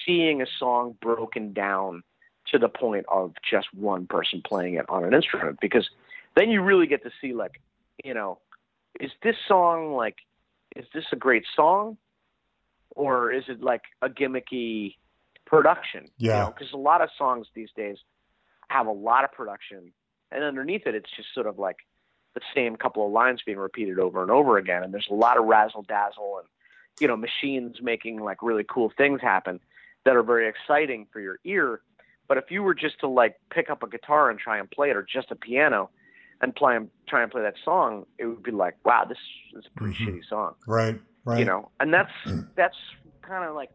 [0.07, 2.03] seeing a song broken down
[2.47, 5.89] to the point of just one person playing it on an instrument because
[6.37, 7.61] then you really get to see like
[8.05, 8.39] you know
[9.01, 10.17] is this song like
[10.77, 11.97] is this a great song
[12.91, 14.97] or is it like a gimmicky
[15.47, 16.47] production Yeah.
[16.51, 17.99] because a lot of songs these days
[18.69, 19.93] have a lot of production
[20.31, 21.79] and underneath it it's just sort of like
[22.35, 25.39] the same couple of lines being repeated over and over again and there's a lot
[25.39, 26.49] of razzle dazzle and
[27.01, 29.61] you know machines making like really cool things happen
[30.05, 31.81] that are very exciting for your ear
[32.29, 34.91] but if you were just to like pick up a guitar and try and play
[34.91, 35.91] it or just a piano
[36.41, 39.19] and play and try and play that song it would be like wow this
[39.57, 40.09] is a pretty Mhm.
[40.09, 41.01] shitty song Right.
[41.25, 41.39] Right.
[41.39, 42.13] you know and that's
[42.57, 42.77] that's
[43.23, 43.71] kind of like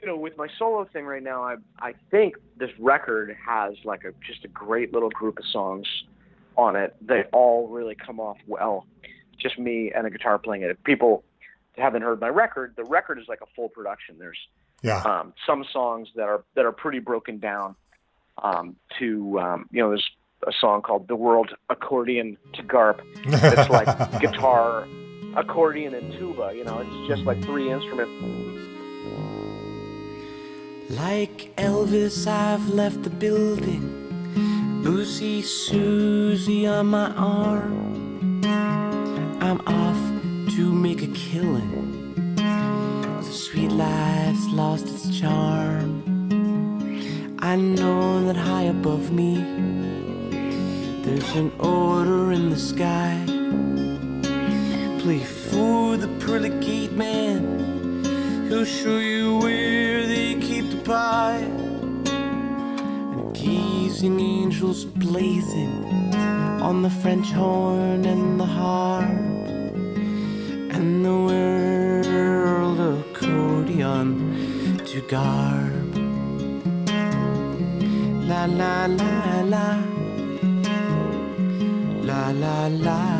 [0.00, 4.04] you know with my solo thing right now i i think this record has like
[4.04, 5.86] a just a great little group of songs
[6.60, 8.86] on it they all really come off well
[9.38, 11.24] just me and a guitar playing it if people
[11.76, 14.38] haven't heard my record the record is like a full production there's
[14.82, 15.00] Yeah.
[15.12, 17.74] um, some songs that are that are pretty broken down
[18.42, 20.08] um, to um, you know there's
[20.46, 23.88] a song called "The World Accordion to Garp." It's like
[24.26, 24.86] guitar,
[25.36, 26.52] accordion, and tuba.
[26.56, 28.16] You know, it's just like three instruments.
[30.88, 33.84] Like Elvis, I've left the building.
[34.82, 38.40] Lucy, Susie on my arm.
[39.42, 40.00] I'm off
[40.54, 42.34] to make a killing.
[42.36, 45.90] The sweet life's lost its charm.
[47.40, 49.36] I know that high above me,
[51.04, 53.22] there's an order in the sky.
[55.02, 58.48] Play for the pearly gate man.
[58.48, 61.59] He'll show you where they keep the pie.
[63.42, 65.84] And angels blazing
[66.60, 69.08] on the French horn and the harp.
[70.76, 75.90] And the world accordion to Garp.
[78.28, 78.86] La la.
[78.86, 79.50] La
[82.02, 82.60] la la la.
[82.68, 83.19] La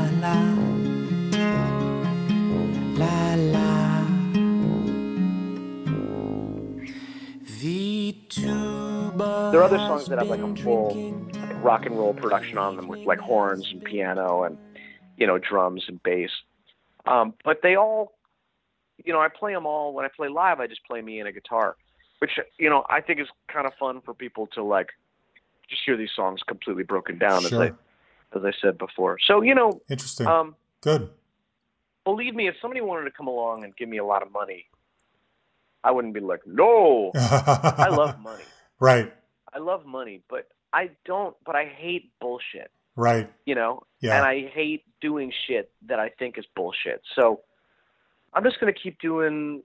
[9.52, 10.94] There are other songs that have like a full
[11.32, 14.58] like, rock and roll production on them with like horns and piano and
[15.16, 16.30] you know drums and bass.
[17.06, 18.12] Um, but they all,
[19.04, 20.60] you know, I play them all when I play live.
[20.60, 21.76] I just play me and a guitar,
[22.18, 24.88] which you know I think is kind of fun for people to like
[25.68, 27.64] just hear these songs completely broken down Sure.
[27.64, 27.72] as
[28.34, 29.18] I as I said before.
[29.26, 30.26] So you know, Interesting.
[30.26, 31.10] um, Good.
[32.04, 34.66] believe me, if somebody wanted to come along and give me a lot of money,
[35.82, 37.10] I wouldn't be like, no.
[37.14, 38.44] I I love money.
[38.82, 39.12] Right.
[39.54, 41.36] I love money, but I don't.
[41.44, 42.70] But I hate bullshit.
[42.96, 43.30] Right.
[43.46, 44.16] You know, Yeah.
[44.18, 47.02] and I hate doing shit that I think is bullshit.
[47.14, 47.40] So
[48.32, 49.62] I'm just gonna keep doing.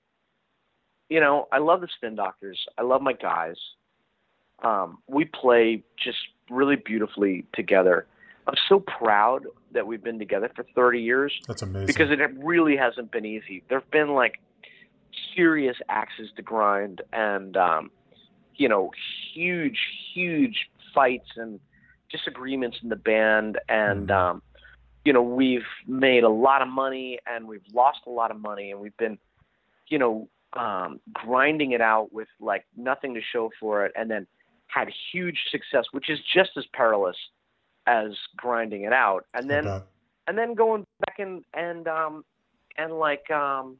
[1.09, 2.59] You know, I love the Spin Doctors.
[2.77, 3.57] I love my guys.
[4.63, 6.17] Um, we play just
[6.49, 8.07] really beautifully together.
[8.47, 11.87] I'm so proud that we've been together for 30 years That's amazing.
[11.87, 13.63] because it really hasn't been easy.
[13.69, 14.39] There've been like
[15.35, 17.91] serious axes to grind and um
[18.57, 18.91] you know
[19.33, 19.79] huge
[20.13, 21.59] huge fights and
[22.11, 24.15] disagreements in the band and Mhm.
[24.15, 24.41] um
[25.03, 28.71] you know we've made a lot of money and we've lost a lot of money
[28.71, 29.17] and we've been
[29.87, 34.25] you know um grinding it out with like nothing to show for it and then
[34.67, 37.17] had huge success which is just as perilous
[37.87, 39.83] as grinding it out and then bet.
[40.27, 42.23] and then going back and and um
[42.77, 43.77] and like um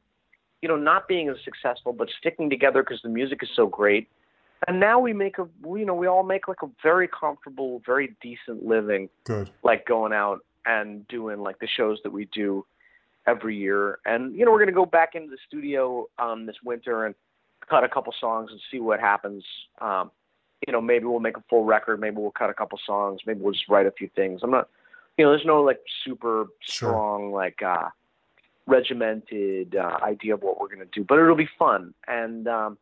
[0.61, 4.09] you know not being as successful but sticking together because the music is so great
[4.67, 8.15] and now we make a you know we all make like a very comfortable very
[8.21, 9.49] decent living Good.
[9.63, 12.65] like going out and doing like the shows that we do
[13.27, 13.99] every year.
[14.05, 17.15] And you know we're going to go back into the studio um this winter and
[17.69, 19.43] cut a couple songs and see what happens.
[19.79, 20.11] Um
[20.65, 21.99] you know maybe we'll make a full record.
[21.99, 23.21] Maybe we'll cut a couple songs.
[23.25, 24.41] Maybe we'll just write a few things.
[24.43, 24.69] I'm not
[25.17, 26.89] you know there's no like super Sure.
[26.89, 27.89] strong like uh
[28.67, 31.93] regimented uh, idea of what we're going to do but it'll be fun.
[32.07, 32.77] And um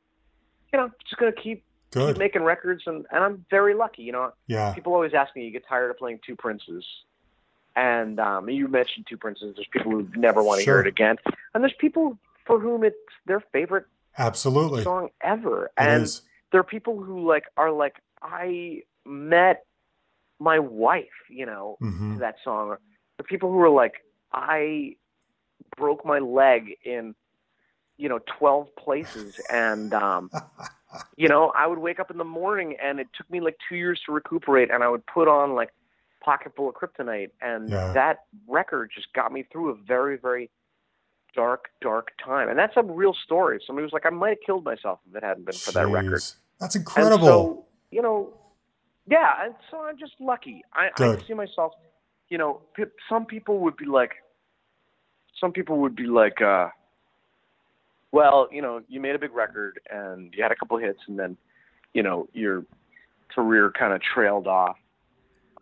[0.72, 1.42] you know just going to
[1.94, 4.74] keep keep making records and and i'm very lucky you know Yeah.
[4.74, 6.84] people always ask me, you get tired of playing Two Princes?
[7.76, 9.56] And um, you mentioned Two Princes.
[9.56, 10.76] There's people who never want to Sure.
[10.76, 11.16] hear it again,
[11.54, 12.96] and there's people for whom it's
[13.26, 13.86] their favorite
[14.18, 14.84] Absolutely.
[14.84, 15.66] song ever.
[15.66, 16.22] It and is.
[16.52, 19.66] there are people who like are like, I met
[20.40, 22.68] my wife, you know, hmm to that song.
[22.70, 22.80] Or
[23.18, 23.94] there are people who are like,
[24.32, 24.96] I
[25.78, 27.16] broke my leg in
[27.98, 29.36] you know, 12 places.
[29.50, 30.30] And, um,
[31.18, 33.76] you know, I would wake up in the morning and it took me like two
[33.76, 34.72] years to recuperate.
[34.72, 35.70] And I would put on like
[36.24, 37.32] Pocket Full of Kryptonite.
[37.42, 37.94] And Yeah.
[37.94, 40.50] that record just got me through a very, very
[41.36, 42.50] dark, dark time.
[42.50, 43.60] And that's a real story.
[43.66, 46.22] Somebody was like, I might have killed myself if it hadn't been for that record.
[46.22, 46.36] Jeez.
[46.60, 47.26] That's And incredible.
[47.26, 48.34] so, you know,
[49.08, 50.64] yeah, and so I'm just lucky.
[50.74, 51.74] I, I see myself,
[52.30, 52.62] you know,
[53.10, 54.12] some people would be like,
[55.42, 56.70] some people would be like, uh,
[58.14, 61.18] well, you know, you made a big record and you had a couple hits and
[61.18, 61.36] then,
[61.94, 62.64] you know, your
[63.34, 64.78] career kind of trailed off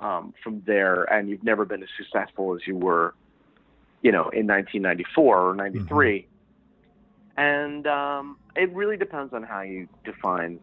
[0.02, 3.15] um, from there and you've never been as successful as you were,
[4.02, 6.28] you know, in 1994 or 93.
[7.38, 10.60] And um, it really depends on how you define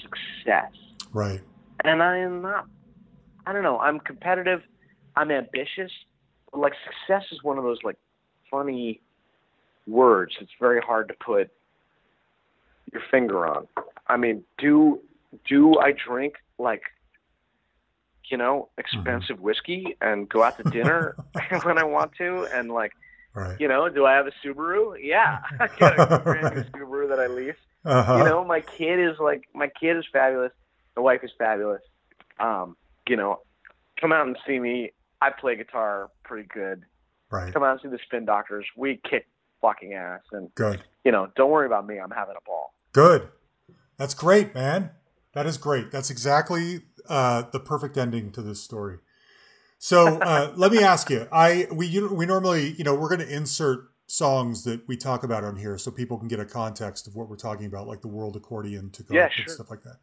[0.00, 0.72] success.
[1.12, 1.42] right.
[1.84, 2.66] And I am not,
[3.46, 4.62] I don't know, I'm competitive,
[5.14, 5.92] I'm ambitious,
[6.50, 7.98] but like success is one of those like
[8.50, 9.02] funny
[9.86, 10.34] words.
[10.40, 11.50] It's very hard to put
[12.92, 13.66] your finger on.
[14.06, 15.00] I mean, do
[15.48, 16.82] do I drink like
[18.26, 21.16] you know expensive whiskey and go out to dinner
[21.62, 22.92] when I want to and like
[23.36, 23.58] Right.
[23.60, 24.94] you know do I have a Subaru?
[25.02, 28.16] Yeah, I got a brand new Subaru that I lease Uh-huh.
[28.18, 30.52] you know, my kid is like my kid is fabulous.
[30.96, 31.82] My wife is fabulous.
[32.38, 32.76] Um,
[33.08, 33.40] you know,
[34.00, 34.92] come out and see me.
[35.20, 36.84] I play guitar pretty good.
[37.30, 37.52] right.
[37.52, 38.66] Come out and see the Spin Doctors.
[38.76, 39.26] We kick
[39.64, 40.82] fucking ass, and Good.
[41.04, 41.98] you know, don't worry about me.
[41.98, 42.74] I'm having a ball.
[42.92, 43.28] Good.
[43.96, 44.90] That's great, man.
[45.32, 45.90] That is great.
[45.90, 48.98] That's exactly uh, the perfect ending to this story.
[49.78, 51.26] So uh, let me ask you.
[51.32, 55.24] I we you- we normally you know we're going to insert songs that we talk
[55.24, 58.02] about on here so people can get a context of what we're talking about, like
[58.02, 59.98] the World Accordion to go Yeah, and stuff like that.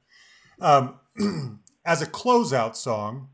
[0.60, 3.30] Um, as a closeout song,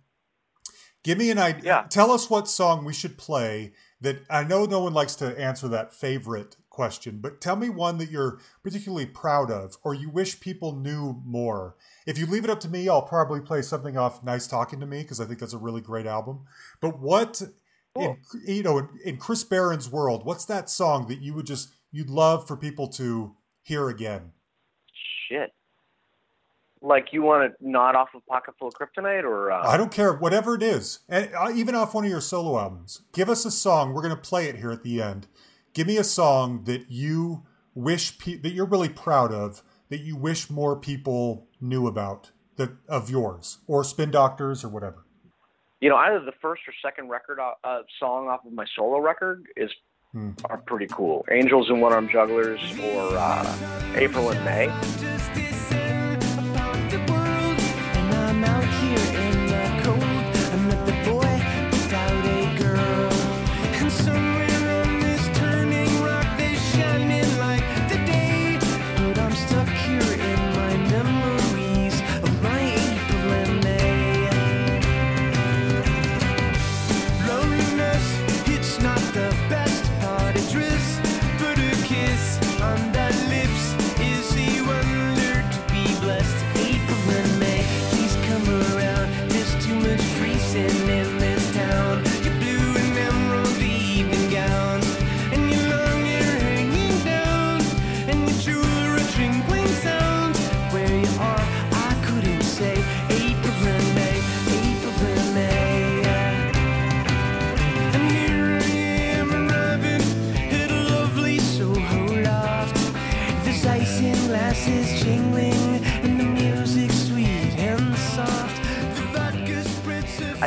[1.03, 1.63] give me an idea.
[1.63, 1.85] Yeah.
[1.89, 3.73] Tell us what song we should play.
[3.99, 7.97] That I know no one likes to answer that favorite question, but tell me one
[7.97, 11.75] that you're particularly proud of or you wish people knew more.
[12.05, 14.85] If you leave it up to me, I'll probably play something off Nice Talking to
[14.85, 16.45] Me because I think that's a really great album.
[16.79, 17.41] But what
[17.95, 21.73] in, you know in, in Chris Barron's world, what's that song that you would just
[21.91, 24.33] you'd love for people to hear again?
[25.27, 25.51] Shit.
[26.87, 29.91] Like you want to nod off of Pocket Full of Kryptonite, or uh, I don't
[29.91, 33.01] care, whatever it is, and uh, even off one of your solo albums.
[33.13, 33.93] Give us a song.
[33.93, 35.27] We're going to play it here at the end.
[35.73, 37.43] Give me a song that you
[37.75, 42.71] wish pe- that you're really proud of, that you wish more people knew about, that
[42.87, 45.05] of yours or Spin Doctors or whatever.
[45.81, 48.99] you know, either the first or second record uh, uh, song off of my solo
[48.99, 49.69] record is
[50.13, 50.31] Hmm.
[50.45, 51.25] are pretty cool.
[51.29, 55.56] Angels and One Arm Jugglers, or uh, April and May.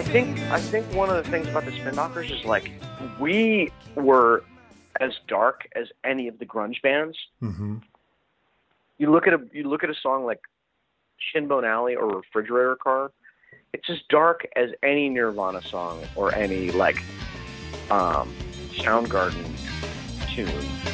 [0.01, 2.71] I think I think one of the things about the Spin Doctors is like
[3.21, 4.43] we were
[4.99, 7.19] as dark as any of the grunge bands.
[7.43, 7.77] Mm-hmm.
[8.97, 10.41] You look at a you look at a song like
[11.21, 13.13] Shinbone Alley or Refrigerator Car.
[13.75, 16.97] It's as dark as any Nirvana song or any like
[17.91, 18.33] um,
[18.73, 19.55] Soundgarden
[20.35, 20.90] tune.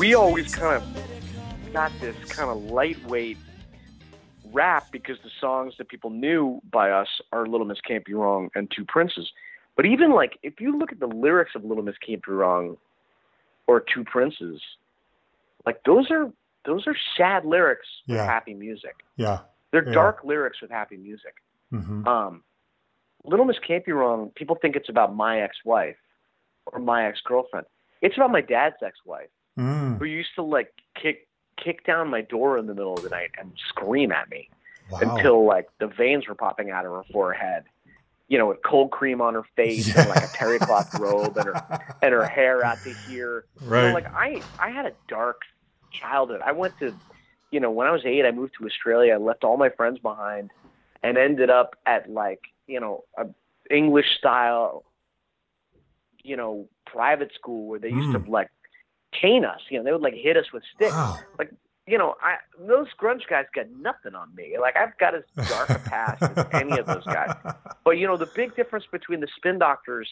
[0.00, 3.36] We always kind of got this kind of lightweight
[4.50, 8.48] rap because the songs that people knew by us are Little Miss Can't Be Wrong
[8.54, 9.30] and Two Princes.
[9.76, 12.78] But even like if you look at the lyrics of Little Miss Can't Be Wrong
[13.66, 14.60] or Two Princes,
[15.66, 16.32] like those are
[16.64, 18.24] those are sad lyrics with Yeah.
[18.26, 19.04] happy music.
[19.16, 19.40] Yeah.
[19.70, 19.92] They're Yeah.
[19.92, 21.34] dark lyrics with happy music.
[21.70, 22.42] hmm Um,
[23.24, 24.30] Little Miss Can't Be Wrong.
[24.34, 25.98] People think it's about my ex-wife
[26.66, 27.66] or my ex-girlfriend.
[28.00, 29.28] It's about my dad's ex-wife
[29.60, 29.98] Mm.
[29.98, 31.26] who used to like kick
[31.62, 34.48] kick down my door in the middle of the night and scream at me
[34.90, 34.98] Wow.
[35.02, 37.64] until like the veins were popping out of her forehead.
[38.28, 41.46] You know, with cold cream on her face and like a terry cloth robe and
[41.48, 41.64] her
[42.02, 43.44] and her hair out to here.
[43.60, 43.92] You know, right.
[43.94, 45.42] like I I had a dark
[45.92, 46.40] childhood.
[46.44, 46.94] I went to
[47.50, 49.98] you know, when I was eight I moved to Australia, I left all my friends
[49.98, 50.50] behind
[51.02, 53.26] and ended up at like, you know, a
[53.70, 54.84] English style,
[56.22, 58.24] you know, private school where they used Mm.
[58.24, 58.48] to like
[59.18, 59.60] cane us.
[59.70, 61.18] You know, they would like hit us with sticks wow.
[61.86, 64.56] you know, I those grunge guys got nothing on me.
[64.60, 67.34] Like I've got as dark a past as any of those guys.
[67.84, 70.08] But you know, the big difference between the Spin Doctors,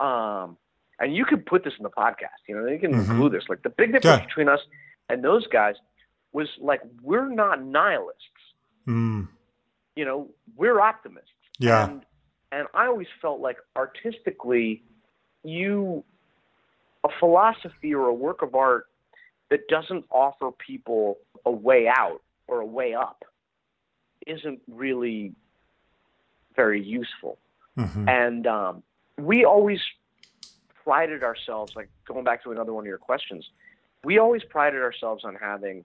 [0.00, 0.56] um,
[0.98, 2.40] and you can put this in the podcast.
[2.48, 3.08] You know, you can Mhm.
[3.10, 3.44] include this.
[3.48, 4.26] Like the big difference Yeah.
[4.26, 4.60] between us
[5.08, 5.76] and those guys
[6.32, 8.22] was like we're not nihilists.
[8.86, 9.28] Mm.
[9.94, 11.30] You know, we're optimists.
[11.58, 11.84] Yeah.
[11.88, 12.04] And,
[12.52, 14.82] and I always felt like artistically,
[15.42, 16.04] you,
[17.06, 18.86] a philosophy or a work of art
[19.50, 23.24] that doesn't offer people a way out or a way up
[24.26, 25.32] isn't really
[26.54, 27.38] very useful.
[27.76, 28.82] hmm And um,
[29.18, 29.80] we always
[30.84, 33.48] prided ourselves, like going back to another one of your questions,
[34.04, 35.84] we always prided ourselves on having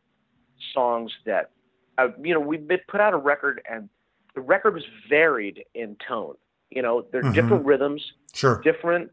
[0.74, 1.52] songs that,
[1.98, 2.58] uh, you know, we
[2.88, 3.90] put out a record and
[4.34, 6.36] the record was varied in tone.
[6.70, 7.34] You know, there are Mhm.
[7.34, 8.62] different rhythms, Sure.
[8.64, 9.12] different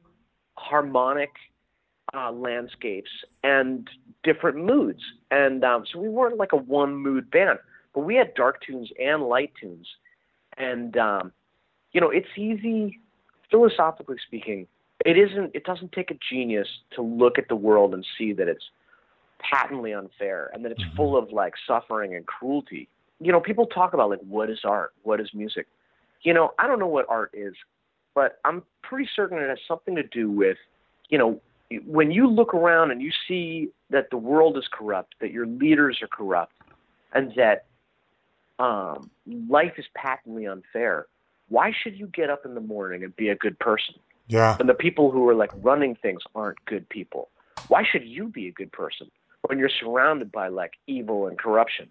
[0.56, 1.30] harmonic
[2.14, 3.10] uh, landscapes,
[3.43, 3.89] and
[4.24, 5.01] different moods.
[5.30, 7.59] And um, so we weren't like a one mood band,
[7.94, 9.86] but we had dark tunes and light tunes.
[10.56, 11.32] And um,
[11.93, 12.98] you know, it's easy,
[13.51, 14.66] philosophically speaking.
[15.05, 15.52] It isn't.
[15.55, 18.64] It doesn't take a genius to look at the world and see that it's
[19.39, 20.97] patently unfair and that it's Mhm.
[20.97, 22.89] full of like suffering and cruelty.
[23.20, 25.66] You know, people talk about like what is art, what is music.
[26.22, 27.55] You know, I don't know what art is,
[28.14, 30.59] but I'm pretty certain it has something to do with,
[31.09, 31.40] you know,
[31.85, 35.99] when you look around and you see that the world is corrupt, that your leaders
[36.03, 36.55] are corrupt,
[37.12, 37.66] and that
[38.59, 41.07] um, life is patently unfair,
[41.49, 43.95] why should you get up in the morning and be a good person?
[44.28, 44.59] Yeah.
[44.59, 47.31] when the people who are like running things aren't good people.
[47.69, 49.11] Why should you be a good person
[49.47, 51.89] when you're surrounded by like evil and corruption?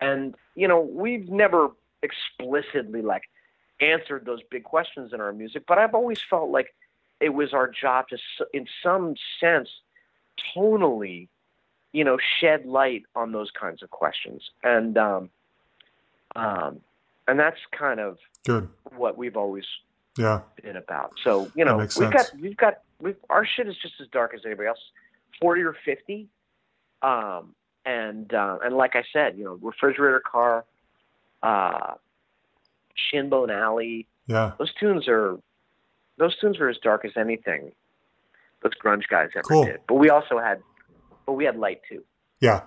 [0.00, 1.70] And you know, we've never
[2.02, 3.22] explicitly like
[3.80, 6.72] answered those big questions in our music, but I've always felt like
[7.22, 8.18] it was our job to,
[8.52, 9.68] in some sense,
[10.54, 11.28] tonally,
[11.92, 14.42] you know, shed light on those kinds of questions.
[14.62, 15.30] And um,
[16.34, 16.80] um,
[17.28, 18.68] and that's kind of Good.
[18.96, 19.64] what we've always
[20.18, 20.40] Yeah.
[20.62, 21.14] been about.
[21.22, 24.40] So you know, we've got we've got we've, our shit is just as dark as
[24.44, 24.80] anybody else,
[25.40, 26.28] forty or fifty.
[27.02, 27.54] Um,
[27.84, 30.64] and uh, and like I said, you know, refrigerator car,
[31.42, 31.94] uh,
[32.96, 34.06] Shinbone Alley.
[34.26, 34.52] Yeah.
[34.58, 35.38] Those tunes are
[36.22, 37.72] those tunes were as dark as anything
[38.62, 39.64] those grunge guys ever Cool.
[39.64, 39.80] did.
[39.88, 40.62] But we also had,
[41.26, 42.04] but we had light too.
[42.40, 42.62] Yeah.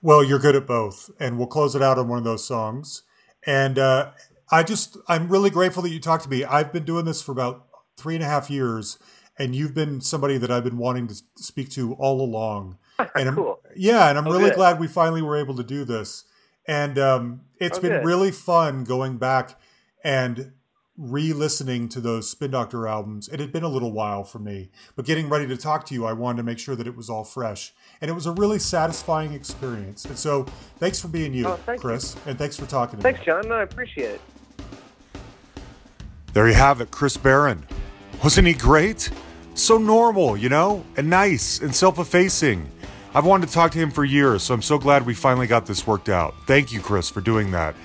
[0.00, 3.02] Well, you're good at both, and we'll close it out on one of those songs.
[3.46, 4.12] And uh,
[4.52, 6.44] I just, I'm really grateful that you talked to me.
[6.44, 7.66] I've been doing this for about
[7.96, 8.98] three and a half years,
[9.38, 12.78] and you've been somebody that I've been wanting to speak to all along.
[13.16, 13.58] And I'm, cool.
[13.74, 14.54] yeah, and I'm Oh, really good.
[14.56, 16.24] glad we finally were able to do this.
[16.68, 18.04] And um, it's Oh, been good.
[18.04, 19.58] really fun going back
[20.04, 20.52] and
[20.96, 23.28] re-listening to those Spin Doctor albums.
[23.28, 26.06] It had been a little while for me, but getting ready to talk to you,
[26.06, 28.58] I wanted to make sure that it was all fresh, and it was a really
[28.60, 30.04] satisfying experience.
[30.04, 30.44] And so,
[30.78, 31.80] thanks for being you, Oh, thank you.
[31.80, 33.24] Chris, and thanks for talking to Thanks, me.
[33.24, 33.48] Thanks, John.
[33.50, 34.20] No, I appreciate it.
[36.32, 37.66] There you have it, Chris Barron.
[38.22, 39.10] Wasn't he great?
[39.54, 42.70] So normal, you know, and nice and self-effacing.
[43.14, 45.66] I've wanted to talk to him for years, so I'm so glad we finally got
[45.66, 46.34] this worked out.
[46.46, 47.76] Thank you, Chris, for doing that.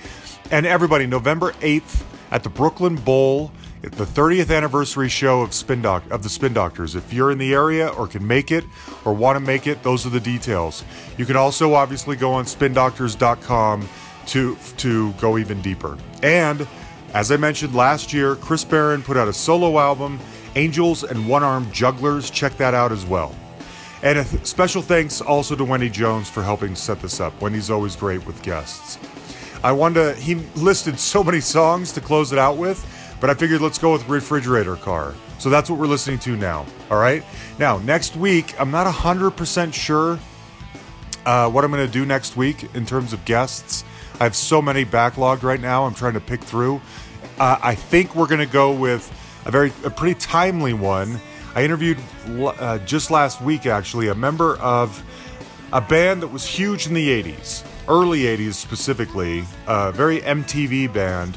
[0.50, 3.52] And everybody, November 8th at the Brooklyn Bowl,
[3.82, 6.94] at the 30th anniversary show of Spin Doc of the Spin Doctors.
[6.94, 8.64] If you're in the area or can make it
[9.04, 10.84] or want to make it, those are the details.
[11.16, 13.88] You can also obviously go on spindoctors.com
[14.26, 15.98] to to go even deeper.
[16.22, 16.66] And
[17.14, 20.20] as I mentioned last year, Chris Barron put out a solo album,
[20.56, 22.30] Angels and One Armed Jugglers.
[22.30, 23.34] Check that out as well.
[24.02, 27.38] And a th- special thanks also to Wendy Jones for helping set this up.
[27.40, 28.98] Wendy's always great with guests.
[29.62, 32.86] I wanted to, he listed so many songs to close it out with,
[33.20, 35.14] but I figured let's go with Refrigerator Car.
[35.38, 36.66] So that's what we're listening to now.
[36.90, 37.24] All right.
[37.58, 40.18] Now, next week, I'm not 100% sure
[41.26, 43.84] uh, what I'm going to do next week in terms of guests.
[44.18, 45.84] I have so many backlogged right now.
[45.84, 46.80] I'm trying to pick through.
[47.38, 49.10] Uh, I think we're going to go with
[49.46, 51.20] a very a pretty timely one.
[51.54, 55.02] I interviewed uh, just last week actually a member of
[55.72, 61.36] a band that was huge in the 80s, early 80s specifically, a very MTV band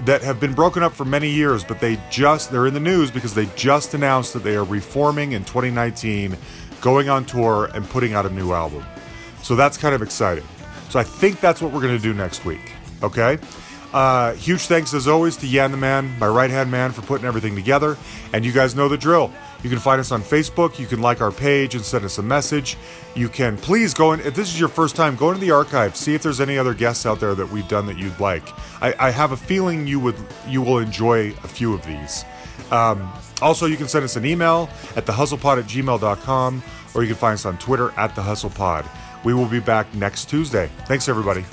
[0.00, 3.10] that have been broken up for many years, but they just they're in the news
[3.10, 6.36] because they just announced that they are reforming in 2019,
[6.80, 8.84] going on tour and putting out a new album.
[9.42, 10.44] So that's kind of exciting.
[10.90, 12.72] So I think that's what we're going to do next week.
[13.02, 13.38] Okay?
[13.94, 17.24] Uh, huge thanks as always to Yan the Man, my right hand man, for putting
[17.24, 17.96] everything together.
[18.32, 19.32] And you guys know the drill.
[19.62, 20.80] You can find us on Facebook.
[20.80, 22.76] You can like our page and send us a message.
[23.14, 24.18] You can please go in.
[24.18, 26.00] If this is your first time, go into the archives.
[26.00, 28.42] See if there's any other guests out there that we've done that you'd like.
[28.82, 30.16] I, I have a feeling you would
[30.48, 32.24] you will enjoy a few of these.
[32.72, 33.08] Um,
[33.40, 36.62] also, you can send us an email at thehustlepod at gmail.com
[36.94, 38.88] or you can find us on Twitter at thehustlepod.
[39.24, 40.68] We will be back next Tuesday.
[40.86, 41.44] Thanks, everybody.